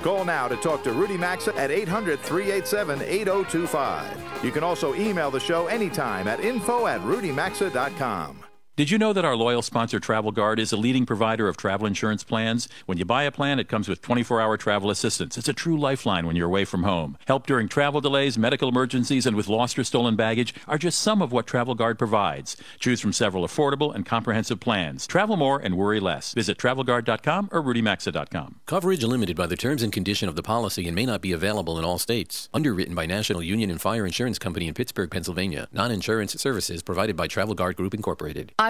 Call 0.02 0.24
now 0.24 0.48
to 0.48 0.56
talk 0.56 0.82
to 0.84 0.92
Rudy 0.92 1.18
Maxa 1.18 1.54
at 1.56 1.70
800 1.70 2.20
387 2.20 3.02
8025. 3.02 4.44
You 4.44 4.50
can 4.50 4.64
also 4.64 4.94
email 4.94 5.30
the 5.30 5.40
show 5.40 5.66
anytime 5.66 6.26
at 6.26 6.40
info 6.40 6.86
at 6.86 7.02
rudymaxa.com. 7.02 8.39
Did 8.80 8.90
you 8.90 8.96
know 8.96 9.12
that 9.12 9.26
our 9.26 9.36
loyal 9.36 9.60
sponsor 9.60 10.00
Travel 10.00 10.32
Guard 10.32 10.58
is 10.58 10.72
a 10.72 10.76
leading 10.78 11.04
provider 11.04 11.48
of 11.48 11.58
travel 11.58 11.86
insurance 11.86 12.24
plans? 12.24 12.66
When 12.86 12.96
you 12.96 13.04
buy 13.04 13.24
a 13.24 13.30
plan, 13.30 13.58
it 13.58 13.68
comes 13.68 13.90
with 13.90 14.00
24 14.00 14.40
hour 14.40 14.56
travel 14.56 14.88
assistance. 14.88 15.36
It's 15.36 15.50
a 15.50 15.52
true 15.52 15.78
lifeline 15.78 16.26
when 16.26 16.34
you're 16.34 16.46
away 16.46 16.64
from 16.64 16.84
home. 16.84 17.18
Help 17.26 17.46
during 17.46 17.68
travel 17.68 18.00
delays, 18.00 18.38
medical 18.38 18.70
emergencies, 18.70 19.26
and 19.26 19.36
with 19.36 19.48
lost 19.48 19.78
or 19.78 19.84
stolen 19.84 20.16
baggage 20.16 20.54
are 20.66 20.78
just 20.78 20.98
some 20.98 21.20
of 21.20 21.30
what 21.30 21.46
Travel 21.46 21.74
Guard 21.74 21.98
provides. 21.98 22.56
Choose 22.78 23.02
from 23.02 23.12
several 23.12 23.46
affordable 23.46 23.94
and 23.94 24.06
comprehensive 24.06 24.60
plans. 24.60 25.06
Travel 25.06 25.36
more 25.36 25.58
and 25.58 25.76
worry 25.76 26.00
less. 26.00 26.32
Visit 26.32 26.56
travelguard.com 26.56 27.50
or 27.52 27.62
rudymaxa.com. 27.62 28.60
Coverage 28.64 29.04
limited 29.04 29.36
by 29.36 29.46
the 29.46 29.58
terms 29.58 29.82
and 29.82 29.92
condition 29.92 30.26
of 30.26 30.36
the 30.36 30.42
policy 30.42 30.86
and 30.86 30.94
may 30.94 31.04
not 31.04 31.20
be 31.20 31.32
available 31.32 31.78
in 31.78 31.84
all 31.84 31.98
states. 31.98 32.48
Underwritten 32.54 32.94
by 32.94 33.04
National 33.04 33.42
Union 33.42 33.70
and 33.70 33.78
Fire 33.78 34.06
Insurance 34.06 34.38
Company 34.38 34.68
in 34.68 34.72
Pittsburgh, 34.72 35.10
Pennsylvania. 35.10 35.68
Non-insurance 35.70 36.32
services 36.40 36.82
provided 36.82 37.14
by 37.14 37.26
Travel 37.26 37.54
Guard 37.54 37.76
Group 37.76 37.92
Incorporated. 37.92 38.54
I 38.58 38.69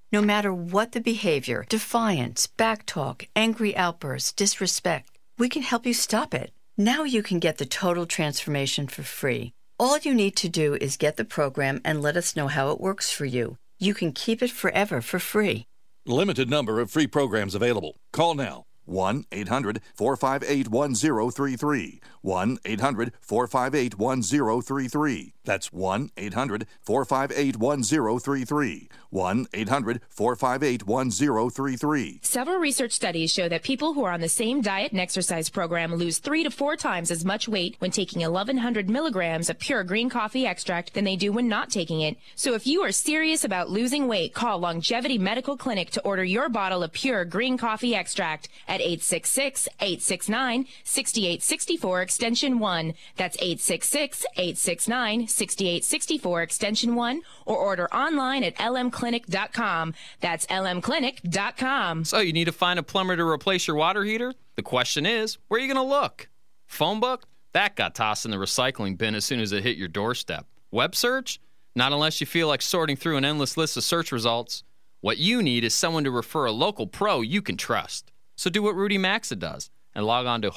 No 0.11 0.21
matter 0.21 0.53
what 0.53 0.91
the 0.91 1.01
behavior 1.01 1.65
defiance, 1.69 2.47
backtalk, 2.57 3.27
angry 3.35 3.75
outbursts, 3.75 4.33
disrespect 4.33 5.11
we 5.41 5.49
can 5.49 5.63
help 5.63 5.87
you 5.87 5.93
stop 5.95 6.35
it. 6.35 6.51
Now 6.77 7.03
you 7.03 7.23
can 7.23 7.39
get 7.39 7.57
the 7.57 7.65
total 7.65 8.05
transformation 8.05 8.85
for 8.87 9.01
free. 9.01 9.53
All 9.79 9.97
you 9.97 10.13
need 10.13 10.35
to 10.35 10.49
do 10.49 10.75
is 10.75 10.95
get 10.95 11.17
the 11.17 11.25
program 11.25 11.81
and 11.83 11.99
let 11.99 12.15
us 12.15 12.35
know 12.35 12.47
how 12.47 12.69
it 12.69 12.79
works 12.79 13.11
for 13.11 13.25
you. 13.25 13.57
You 13.79 13.95
can 13.95 14.11
keep 14.11 14.43
it 14.43 14.51
forever 14.51 15.01
for 15.01 15.17
free. 15.17 15.65
Limited 16.05 16.47
number 16.47 16.79
of 16.79 16.91
free 16.91 17.07
programs 17.07 17.55
available. 17.55 17.95
Call 18.13 18.35
now 18.35 18.65
1 18.85 19.25
800 19.31 19.81
458 19.95 20.67
1033. 20.67 21.99
1 22.21 22.59
800 22.65 23.13
458 23.21 23.97
1033. 23.97 25.33
That's 25.43 25.73
1 25.73 26.11
800 26.17 26.67
458 26.81 27.57
1033. 27.57 28.89
1 29.09 29.47
800 29.53 30.01
458 30.09 30.87
1033. 30.87 32.19
Several 32.21 32.57
research 32.57 32.91
studies 32.93 33.31
show 33.33 33.49
that 33.49 33.63
people 33.63 33.93
who 33.93 34.03
are 34.03 34.13
on 34.13 34.21
the 34.21 34.29
same 34.29 34.61
diet 34.61 34.91
and 34.91 35.01
exercise 35.01 35.49
program 35.49 35.95
lose 35.95 36.19
three 36.19 36.43
to 36.43 36.51
four 36.51 36.75
times 36.75 37.11
as 37.11 37.25
much 37.25 37.47
weight 37.47 37.75
when 37.79 37.91
taking 37.91 38.21
1100 38.21 38.89
milligrams 38.89 39.49
of 39.49 39.59
pure 39.59 39.83
green 39.83 40.09
coffee 40.09 40.45
extract 40.45 40.93
than 40.93 41.03
they 41.03 41.15
do 41.15 41.31
when 41.31 41.47
not 41.47 41.69
taking 41.69 42.01
it. 42.01 42.17
So 42.35 42.53
if 42.53 42.67
you 42.67 42.81
are 42.81 42.91
serious 42.91 43.43
about 43.43 43.69
losing 43.69 44.07
weight, 44.07 44.33
call 44.33 44.59
Longevity 44.59 45.17
Medical 45.17 45.57
Clinic 45.57 45.89
to 45.91 46.01
order 46.01 46.23
your 46.23 46.49
bottle 46.49 46.83
of 46.83 46.93
pure 46.93 47.25
green 47.25 47.57
coffee 47.57 47.95
extract 47.95 48.47
at 48.67 48.79
866 48.79 49.67
869 49.79 50.67
6864 50.83 52.01
extension 52.11 52.59
1. 52.59 52.93
That's 53.15 53.37
866 53.37 54.25
869 54.35 55.27
6864 55.29 56.41
extension 56.41 56.95
1 56.95 57.21
or 57.45 57.55
order 57.55 57.87
online 57.93 58.43
at 58.43 58.55
lmclinic.com. 58.57 59.93
That's 60.19 60.45
lmclinic.com. 60.47 62.03
So 62.03 62.19
you 62.19 62.33
need 62.33 62.45
to 62.45 62.51
find 62.51 62.77
a 62.77 62.83
plumber 62.83 63.15
to 63.15 63.25
replace 63.25 63.65
your 63.65 63.77
water 63.77 64.03
heater? 64.03 64.33
The 64.57 64.61
question 64.61 65.05
is, 65.05 65.37
where 65.47 65.57
are 65.57 65.63
you 65.63 65.73
going 65.73 65.83
to 65.83 65.89
look? 65.89 66.27
Phone 66.65 66.99
book? 66.99 67.23
That 67.53 67.77
got 67.77 67.95
tossed 67.95 68.25
in 68.25 68.31
the 68.31 68.37
recycling 68.37 68.97
bin 68.97 69.15
as 69.15 69.23
soon 69.23 69.39
as 69.39 69.53
it 69.53 69.63
hit 69.63 69.77
your 69.77 69.87
doorstep. 69.87 70.45
Web 70.69 70.93
search? 70.95 71.39
Not 71.77 71.93
unless 71.93 72.19
you 72.19 72.27
feel 72.27 72.49
like 72.49 72.61
sorting 72.61 72.97
through 72.97 73.15
an 73.15 73.23
endless 73.23 73.55
list 73.55 73.77
of 73.77 73.85
search 73.85 74.11
results. 74.11 74.63
What 74.99 75.17
you 75.17 75.41
need 75.41 75.63
is 75.63 75.73
someone 75.73 76.03
to 76.03 76.11
refer 76.11 76.45
a 76.45 76.51
local 76.51 76.87
pro 76.87 77.21
you 77.21 77.41
can 77.41 77.55
trust. 77.55 78.11
So 78.35 78.49
do 78.49 78.61
what 78.61 78.75
Rudy 78.75 78.97
Maxa 78.97 79.37
does 79.37 79.69
and 79.93 80.05
log 80.05 80.25
on 80.25 80.41
to 80.41 80.51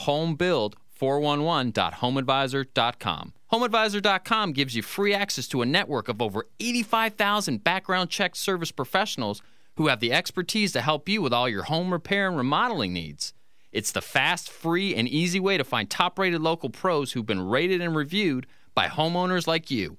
homebuild411.homeadvisor.com. 1.04 3.32
HomeAdvisor.com 3.52 4.52
gives 4.52 4.74
you 4.74 4.82
free 4.82 5.14
access 5.14 5.46
to 5.48 5.62
a 5.62 5.66
network 5.66 6.08
of 6.08 6.20
over 6.20 6.48
85,000 6.58 7.62
background 7.62 8.10
check 8.10 8.34
service 8.34 8.72
professionals 8.72 9.40
who 9.76 9.86
have 9.88 10.00
the 10.00 10.12
expertise 10.12 10.72
to 10.72 10.80
help 10.80 11.08
you 11.08 11.22
with 11.22 11.32
all 11.32 11.48
your 11.48 11.62
home 11.64 11.92
repair 11.92 12.28
and 12.28 12.36
remodeling 12.36 12.92
needs. 12.92 13.32
It's 13.72 13.92
the 13.92 14.02
fast, 14.02 14.50
free, 14.50 14.94
and 14.94 15.08
easy 15.08 15.40
way 15.40 15.58
to 15.58 15.64
find 15.64 15.90
top 15.90 16.18
rated 16.18 16.40
local 16.40 16.70
pros 16.70 17.12
who've 17.12 17.26
been 17.26 17.48
rated 17.48 17.80
and 17.80 17.96
reviewed 17.96 18.46
by 18.74 18.86
homeowners 18.86 19.46
like 19.46 19.70
you. 19.70 19.96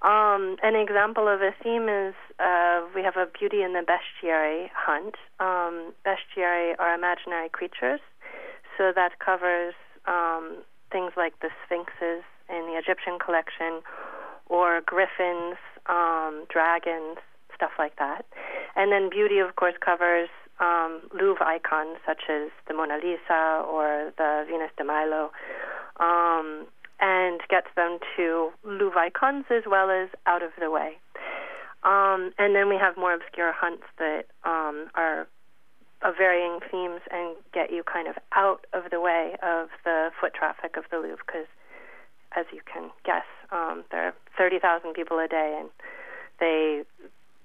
Um, 0.02 0.58
an 0.64 0.76
example 0.76 1.28
of 1.28 1.42
a 1.42 1.54
theme 1.62 1.88
is 1.88 2.16
uh, 2.40 2.82
we 2.96 3.04
have 3.04 3.18
a 3.18 3.28
Beauty 3.38 3.62
in 3.62 3.74
the 3.74 3.86
Bestiary 3.86 4.70
hunt. 4.74 5.16
Um, 5.40 5.94
bestiary 6.06 6.74
are 6.80 6.94
imaginary 6.96 7.50
creatures, 7.50 8.00
so 8.78 8.92
that 8.96 9.20
covers 9.20 9.76
um, 10.08 10.64
things 10.92 11.14
like 11.16 11.40
the 11.40 11.50
sphinxes 11.66 12.24
in 12.50 12.66
the 12.68 12.78
Egyptian 12.78 13.20
collection, 13.20 13.82
or 14.48 14.82
griffins, 14.82 15.58
um, 15.88 16.46
dragons, 16.50 17.18
stuff 17.56 17.72
like 17.78 17.96
that. 17.98 18.26
And 18.76 18.92
then 18.92 19.10
beauty, 19.10 19.38
of 19.38 19.56
course, 19.56 19.76
covers 19.80 20.30
um, 20.62 21.02
Louvre 21.14 21.46
icons 21.46 21.98
such 22.06 22.30
as 22.30 22.50
the 22.68 22.74
Mona 22.74 22.98
Lisa 22.98 23.66
or 23.68 24.14
the 24.18 24.46
Venus 24.48 24.72
de 24.78 24.84
Milo, 24.84 25.32
um, 26.00 26.68
and 27.00 27.42
gets 27.50 27.68
them 27.76 27.98
to 28.16 28.52
Louvre 28.64 29.00
icons 29.00 29.46
as 29.50 29.64
well 29.68 29.90
as 29.90 30.10
out 30.28 30.44
of 30.44 30.52
the 30.60 30.70
way. 30.70 30.98
Um, 31.84 32.32
and 32.38 32.56
then 32.56 32.70
we 32.70 32.78
have 32.78 32.96
more 32.96 33.14
obscure 33.14 33.52
hunts 33.52 33.84
that 33.98 34.26
um, 34.46 34.88
are 34.94 35.28
of 36.04 36.16
varying 36.18 36.60
themes 36.72 37.02
and 37.12 37.36
get 37.54 37.72
you 37.72 37.84
kind 37.84 38.08
of 38.08 38.16
out 38.34 38.66
of 38.74 38.90
the 38.92 39.00
way 39.00 39.36
of 39.44 39.70
the 39.84 40.10
foot 40.20 40.34
traffic 40.34 40.76
of 40.78 40.84
the 40.90 40.98
Louvre 40.98 41.24
because, 41.26 41.46
as 42.36 42.46
you 42.52 42.62
can 42.72 42.90
guess, 43.06 43.26
um, 43.52 43.84
there 43.92 44.08
are 44.08 44.14
30,000 44.38 44.94
people 44.94 45.20
a 45.20 45.28
day 45.28 45.58
and 45.60 45.70
they 46.40 46.84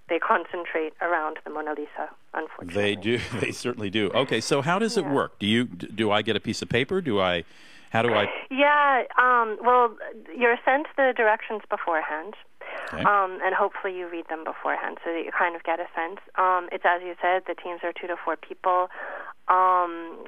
they 0.09 0.19
concentrate 0.19 0.93
around 1.01 1.39
the 1.45 1.51
Mona 1.51 1.71
Lisa. 1.71 2.09
Unfortunately, 2.35 2.83
They 2.83 2.95
do. 2.95 3.19
They 3.41 3.53
certainly 3.53 3.91
do. 3.91 4.11
Okay, 4.11 4.41
so 4.41 4.63
how 4.63 4.79
does 4.79 4.97
it 4.97 5.07
work? 5.07 5.39
Do 5.39 5.47
you 5.47 5.65
do 5.65 6.11
I 6.11 6.23
get 6.23 6.37
a 6.37 6.41
piece 6.41 6.63
of 6.63 6.69
paper? 6.69 7.01
Do 7.01 7.21
I? 7.21 7.45
How 7.91 8.03
do 8.03 8.13
I? 8.13 8.27
Yeah. 8.51 9.05
Um, 9.19 9.59
well, 9.63 9.97
you're 10.37 10.59
sent 10.65 10.87
the 10.97 11.13
directions 11.17 11.63
beforehand. 11.71 12.35
Okay. 12.93 13.03
Um, 13.03 13.39
and 13.43 13.55
hopefully 13.55 13.97
you 13.97 14.09
read 14.09 14.29
them 14.29 14.45
beforehand 14.45 14.99
so 15.05 15.13
that 15.13 15.23
you 15.25 15.31
kind 15.37 15.57
of 15.57 15.63
get 15.65 15.81
a 15.81 15.87
sense. 15.95 16.21
Um, 16.37 16.69
it's 16.71 16.85
as 16.85 17.01
you 17.03 17.15
said, 17.23 17.43
the 17.47 17.55
teams 17.55 17.81
are 17.83 17.93
two 17.93 18.07
to 18.07 18.17
four 18.23 18.37
people. 18.37 18.89
Um, 19.49 20.25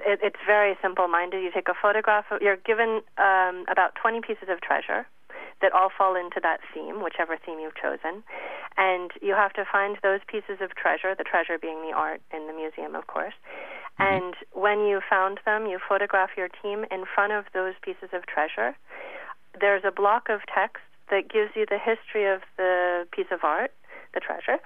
it, 0.00 0.20
it's 0.22 0.40
very 0.46 0.76
simple-minded. 0.80 1.42
You 1.42 1.50
take 1.52 1.68
a 1.68 1.74
photograph. 1.80 2.24
Of, 2.30 2.40
you're 2.40 2.56
given 2.56 3.02
um, 3.18 3.66
about 3.70 3.94
20 4.00 4.20
pieces 4.22 4.48
of 4.48 4.60
treasure 4.60 5.06
that 5.60 5.72
all 5.72 5.90
fall 5.96 6.16
into 6.16 6.40
that 6.42 6.60
theme, 6.72 7.02
whichever 7.02 7.36
theme 7.36 7.58
you've 7.60 7.76
chosen, 7.76 8.22
and 8.76 9.10
you 9.20 9.34
have 9.34 9.52
to 9.54 9.64
find 9.70 9.98
those 10.02 10.20
pieces 10.26 10.58
of 10.60 10.74
treasure. 10.74 11.14
The 11.14 11.24
treasure 11.24 11.58
being 11.58 11.82
the 11.82 11.94
art 11.94 12.20
in 12.32 12.46
the 12.46 12.52
museum, 12.52 12.94
of 12.94 13.06
course. 13.06 13.34
Mm-hmm. 14.00 14.02
And 14.02 14.34
when 14.52 14.86
you 14.86 15.00
found 15.08 15.40
them, 15.44 15.66
you 15.66 15.78
photograph 15.86 16.30
your 16.36 16.48
team 16.48 16.84
in 16.90 17.04
front 17.04 17.32
of 17.32 17.44
those 17.52 17.74
pieces 17.82 18.10
of 18.12 18.26
treasure. 18.26 18.76
There's 19.58 19.82
a 19.84 19.90
block 19.90 20.28
of 20.28 20.40
text 20.52 20.82
that 21.10 21.28
gives 21.28 21.50
you 21.56 21.66
the 21.68 21.78
history 21.78 22.30
of 22.32 22.40
the 22.56 23.06
piece 23.12 23.30
of 23.30 23.40
art, 23.42 23.72
the 24.14 24.20
treasure. 24.20 24.58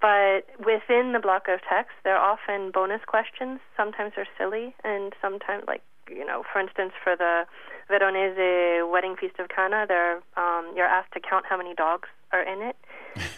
But 0.00 0.44
within 0.58 1.12
the 1.12 1.20
block 1.22 1.48
of 1.48 1.60
text, 1.68 1.92
there 2.04 2.16
are 2.16 2.36
often 2.36 2.70
bonus 2.70 3.00
questions. 3.06 3.60
Sometimes 3.76 4.12
they're 4.16 4.28
silly, 4.36 4.74
and 4.84 5.14
sometimes, 5.22 5.64
like, 5.66 5.82
you 6.10 6.24
know, 6.24 6.42
for 6.52 6.60
instance, 6.60 6.92
for 7.02 7.16
the 7.16 7.44
Veronese 7.88 8.82
Wedding 8.90 9.16
Feast 9.16 9.38
of 9.38 9.48
Cana, 9.48 9.84
there, 9.86 10.16
um, 10.36 10.72
you're 10.76 10.86
asked 10.86 11.12
to 11.12 11.20
count 11.20 11.44
how 11.48 11.56
many 11.56 11.74
dogs 11.74 12.08
are 12.32 12.42
in 12.42 12.62
it. 12.62 12.76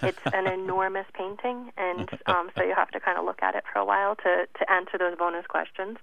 It's 0.03 0.19
an 0.33 0.47
enormous 0.53 1.07
painting, 1.15 1.73
and 1.77 2.09
um, 2.27 2.51
so 2.57 2.63
you 2.63 2.75
have 2.75 2.91
to 2.91 3.01
kind 3.01 3.19
of 3.19 3.25
look 3.25 3.43
at 3.43 3.55
it 3.55 3.65
for 3.73 3.79
a 3.79 3.85
while 3.85 4.17
to, 4.17 4.47
to 4.47 4.73
answer 4.73 4.99
those 4.99 5.17
bonus 5.19 5.47
questions. 5.47 5.99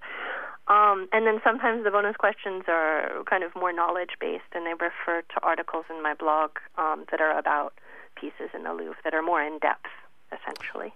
Um, 0.67 1.09
and 1.11 1.27
then 1.27 1.41
sometimes 1.43 1.83
the 1.83 1.91
bonus 1.91 2.15
questions 2.15 2.63
are 2.67 3.23
kind 3.29 3.43
of 3.43 3.53
more 3.55 3.73
knowledge 3.73 4.11
based, 4.19 4.51
and 4.53 4.65
they 4.65 4.73
refer 4.73 5.21
to 5.21 5.41
articles 5.41 5.85
in 5.89 6.01
my 6.01 6.13
blog 6.13 6.51
um, 6.77 7.05
that 7.11 7.19
are 7.19 7.37
about 7.37 7.73
pieces 8.15 8.49
in 8.53 8.63
the 8.63 8.73
Louvre 8.73 8.95
that 9.03 9.13
are 9.13 9.21
more 9.21 9.41
in 9.41 9.59
depth, 9.59 9.91
essentially. 10.31 10.93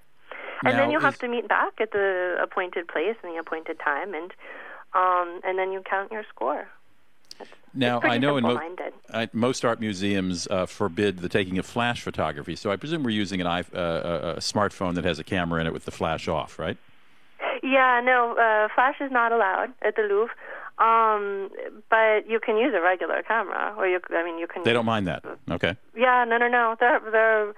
And 0.63 0.73
Now, 0.73 0.81
then 0.81 0.91
you'll 0.91 1.01
have 1.01 1.19
to 1.19 1.27
meet 1.27 1.47
back 1.47 1.73
at 1.79 1.91
the 1.91 2.37
appointed 2.41 2.87
place 2.87 3.15
and 3.21 3.33
the 3.33 3.39
appointed 3.39 3.79
time, 3.79 4.13
and 4.13 4.33
um, 4.93 5.41
and 5.43 5.57
then 5.57 5.71
you 5.71 5.81
count 5.87 6.11
your 6.11 6.23
score. 6.33 6.67
Now 7.73 7.99
pretty 7.99 8.15
I 8.15 8.17
know 8.17 8.37
in 8.37 8.43
mo-. 8.43 8.59
I, 9.13 9.29
most 9.33 9.63
art 9.63 9.79
museums 9.79 10.47
uh, 10.47 10.65
forbid 10.65 11.19
the 11.19 11.29
taking 11.29 11.57
of 11.59 11.65
flash 11.65 12.01
photography, 12.01 12.55
so 12.55 12.71
I 12.71 12.75
presume 12.75 13.03
we're 13.03 13.11
using 13.11 13.39
an 13.41 13.47
i 13.47 13.59
uh, 13.59 13.63
a, 13.73 14.29
a 14.31 14.35
smartphone 14.37 14.95
that 14.95 15.05
has 15.05 15.19
a 15.19 15.23
camera 15.23 15.61
in 15.61 15.67
it 15.67 15.73
with 15.73 15.85
the 15.85 15.91
flash 15.91 16.27
off, 16.27 16.57
right? 16.57 16.77
Yeah, 17.61 18.01
no, 18.03 18.31
uh, 18.31 18.67
flash 18.73 18.95
is 19.01 19.11
not 19.11 19.31
allowed 19.31 19.73
at 19.81 19.95
the 19.95 20.03
Louvre, 20.03 20.33
um, 20.79 21.49
but 21.89 22.29
you 22.29 22.39
can 22.39 22.57
use 22.57 22.73
a 22.75 22.81
regular 22.81 23.23
camera, 23.23 23.73
or 23.77 23.87
you, 23.87 23.99
I 24.11 24.23
mean, 24.23 24.37
you 24.37 24.47
can. 24.47 24.63
They 24.63 24.73
don't 24.73 24.85
mind 24.85 25.07
that. 25.07 25.23
Okay. 25.49 25.75
Yeah, 25.95 26.25
no, 26.27 26.37
no, 26.37 26.47
no. 26.47 26.75
They're, 26.79 27.01
they're, 27.11 27.49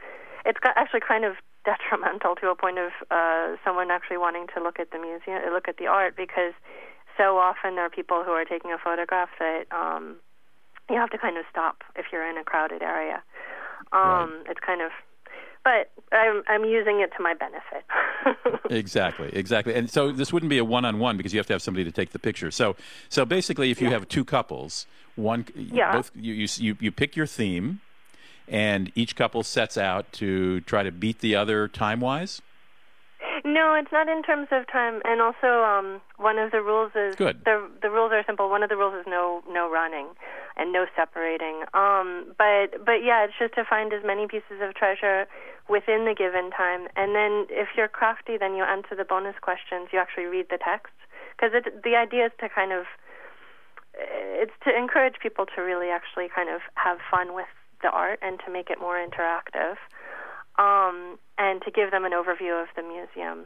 it's 0.45 0.59
got 0.59 0.77
actually 0.77 1.01
kind 1.05 1.25
of 1.25 1.35
detrimental 1.65 2.35
to 2.35 2.49
a 2.49 2.55
point 2.55 2.79
of 2.79 2.91
uh, 3.11 3.55
someone 3.63 3.91
actually 3.91 4.17
wanting 4.17 4.47
to 4.55 4.63
look 4.63 4.79
at 4.79 4.91
the 4.91 4.99
museum, 4.99 5.41
look 5.53 5.67
at 5.67 5.77
the 5.77 5.87
art, 5.87 6.15
because 6.15 6.53
so 7.19 7.37
often 7.37 7.75
there 7.75 7.85
are 7.85 7.89
people 7.89 8.23
who 8.25 8.31
are 8.31 8.45
taking 8.45 8.71
a 8.71 8.77
photograph 8.81 9.29
that 9.39 9.65
um, 9.71 10.15
you 10.89 10.95
have 10.95 11.09
to 11.11 11.17
kind 11.17 11.37
of 11.37 11.43
stop 11.51 11.83
if 11.95 12.05
you're 12.11 12.27
in 12.27 12.37
a 12.37 12.43
crowded 12.43 12.81
area. 12.81 13.21
Um, 13.91 14.43
It's 14.49 14.59
kind 14.65 14.81
of, 14.81 14.91
but 15.63 15.91
I'm 16.11 16.43
I'm 16.47 16.63
using 16.63 17.01
it 17.01 17.11
to 17.17 17.23
my 17.23 17.33
benefit. 17.45 17.83
Exactly, 18.71 19.29
exactly. 19.33 19.73
And 19.73 19.89
so 19.89 20.11
this 20.11 20.31
wouldn't 20.31 20.51
be 20.51 20.59
a 20.59 20.63
one-on-one 20.63 21.17
because 21.17 21.33
you 21.33 21.39
have 21.39 21.47
to 21.47 21.53
have 21.53 21.61
somebody 21.61 21.83
to 21.85 21.91
take 21.91 22.11
the 22.11 22.19
picture. 22.19 22.51
So, 22.51 22.75
so 23.09 23.25
basically, 23.25 23.71
if 23.71 23.81
you 23.81 23.89
have 23.89 24.07
two 24.07 24.23
couples, 24.23 24.85
one, 25.15 25.45
Yeah. 25.55 25.91
both 25.91 26.11
you, 26.15 26.33
you 26.35 26.47
you 26.65 26.77
you 26.79 26.91
pick 26.91 27.15
your 27.15 27.25
theme, 27.25 27.81
and 28.47 28.91
each 28.93 29.15
couple 29.15 29.41
sets 29.43 29.75
out 29.77 30.11
to 30.21 30.61
try 30.61 30.83
to 30.83 30.91
beat 30.91 31.17
the 31.19 31.35
other 31.35 31.67
time-wise. 31.67 32.41
No, 33.45 33.75
it's 33.75 33.91
not 33.91 34.07
in 34.07 34.23
terms 34.23 34.47
of 34.51 34.67
time. 34.67 35.01
And 35.05 35.21
also, 35.21 35.63
um, 35.63 36.01
one 36.17 36.37
of 36.37 36.51
the 36.51 36.61
rules 36.61 36.91
is 36.95 37.15
Good. 37.15 37.43
the 37.45 37.69
the 37.81 37.89
rules 37.89 38.11
are 38.11 38.23
simple. 38.25 38.49
One 38.49 38.63
of 38.63 38.69
the 38.69 38.77
rules 38.77 38.95
is 38.95 39.05
no 39.07 39.41
no 39.49 39.69
running 39.69 40.07
and 40.57 40.73
no 40.73 40.85
separating. 40.95 41.63
Um, 41.73 42.33
but 42.37 42.85
but 42.85 43.03
yeah, 43.03 43.25
it's 43.25 43.37
just 43.37 43.55
to 43.55 43.63
find 43.65 43.93
as 43.93 44.03
many 44.03 44.27
pieces 44.27 44.61
of 44.61 44.73
treasure 44.73 45.27
within 45.69 46.05
the 46.05 46.15
given 46.15 46.51
time. 46.51 46.87
And 46.95 47.15
then 47.15 47.45
if 47.49 47.69
you're 47.77 47.87
crafty, 47.87 48.37
then 48.37 48.55
you 48.55 48.63
answer 48.63 48.95
the 48.95 49.05
bonus 49.05 49.35
questions. 49.41 49.89
You 49.91 49.99
actually 49.99 50.25
read 50.25 50.47
the 50.49 50.57
text 50.57 50.93
because 51.35 51.53
the 51.83 51.95
idea 51.95 52.27
is 52.27 52.31
to 52.39 52.49
kind 52.49 52.71
of 52.71 52.85
it's 53.95 54.53
to 54.63 54.75
encourage 54.75 55.15
people 55.21 55.45
to 55.55 55.61
really 55.61 55.89
actually 55.89 56.27
kind 56.33 56.49
of 56.49 56.61
have 56.75 56.97
fun 57.11 57.33
with 57.33 57.49
the 57.81 57.89
art 57.89 58.19
and 58.21 58.39
to 58.45 58.51
make 58.51 58.69
it 58.69 58.79
more 58.79 58.95
interactive. 58.95 59.75
Um, 60.59 61.17
and 61.37 61.61
to 61.63 61.71
give 61.71 61.89
them 61.91 62.03
an 62.05 62.11
overview 62.11 62.61
of 62.61 62.67
the 62.75 62.83
museum. 62.83 63.45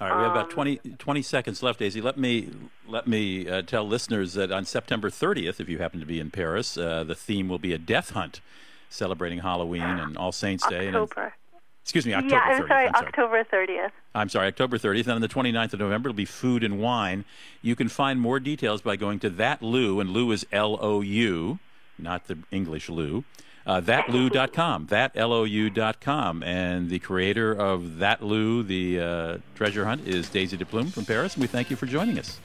All 0.00 0.08
right, 0.08 0.16
we 0.16 0.22
have 0.22 0.30
about 0.32 0.44
Um, 0.46 0.50
20, 0.50 0.76
20 0.98 1.22
seconds 1.22 1.62
left, 1.62 1.80
Daisy. 1.80 2.00
Let 2.00 2.16
me 2.16 2.50
let 2.86 3.06
me 3.06 3.48
uh, 3.48 3.62
tell 3.62 3.86
listeners 3.86 4.34
that 4.34 4.50
on 4.52 4.64
September 4.64 5.10
30th, 5.10 5.60
if 5.60 5.68
you 5.68 5.78
happen 5.78 6.00
to 6.00 6.06
be 6.06 6.20
in 6.20 6.30
Paris, 6.30 6.78
uh, 6.78 7.04
the 7.04 7.14
theme 7.16 7.48
will 7.48 7.58
be 7.58 7.72
a 7.72 7.78
death 7.78 8.10
hunt, 8.10 8.40
celebrating 8.88 9.40
Halloween 9.40 9.82
and 9.82 10.16
All 10.16 10.32
Saints 10.32 10.66
Day. 10.68 10.86
And, 10.86 10.96
October. 10.96 11.34
excuse 11.82 12.06
me, 12.06 12.14
October 12.14 12.34
yeah, 12.36 12.40
I'm 12.42 12.62
30th. 12.62 12.68
sorry, 12.68 12.86
I'm 12.86 12.94
sorry. 12.94 13.06
October 13.08 13.44
30th. 13.44 13.90
I'm 14.14 14.28
sorry, 14.28 14.46
October 14.46 14.78
30th. 14.78 15.02
And 15.02 15.12
on 15.12 15.20
the 15.20 15.28
29th 15.28 15.72
of 15.74 15.80
November, 15.80 16.08
it'll 16.10 16.16
be 16.16 16.24
food 16.24 16.62
and 16.64 16.78
wine. 16.80 17.24
You 17.60 17.74
can 17.76 17.88
find 17.88 18.20
more 18.20 18.38
details 18.40 18.80
by 18.80 18.94
going 18.96 19.18
to 19.20 19.30
that 19.30 19.62
Lou, 19.62 19.98
and 20.00 20.10
Lou 20.10 20.30
is 20.30 20.46
L 20.52 20.78
O 20.80 21.00
U, 21.00 21.58
not 21.98 22.28
the 22.28 22.38
English 22.52 22.88
Lou. 22.88 23.24
Uh, 23.68 23.82
thatlou.com, 23.82 24.86
thatlou.com. 24.86 26.42
And 26.42 26.88
the 26.88 26.98
creator 26.98 27.52
of 27.52 27.98
That 27.98 28.22
Lou, 28.22 28.62
the 28.62 29.00
uh, 29.00 29.38
treasure 29.54 29.84
hunt, 29.84 30.08
is 30.08 30.30
Daisy 30.30 30.56
de 30.56 30.64
Plume 30.64 30.88
from 30.88 31.04
Paris. 31.04 31.34
And 31.34 31.42
we 31.42 31.48
thank 31.48 31.68
you 31.68 31.76
for 31.76 31.84
joining 31.84 32.18
us. 32.18 32.40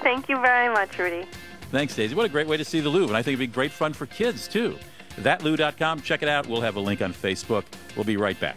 Thank 0.00 0.28
you 0.28 0.40
very 0.40 0.72
much, 0.72 0.96
Rudy. 0.96 1.26
Thanks, 1.72 1.96
Daisy. 1.96 2.14
What 2.14 2.24
a 2.24 2.28
great 2.28 2.46
way 2.46 2.56
to 2.56 2.64
see 2.64 2.78
the 2.78 2.88
Louvre. 2.88 3.08
And 3.08 3.16
I 3.16 3.22
think 3.22 3.34
it'd 3.34 3.50
be 3.50 3.52
great 3.52 3.72
fun 3.72 3.92
for 3.92 4.06
kids, 4.06 4.46
too. 4.46 4.78
Thatlou.com. 5.16 6.02
Check 6.02 6.22
it 6.22 6.28
out. 6.28 6.46
We'll 6.46 6.60
have 6.60 6.76
a 6.76 6.80
link 6.80 7.02
on 7.02 7.12
Facebook. 7.12 7.64
We'll 7.96 8.04
be 8.04 8.16
right 8.16 8.38
back. 8.38 8.56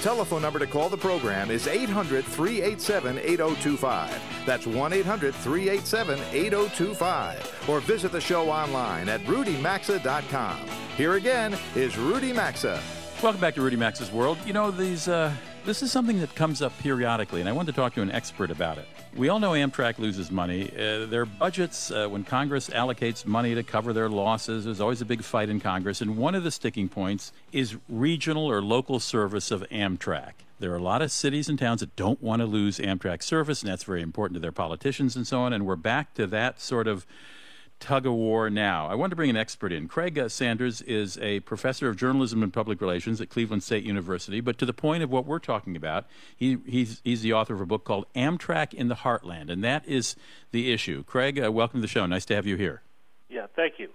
Telephone 0.00 0.40
number 0.40 0.58
to 0.58 0.66
call 0.66 0.88
the 0.88 0.96
program 0.96 1.50
is 1.50 1.66
800 1.66 2.24
387 2.24 3.18
8025. 3.18 4.22
That's 4.46 4.66
1 4.66 4.92
800 4.94 5.34
387 5.34 6.18
8025. 6.32 7.68
Or 7.68 7.80
visit 7.80 8.10
the 8.10 8.20
show 8.20 8.48
online 8.50 9.10
at 9.10 9.20
rudymaxa.com. 9.24 10.66
Here 10.96 11.14
again 11.14 11.54
is 11.74 11.98
Rudy 11.98 12.32
Maxa. 12.32 12.80
Welcome 13.22 13.42
back 13.42 13.54
to 13.56 13.62
Rudy 13.62 13.76
Maxa's 13.76 14.10
World. 14.10 14.38
You 14.46 14.54
know, 14.54 14.70
these 14.70 15.06
uh, 15.06 15.34
this 15.64 15.82
is 15.82 15.92
something 15.92 16.20
that 16.20 16.34
comes 16.34 16.62
up 16.62 16.76
periodically, 16.78 17.40
and 17.40 17.48
I 17.48 17.52
wanted 17.52 17.72
to 17.72 17.80
talk 17.80 17.94
to 17.94 18.02
an 18.02 18.10
expert 18.10 18.50
about 18.50 18.78
it. 18.78 18.88
We 19.14 19.28
all 19.28 19.38
know 19.38 19.50
Amtrak 19.50 19.98
loses 19.98 20.30
money. 20.30 20.70
Uh, 20.70 21.06
their 21.06 21.26
budgets, 21.26 21.90
uh, 21.90 22.08
when 22.08 22.24
Congress 22.24 22.68
allocates 22.70 23.26
money 23.26 23.54
to 23.54 23.62
cover 23.62 23.92
their 23.92 24.08
losses, 24.08 24.64
there's 24.64 24.80
always 24.80 25.00
a 25.00 25.04
big 25.04 25.22
fight 25.22 25.48
in 25.48 25.60
Congress, 25.60 26.00
and 26.00 26.16
one 26.16 26.34
of 26.34 26.44
the 26.44 26.50
sticking 26.50 26.88
points 26.88 27.32
is 27.52 27.76
regional 27.88 28.46
or 28.46 28.62
local 28.62 29.00
service 29.00 29.50
of 29.50 29.64
Amtrak. 29.70 30.32
There 30.60 30.72
are 30.72 30.76
a 30.76 30.82
lot 30.82 31.02
of 31.02 31.10
cities 31.10 31.48
and 31.48 31.58
towns 31.58 31.80
that 31.80 31.96
don't 31.96 32.22
want 32.22 32.40
to 32.40 32.46
lose 32.46 32.78
Amtrak 32.78 33.22
service, 33.22 33.62
and 33.62 33.70
that's 33.70 33.84
very 33.84 34.02
important 34.02 34.36
to 34.36 34.40
their 34.40 34.52
politicians 34.52 35.16
and 35.16 35.26
so 35.26 35.40
on. 35.40 35.52
And 35.52 35.66
we're 35.66 35.76
back 35.76 36.14
to 36.14 36.26
that 36.26 36.60
sort 36.60 36.86
of 36.86 37.06
tug 37.80 38.06
of 38.06 38.12
war 38.12 38.50
now. 38.50 38.86
I 38.86 38.94
want 38.94 39.10
to 39.10 39.16
bring 39.16 39.30
an 39.30 39.36
expert 39.36 39.72
in. 39.72 39.88
Craig 39.88 40.18
uh, 40.18 40.28
Sanders 40.28 40.82
is 40.82 41.18
a 41.18 41.40
professor 41.40 41.88
of 41.88 41.96
journalism 41.96 42.42
and 42.42 42.52
public 42.52 42.80
relations 42.80 43.20
at 43.20 43.30
Cleveland 43.30 43.62
State 43.62 43.82
University. 43.82 44.40
But 44.40 44.58
to 44.58 44.66
the 44.66 44.72
point 44.72 45.02
of 45.02 45.10
what 45.10 45.26
we're 45.26 45.38
talking 45.38 45.74
about, 45.74 46.06
he, 46.36 46.58
he's, 46.66 47.00
he's 47.02 47.22
the 47.22 47.32
author 47.32 47.54
of 47.54 47.60
a 47.60 47.66
book 47.66 47.84
called 47.84 48.06
Amtrak 48.14 48.72
in 48.74 48.88
the 48.88 48.96
Heartland, 48.96 49.50
and 49.50 49.64
that 49.64 49.86
is 49.88 50.14
the 50.52 50.72
issue. 50.72 51.02
Craig, 51.04 51.42
uh, 51.42 51.50
welcome 51.50 51.78
to 51.78 51.82
the 51.82 51.88
show. 51.88 52.06
Nice 52.06 52.26
to 52.26 52.34
have 52.34 52.46
you 52.46 52.56
here. 52.56 52.82
Yeah, 53.28 53.46
thank 53.56 53.78
you. 53.78 53.88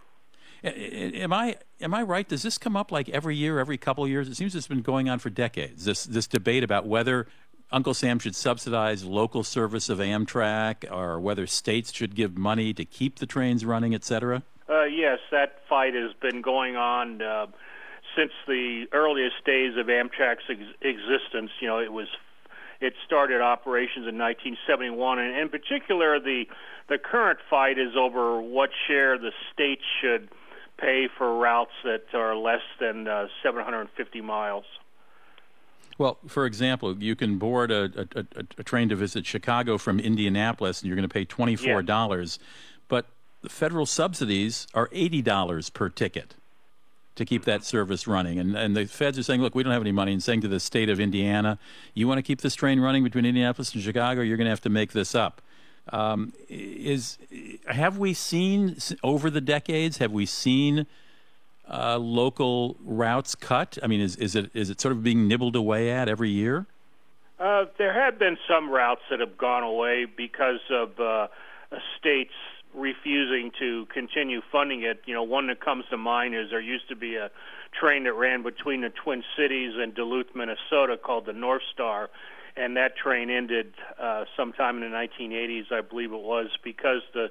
Am 0.64 1.32
I 1.32 1.58
am 1.80 1.94
I 1.94 2.02
right? 2.02 2.28
Does 2.28 2.42
this 2.42 2.58
come 2.58 2.76
up 2.76 2.92
like 2.92 3.08
every 3.10 3.36
year, 3.36 3.60
every 3.60 3.78
couple 3.78 4.04
of 4.04 4.10
years? 4.10 4.28
It 4.28 4.36
seems 4.36 4.56
it's 4.56 4.68
been 4.68 4.82
going 4.82 5.10
on 5.10 5.20
for 5.20 5.30
decades. 5.30 5.86
This 5.86 6.06
this 6.06 6.26
debate 6.26 6.64
about 6.64 6.88
whether 6.88 7.28
Uncle 7.72 7.94
Sam 7.94 8.20
should 8.20 8.36
subsidize 8.36 9.04
local 9.04 9.44
service 9.44 9.90
of 9.90 10.00
Amtrak, 10.00 10.90
or 10.92 11.20
whether 11.20 11.48
states 11.48 11.92
should 11.92 12.16
give 12.16 12.38
money 12.38 12.74
to 12.74 12.86
keep 12.86 13.20
the 13.20 13.26
trains 13.26 13.66
running, 13.66 13.94
et 13.94 14.04
cetera. 14.04 14.44
Uh, 14.70 14.84
yes, 14.84 15.20
that 15.32 15.60
fight 15.68 15.94
has 15.94 16.12
been 16.22 16.42
going 16.42 16.76
on 16.76 17.22
uh, 17.22 17.48
since 18.16 18.32
the 18.48 18.86
earliest 18.92 19.44
days 19.46 19.78
of 19.78 19.88
Amtrak's 19.88 20.44
ex- 20.50 20.62
existence. 20.82 21.52
You 21.60 21.68
know, 21.68 21.80
it 21.80 21.92
was 21.92 22.08
it 22.82 22.94
started 23.06 23.42
operations 23.42 24.08
in 24.08 24.18
1971, 24.18 25.20
and 25.20 25.38
in 25.38 25.50
particular, 25.50 26.20
the 26.20 26.46
the 26.88 26.98
current 26.98 27.40
fight 27.50 27.78
is 27.80 27.96
over 27.98 28.40
what 28.42 28.70
share 28.88 29.18
the 29.18 29.32
states 29.54 29.84
should 30.02 30.30
pay 30.78 31.08
for 31.18 31.38
routes 31.38 31.72
that 31.84 32.04
are 32.14 32.36
less 32.36 32.62
than 32.80 33.08
uh, 33.08 33.28
750 33.42 34.22
miles. 34.22 34.66
Well, 35.98 36.18
for 36.28 36.46
example, 36.46 36.98
you 36.98 37.16
can 37.16 37.38
board 37.38 37.72
a, 37.72 37.90
a, 37.96 38.20
a, 38.20 38.46
a, 38.58 38.64
train 38.64 38.90
to 38.90 38.96
visit 38.96 39.26
Chicago 39.26 39.78
from 39.78 40.00
Indianapolis, 40.00 40.82
and 40.82 40.88
you're 40.88 40.96
going 40.96 41.08
to 41.08 41.14
pay 41.14 41.26
twenty-four 41.26 41.84
dollars. 41.84 42.38
Yeah. 42.40 42.48
But 42.90 43.06
the 43.42 43.50
federal 43.50 43.86
subsidies 43.86 44.68
are 44.74 44.90
eighty 44.92 45.22
dollars 45.22 45.70
per 45.70 45.90
ticket 45.90 46.36
to 47.16 47.24
keep 47.24 47.46
that 47.46 47.64
service 47.64 48.08
running. 48.08 48.40
And 48.40 48.56
and 48.58 48.76
the 48.76 48.86
feds 48.86 49.18
are 49.18 49.24
saying, 49.24 49.42
look, 49.42 49.56
we 49.56 49.64
don't 49.64 49.72
have 49.72 49.82
any 49.82 49.94
money, 49.94 50.12
and 50.12 50.22
saying 50.22 50.42
to 50.42 50.50
the 50.50 50.60
state 50.60 50.90
of 50.90 51.00
Indiana, 51.00 51.58
you 51.94 52.08
want 52.10 52.18
to 52.18 52.24
keep 52.24 52.42
this 52.42 52.56
train 52.56 52.82
running 52.82 53.04
between 53.04 53.26
Indianapolis 53.26 53.74
and 53.74 53.82
Chicago, 53.82 54.22
you're 54.22 54.38
going 54.38 54.46
to 54.46 54.52
have 54.52 54.62
to 54.62 54.70
make 54.70 54.92
this 54.92 55.16
up. 55.16 55.42
Um, 55.94 56.34
is 56.50 57.18
have 57.68 57.98
we 57.98 58.14
seen 58.14 58.78
over 59.02 59.30
the 59.30 59.42
decades? 59.42 60.00
Have 60.00 60.12
we 60.12 60.26
seen 60.26 60.88
uh, 61.70 61.98
local 61.98 62.78
routes 62.84 63.36
cut? 63.36 63.78
I 63.82 63.88
mean, 63.88 64.02
is 64.02 64.16
is 64.18 64.36
it 64.36 64.52
is 64.54 64.70
it 64.70 64.82
sort 64.82 64.92
of 64.92 65.04
being 65.04 65.28
nibbled 65.28 65.56
away 65.56 65.92
at 65.92 66.08
every 66.10 66.30
year? 66.30 66.66
Uh, 67.40 67.66
there 67.78 67.94
have 67.94 68.18
been 68.18 68.38
some 68.48 68.70
routes 68.70 69.02
that 69.10 69.20
have 69.20 69.38
gone 69.38 69.64
away 69.64 70.06
because 70.06 70.62
of 70.70 71.00
uh, 71.00 71.28
states 72.00 72.32
refusing 72.74 73.52
to 73.60 73.86
continue 73.94 74.42
funding 74.52 74.84
it. 74.84 75.02
You 75.06 75.14
know, 75.14 75.24
one 75.24 75.48
that 75.48 75.60
comes 75.60 75.86
to 75.90 75.98
mind 75.98 76.36
is 76.36 76.50
there 76.50 76.62
used 76.62 76.88
to 76.90 76.96
be 76.96 77.16
a 77.16 77.30
train 77.78 78.04
that 78.04 78.14
ran 78.14 78.44
between 78.44 78.82
the 78.82 78.90
Twin 78.90 79.24
Cities 79.38 79.74
and 79.78 79.94
Duluth, 79.94 80.28
Minnesota, 80.36 80.98
called 80.98 81.26
the 81.26 81.34
North 81.34 81.64
Star, 81.74 82.10
and 82.56 82.78
that 82.78 82.96
train 82.96 83.30
ended 83.30 83.74
uh, 84.00 84.26
sometime 84.38 84.82
in 84.82 84.90
the 84.90 84.96
1980s, 84.96 85.72
I 85.72 85.82
believe 85.82 86.12
it 86.12 86.22
was, 86.22 86.48
because 86.64 87.02
the 87.14 87.28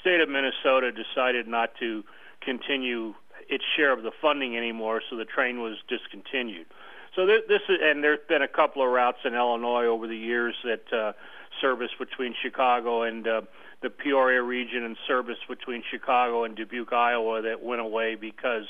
state 0.00 0.20
of 0.20 0.28
Minnesota 0.28 0.92
decided 0.92 1.48
not 1.48 1.74
to 1.80 2.04
continue 2.42 3.14
its 3.48 3.64
share 3.76 3.92
of 3.92 4.02
the 4.02 4.12
funding 4.20 4.56
anymore, 4.56 5.02
so 5.08 5.16
the 5.16 5.24
train 5.24 5.60
was 5.60 5.76
discontinued. 5.88 6.66
So 7.14 7.26
th- 7.26 7.44
this 7.48 7.62
is, 7.68 7.78
and 7.82 8.04
there's 8.04 8.20
been 8.28 8.42
a 8.42 8.48
couple 8.48 8.82
of 8.82 8.90
routes 8.90 9.18
in 9.24 9.34
Illinois 9.34 9.86
over 9.86 10.06
the 10.06 10.16
years 10.16 10.54
that 10.64 10.92
uh, 10.92 11.12
service 11.60 11.90
between 11.98 12.34
Chicago 12.42 13.02
and 13.02 13.26
uh, 13.26 13.40
the 13.82 13.90
Peoria 13.90 14.42
region, 14.42 14.84
and 14.84 14.96
service 15.06 15.38
between 15.48 15.82
Chicago 15.90 16.44
and 16.44 16.56
Dubuque, 16.56 16.92
Iowa, 16.92 17.42
that 17.42 17.62
went 17.62 17.80
away 17.80 18.14
because 18.14 18.64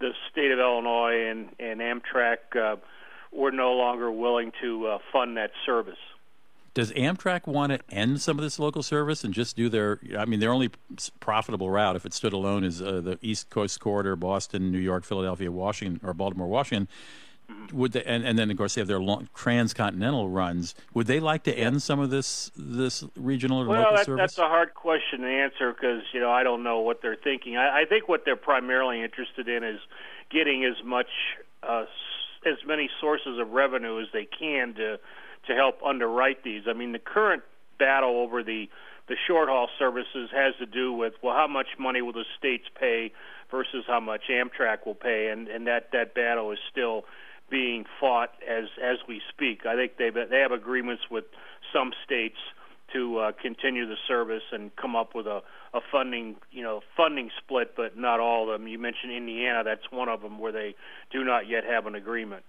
the 0.00 0.10
state 0.30 0.50
of 0.50 0.58
Illinois 0.58 1.28
and 1.30 1.50
and 1.58 1.80
Amtrak 1.80 2.56
uh, 2.56 2.76
were 3.32 3.52
no 3.52 3.72
longer 3.72 4.10
willing 4.10 4.52
to 4.60 4.86
uh, 4.86 4.98
fund 5.12 5.36
that 5.36 5.50
service. 5.64 5.98
Does 6.80 6.92
Amtrak 6.92 7.46
want 7.46 7.72
to 7.72 7.94
end 7.94 8.22
some 8.22 8.38
of 8.38 8.42
this 8.42 8.58
local 8.58 8.82
service 8.82 9.22
and 9.22 9.34
just 9.34 9.54
do 9.54 9.68
their? 9.68 10.00
I 10.18 10.24
mean, 10.24 10.40
their 10.40 10.50
only 10.50 10.70
profitable 11.20 11.68
route, 11.68 11.94
if 11.94 12.06
it 12.06 12.14
stood 12.14 12.32
alone, 12.32 12.64
is 12.64 12.80
uh, 12.80 13.02
the 13.02 13.18
East 13.20 13.50
Coast 13.50 13.78
corridor: 13.80 14.16
Boston, 14.16 14.72
New 14.72 14.78
York, 14.78 15.04
Philadelphia, 15.04 15.52
Washington, 15.52 16.00
or 16.02 16.14
Baltimore, 16.14 16.48
Washington. 16.48 16.88
Would 17.74 17.92
they, 17.92 18.02
and, 18.04 18.24
and 18.24 18.38
then 18.38 18.50
of 18.50 18.56
course 18.56 18.76
they 18.76 18.80
have 18.80 18.88
their 18.88 18.98
long, 18.98 19.28
transcontinental 19.34 20.30
runs. 20.30 20.74
Would 20.94 21.06
they 21.06 21.20
like 21.20 21.42
to 21.42 21.52
end 21.52 21.82
some 21.82 22.00
of 22.00 22.08
this 22.08 22.50
this 22.56 23.04
regional 23.14 23.60
or 23.60 23.66
well, 23.66 23.80
local 23.80 23.96
that, 23.98 24.06
service? 24.06 24.22
that's 24.22 24.38
a 24.38 24.48
hard 24.48 24.72
question 24.72 25.20
to 25.20 25.28
answer 25.28 25.74
because 25.74 26.00
you 26.14 26.20
know 26.20 26.30
I 26.30 26.44
don't 26.44 26.62
know 26.62 26.80
what 26.80 27.02
they're 27.02 27.14
thinking. 27.14 27.58
I, 27.58 27.82
I 27.82 27.84
think 27.84 28.08
what 28.08 28.24
they're 28.24 28.36
primarily 28.36 29.02
interested 29.02 29.50
in 29.50 29.64
is 29.64 29.80
getting 30.30 30.64
as 30.64 30.82
much 30.82 31.10
uh, 31.62 31.84
as 32.46 32.56
many 32.66 32.88
sources 33.02 33.38
of 33.38 33.50
revenue 33.50 34.00
as 34.00 34.06
they 34.14 34.24
can 34.24 34.72
to 34.76 34.98
to 35.46 35.54
help 35.54 35.82
underwrite 35.84 36.44
these. 36.44 36.62
I 36.68 36.72
mean, 36.72 36.92
the 36.92 36.98
current 36.98 37.42
battle 37.78 38.20
over 38.20 38.42
the 38.42 38.68
the 39.08 39.16
short 39.26 39.48
haul 39.48 39.68
services 39.76 40.30
has 40.32 40.54
to 40.60 40.66
do 40.66 40.92
with 40.92 41.14
well, 41.22 41.34
how 41.34 41.48
much 41.48 41.66
money 41.78 42.00
will 42.00 42.12
the 42.12 42.24
states 42.38 42.64
pay 42.78 43.12
versus 43.50 43.84
how 43.86 43.98
much 43.98 44.22
Amtrak 44.30 44.86
will 44.86 44.94
pay, 44.94 45.30
and 45.32 45.48
and 45.48 45.66
that 45.66 45.90
that 45.92 46.14
battle 46.14 46.52
is 46.52 46.58
still 46.70 47.04
being 47.50 47.84
fought 47.98 48.30
as 48.48 48.66
as 48.82 48.98
we 49.08 49.20
speak. 49.28 49.66
I 49.66 49.74
think 49.74 49.96
they 49.96 50.10
they 50.10 50.38
have 50.38 50.52
agreements 50.52 51.04
with 51.10 51.24
some 51.72 51.92
states 52.04 52.38
to 52.92 53.18
uh, 53.18 53.32
continue 53.40 53.86
the 53.86 53.96
service 54.08 54.42
and 54.52 54.74
come 54.76 54.96
up 54.96 55.14
with 55.14 55.26
a, 55.26 55.42
a 55.74 55.80
funding 55.90 56.36
you 56.52 56.62
know 56.62 56.80
funding 56.96 57.30
split, 57.42 57.74
but 57.76 57.96
not 57.96 58.20
all 58.20 58.44
of 58.44 58.60
them. 58.60 58.68
You 58.68 58.78
mentioned 58.78 59.12
Indiana, 59.12 59.64
that's 59.64 59.90
one 59.90 60.08
of 60.08 60.22
them 60.22 60.38
where 60.38 60.52
they 60.52 60.74
do 61.10 61.24
not 61.24 61.48
yet 61.48 61.64
have 61.64 61.86
an 61.86 61.94
agreement. 61.94 62.44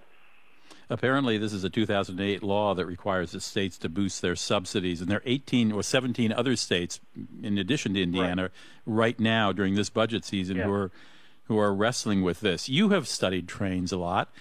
Apparently, 0.92 1.38
this 1.38 1.54
is 1.54 1.64
a 1.64 1.70
2008 1.70 2.44
law 2.44 2.76
that 2.76 2.86
requires 2.86 3.32
the 3.32 3.40
states 3.40 3.78
to 3.78 3.88
boost 3.88 4.22
their 4.22 4.36
subsidies, 4.36 5.00
and 5.00 5.10
there 5.10 5.20
are 5.20 5.24
18 5.26 5.72
or 5.72 5.82
17 5.82 6.34
other 6.34 6.58
states, 6.58 7.00
in 7.42 7.58
addition 7.58 7.94
to 7.94 8.04
Indiana, 8.04 8.44
right, 8.44 8.52
right 8.86 9.20
now 9.20 9.54
during 9.54 9.76
this 9.76 9.90
budget 9.90 10.26
season, 10.26 10.58
yeah. 10.58 10.66
who 10.66 10.74
are 10.74 10.92
who 11.46 11.58
are 11.58 11.74
wrestling 11.74 12.22
with 12.24 12.42
this. 12.42 12.68
You 12.68 12.90
have 12.90 13.08
studied 13.08 13.48
trains 13.48 13.94
a 13.94 13.98
lot. 13.98 14.34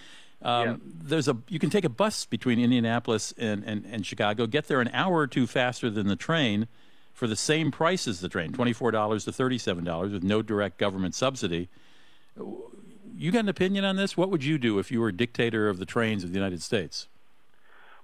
Um, 0.43 0.67
yeah. 0.67 0.77
There's 0.83 1.29
a 1.29 1.37
you 1.49 1.61
can 1.61 1.71
take 1.71 1.85
a 1.85 1.89
bus 1.89 2.27
between 2.27 2.59
Indianapolis 2.59 3.33
and, 3.39 3.63
and, 3.63 3.85
and 3.87 4.05
Chicago, 4.05 4.49
get 4.49 4.67
there 4.67 4.81
an 4.81 4.91
hour 4.93 5.19
or 5.19 5.27
two 5.29 5.47
faster 5.47 5.89
than 5.89 6.09
the 6.09 6.17
train 6.17 6.67
for 7.15 7.29
the 7.29 7.37
same 7.37 7.71
price 7.71 8.09
as 8.09 8.21
the 8.21 8.29
train, 8.29 8.53
twenty-four 8.53 8.91
dollars 8.91 9.25
to 9.25 9.33
thirty-seven 9.33 9.85
dollars, 9.85 10.11
with 10.11 10.25
no 10.25 10.43
direct 10.43 10.79
government 10.79 11.15
subsidy 11.15 11.69
you 13.21 13.31
got 13.31 13.41
an 13.41 13.49
opinion 13.49 13.85
on 13.85 13.97
this? 13.97 14.17
What 14.17 14.31
would 14.31 14.43
you 14.43 14.57
do 14.57 14.79
if 14.79 14.91
you 14.91 15.01
were 15.01 15.13
dictator 15.13 15.69
of 15.69 15.79
the 15.79 15.85
trains 15.85 16.25
of 16.25 16.31
the 16.31 16.39
United 16.39 16.63
States? 16.63 17.07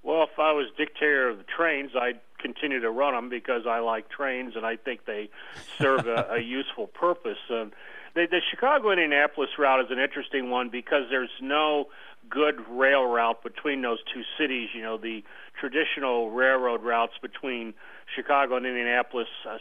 Well, 0.03 0.23
if 0.25 0.39
I 0.39 0.53
was 0.53 0.67
dictator 0.77 1.31
of 1.31 1.39
the 1.39 1.45
trains, 1.45 1.93
I'd 2.01 2.21
continue 2.39 2.81
to 2.81 2.91
run 2.91 3.15
them 3.15 3.29
because 3.29 3.63
I 3.67 3.79
like 3.79 4.11
trains 4.11 4.55
and 4.57 4.65
I 4.65 4.77
think 4.77 5.07
they 5.07 5.31
serve 5.79 6.07
a, 6.07 6.35
a 6.35 6.39
useful 6.43 6.87
purpose. 6.87 7.39
Um, 7.51 7.73
the, 8.15 8.27
the 8.31 8.41
Chicago 8.51 8.91
Indianapolis 8.91 9.51
route 9.59 9.81
is 9.81 9.91
an 9.91 9.99
interesting 9.99 10.51
one 10.51 10.69
because 10.69 11.05
there's 11.11 11.31
no 11.41 11.89
good 12.29 12.57
rail 12.69 13.07
route 13.07 13.43
between 13.43 13.83
those 13.83 13.99
two 14.13 14.23
cities. 14.39 14.69
You 14.75 14.83
know, 14.83 14.99
the 14.99 15.25
traditional 15.59 16.31
railroad 16.31 16.83
routes 16.83 17.15
between 17.21 17.75
Chicago 18.15 18.57
and 18.57 18.67
Indianapolis, 18.67 19.29
uh, 19.49 19.57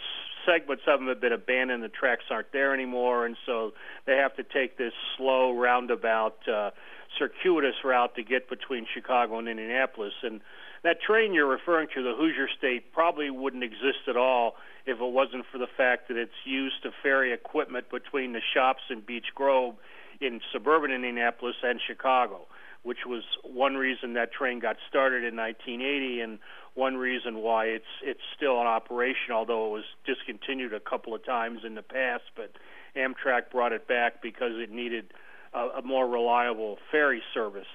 segments 0.46 0.84
of 0.88 1.00
them 1.00 1.08
have 1.08 1.22
been 1.22 1.34
abandoned. 1.34 1.84
The 1.84 1.90
tracks 1.90 2.26
aren't 2.30 2.52
there 2.52 2.74
anymore, 2.74 3.26
and 3.26 3.36
so 3.46 3.74
they 4.06 4.18
have 4.18 4.36
to 4.36 4.44
take 4.44 4.78
this 4.78 4.94
slow, 5.18 5.58
roundabout, 5.58 6.38
uh, 6.48 6.72
circuitous 7.18 7.76
route 7.84 8.16
to 8.16 8.24
get 8.24 8.50
between 8.50 8.86
Chicago 8.94 9.40
and 9.40 9.48
Indianapolis. 9.48 10.14
And 10.24 10.42
that 10.84 11.02
train 11.02 11.34
you're 11.34 11.48
referring 11.48 11.88
to, 11.96 12.04
the 12.04 12.14
Hoosier 12.16 12.48
State, 12.58 12.94
probably 12.94 13.30
wouldn't 13.30 13.64
exist 13.64 14.08
at 14.08 14.18
all 14.18 14.56
if 14.86 15.00
it 15.00 15.12
wasn't 15.12 15.46
for 15.52 15.58
the 15.58 15.68
fact 15.78 16.08
that 16.10 16.18
it's 16.18 16.46
used 16.46 16.84
to 16.84 16.92
ferry 17.02 17.34
equipment 17.34 17.90
between 17.90 18.34
the 18.34 18.42
shops 18.54 18.84
in 18.90 19.02
Beech 19.02 19.34
Grove 19.34 19.76
in 20.22 20.42
suburban 20.54 20.92
Indianapolis 20.92 21.56
and 21.64 21.80
Chicago, 21.86 22.48
which 22.84 23.00
was 23.06 23.24
one 23.44 23.76
reason 23.76 24.14
that 24.14 24.32
train 24.32 24.60
got 24.60 24.78
started 24.88 25.24
in 25.24 25.36
1980 25.36 26.22
and 26.22 26.40
one 26.76 26.98
reason 26.98 27.38
why 27.38 27.66
it's 27.66 27.86
it's 28.04 28.22
still 28.36 28.62
in 28.62 28.68
operation, 28.68 29.34
although 29.34 29.68
it 29.68 29.72
was 29.72 29.84
discontinued 30.06 30.74
a 30.74 30.80
couple 30.80 31.16
of 31.16 31.26
times 31.26 31.62
in 31.66 31.76
the 31.76 31.82
past. 31.82 32.24
But 32.36 32.52
Amtrak 32.96 33.50
brought 33.52 33.72
it 33.72 33.88
back 33.88 34.22
because 34.22 34.52
it 34.56 34.70
needed 34.70 35.14
a, 35.54 35.80
a 35.80 35.82
more 35.82 36.08
reliable 36.08 36.78
ferry 36.92 37.24
service. 37.34 37.68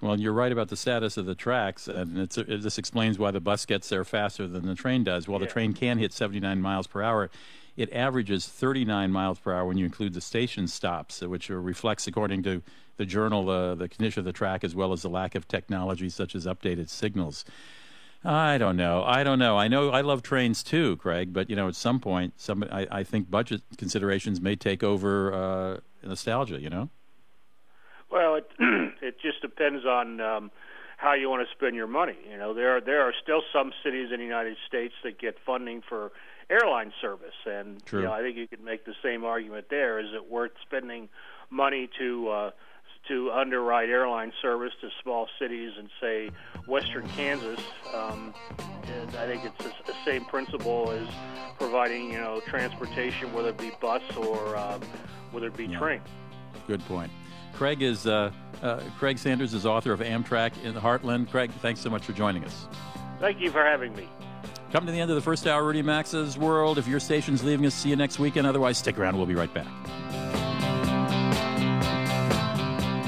Well, 0.00 0.18
you're 0.18 0.32
right 0.32 0.50
about 0.50 0.68
the 0.68 0.76
status 0.76 1.16
of 1.16 1.26
the 1.26 1.36
tracks, 1.36 1.86
and 1.86 2.18
it, 2.18 2.62
this 2.62 2.76
explains 2.76 3.20
why 3.20 3.30
the 3.30 3.40
bus 3.40 3.66
gets 3.66 3.88
there 3.88 4.04
faster 4.04 4.48
than 4.48 4.66
the 4.66 4.74
train 4.74 5.04
does. 5.04 5.28
While 5.28 5.40
yeah. 5.40 5.46
the 5.46 5.52
train 5.52 5.74
can 5.74 5.98
hit 5.98 6.12
79 6.12 6.60
miles 6.60 6.88
per 6.88 7.02
hour, 7.02 7.30
it 7.76 7.92
averages 7.92 8.46
39 8.46 9.12
miles 9.12 9.38
per 9.38 9.52
hour 9.52 9.64
when 9.64 9.78
you 9.78 9.84
include 9.84 10.14
the 10.14 10.20
station 10.20 10.66
stops, 10.66 11.20
which 11.20 11.48
reflects, 11.50 12.08
according 12.08 12.42
to 12.42 12.62
the 12.96 13.06
journal, 13.06 13.48
uh, 13.48 13.76
the 13.76 13.88
condition 13.88 14.18
of 14.20 14.24
the 14.24 14.32
track 14.32 14.64
as 14.64 14.74
well 14.74 14.92
as 14.92 15.02
the 15.02 15.08
lack 15.08 15.36
of 15.36 15.46
technology 15.46 16.08
such 16.08 16.34
as 16.34 16.46
updated 16.46 16.88
signals. 16.88 17.44
I 18.24 18.56
don't 18.58 18.76
know. 18.76 19.02
I 19.04 19.24
don't 19.24 19.38
know. 19.38 19.58
I 19.58 19.68
know 19.68 19.90
I 19.90 20.00
love 20.00 20.22
trains 20.22 20.62
too, 20.62 20.96
Craig. 20.96 21.32
But 21.32 21.50
you 21.50 21.56
know, 21.56 21.68
at 21.68 21.74
some 21.74 21.98
point, 21.98 22.34
some 22.36 22.64
I, 22.70 22.86
I 22.90 23.04
think 23.04 23.30
budget 23.30 23.62
considerations 23.78 24.40
may 24.40 24.56
take 24.56 24.82
over 24.82 25.32
uh, 25.32 25.80
nostalgia. 26.06 26.60
You 26.60 26.70
know. 26.70 26.90
Well, 28.10 28.36
it 28.36 28.50
it 29.02 29.20
just 29.20 29.40
depends 29.40 29.84
on 29.84 30.20
um, 30.20 30.50
how 31.02 31.14
you 31.14 31.28
want 31.28 31.46
to 31.46 31.52
spend 31.54 31.74
your 31.74 31.88
money. 31.88 32.16
You 32.30 32.38
know, 32.38 32.54
there 32.54 32.76
are, 32.76 32.80
there 32.80 33.00
are 33.00 33.12
still 33.20 33.42
some 33.52 33.72
cities 33.82 34.10
in 34.12 34.20
the 34.20 34.24
United 34.24 34.56
States 34.68 34.94
that 35.02 35.18
get 35.18 35.36
funding 35.44 35.82
for 35.88 36.12
airline 36.48 36.92
service, 37.00 37.34
and 37.44 37.84
True. 37.84 38.00
you 38.00 38.06
know, 38.06 38.12
I 38.12 38.20
think 38.20 38.36
you 38.36 38.46
could 38.46 38.62
make 38.62 38.84
the 38.84 38.94
same 39.02 39.24
argument 39.24 39.66
there. 39.68 39.98
Is 39.98 40.14
it 40.14 40.30
worth 40.30 40.52
spending 40.64 41.08
money 41.50 41.90
to 41.98 42.28
uh, 42.28 42.50
to 43.08 43.30
underwrite 43.32 43.88
airline 43.88 44.32
service 44.40 44.72
to 44.80 44.88
small 45.02 45.28
cities 45.38 45.72
and 45.78 45.88
say 46.00 46.30
Western 46.66 47.08
Kansas? 47.08 47.60
Um, 47.94 48.34
and 48.84 49.16
I 49.16 49.26
think 49.26 49.44
it's 49.44 49.64
the 49.86 49.94
same 50.04 50.24
principle 50.24 50.90
as 50.90 51.08
providing 51.58 52.12
you 52.12 52.18
know 52.18 52.40
transportation, 52.46 53.32
whether 53.32 53.50
it 53.50 53.58
be 53.58 53.72
bus 53.80 54.02
or 54.16 54.56
uh, 54.56 54.78
whether 55.30 55.46
it 55.46 55.56
be 55.56 55.68
train. 55.68 56.00
Good 56.66 56.84
point. 56.86 57.10
Craig 57.54 57.82
is 57.82 58.06
uh, 58.06 58.30
uh, 58.62 58.80
Craig 58.98 59.18
Sanders 59.18 59.54
is 59.54 59.66
author 59.66 59.92
of 59.92 60.00
Amtrak 60.00 60.62
in 60.62 60.74
the 60.74 60.80
Heartland. 60.80 61.30
Craig, 61.30 61.50
thanks 61.60 61.80
so 61.80 61.90
much 61.90 62.04
for 62.04 62.12
joining 62.12 62.44
us. 62.44 62.66
Thank 63.20 63.40
you 63.40 63.50
for 63.50 63.64
having 63.64 63.94
me. 63.94 64.08
Come 64.72 64.86
to 64.86 64.92
the 64.92 64.98
end 64.98 65.10
of 65.10 65.16
the 65.16 65.22
first 65.22 65.46
hour, 65.46 65.64
Rudy 65.64 65.82
Maxa's 65.82 66.38
World. 66.38 66.78
If 66.78 66.88
your 66.88 66.98
station's 66.98 67.44
leaving 67.44 67.66
us, 67.66 67.74
see 67.74 67.90
you 67.90 67.96
next 67.96 68.18
weekend. 68.18 68.46
Otherwise, 68.46 68.78
stick 68.78 68.98
around. 68.98 69.16
We'll 69.16 69.26
be 69.26 69.34
right 69.34 69.52
back. 69.52 69.66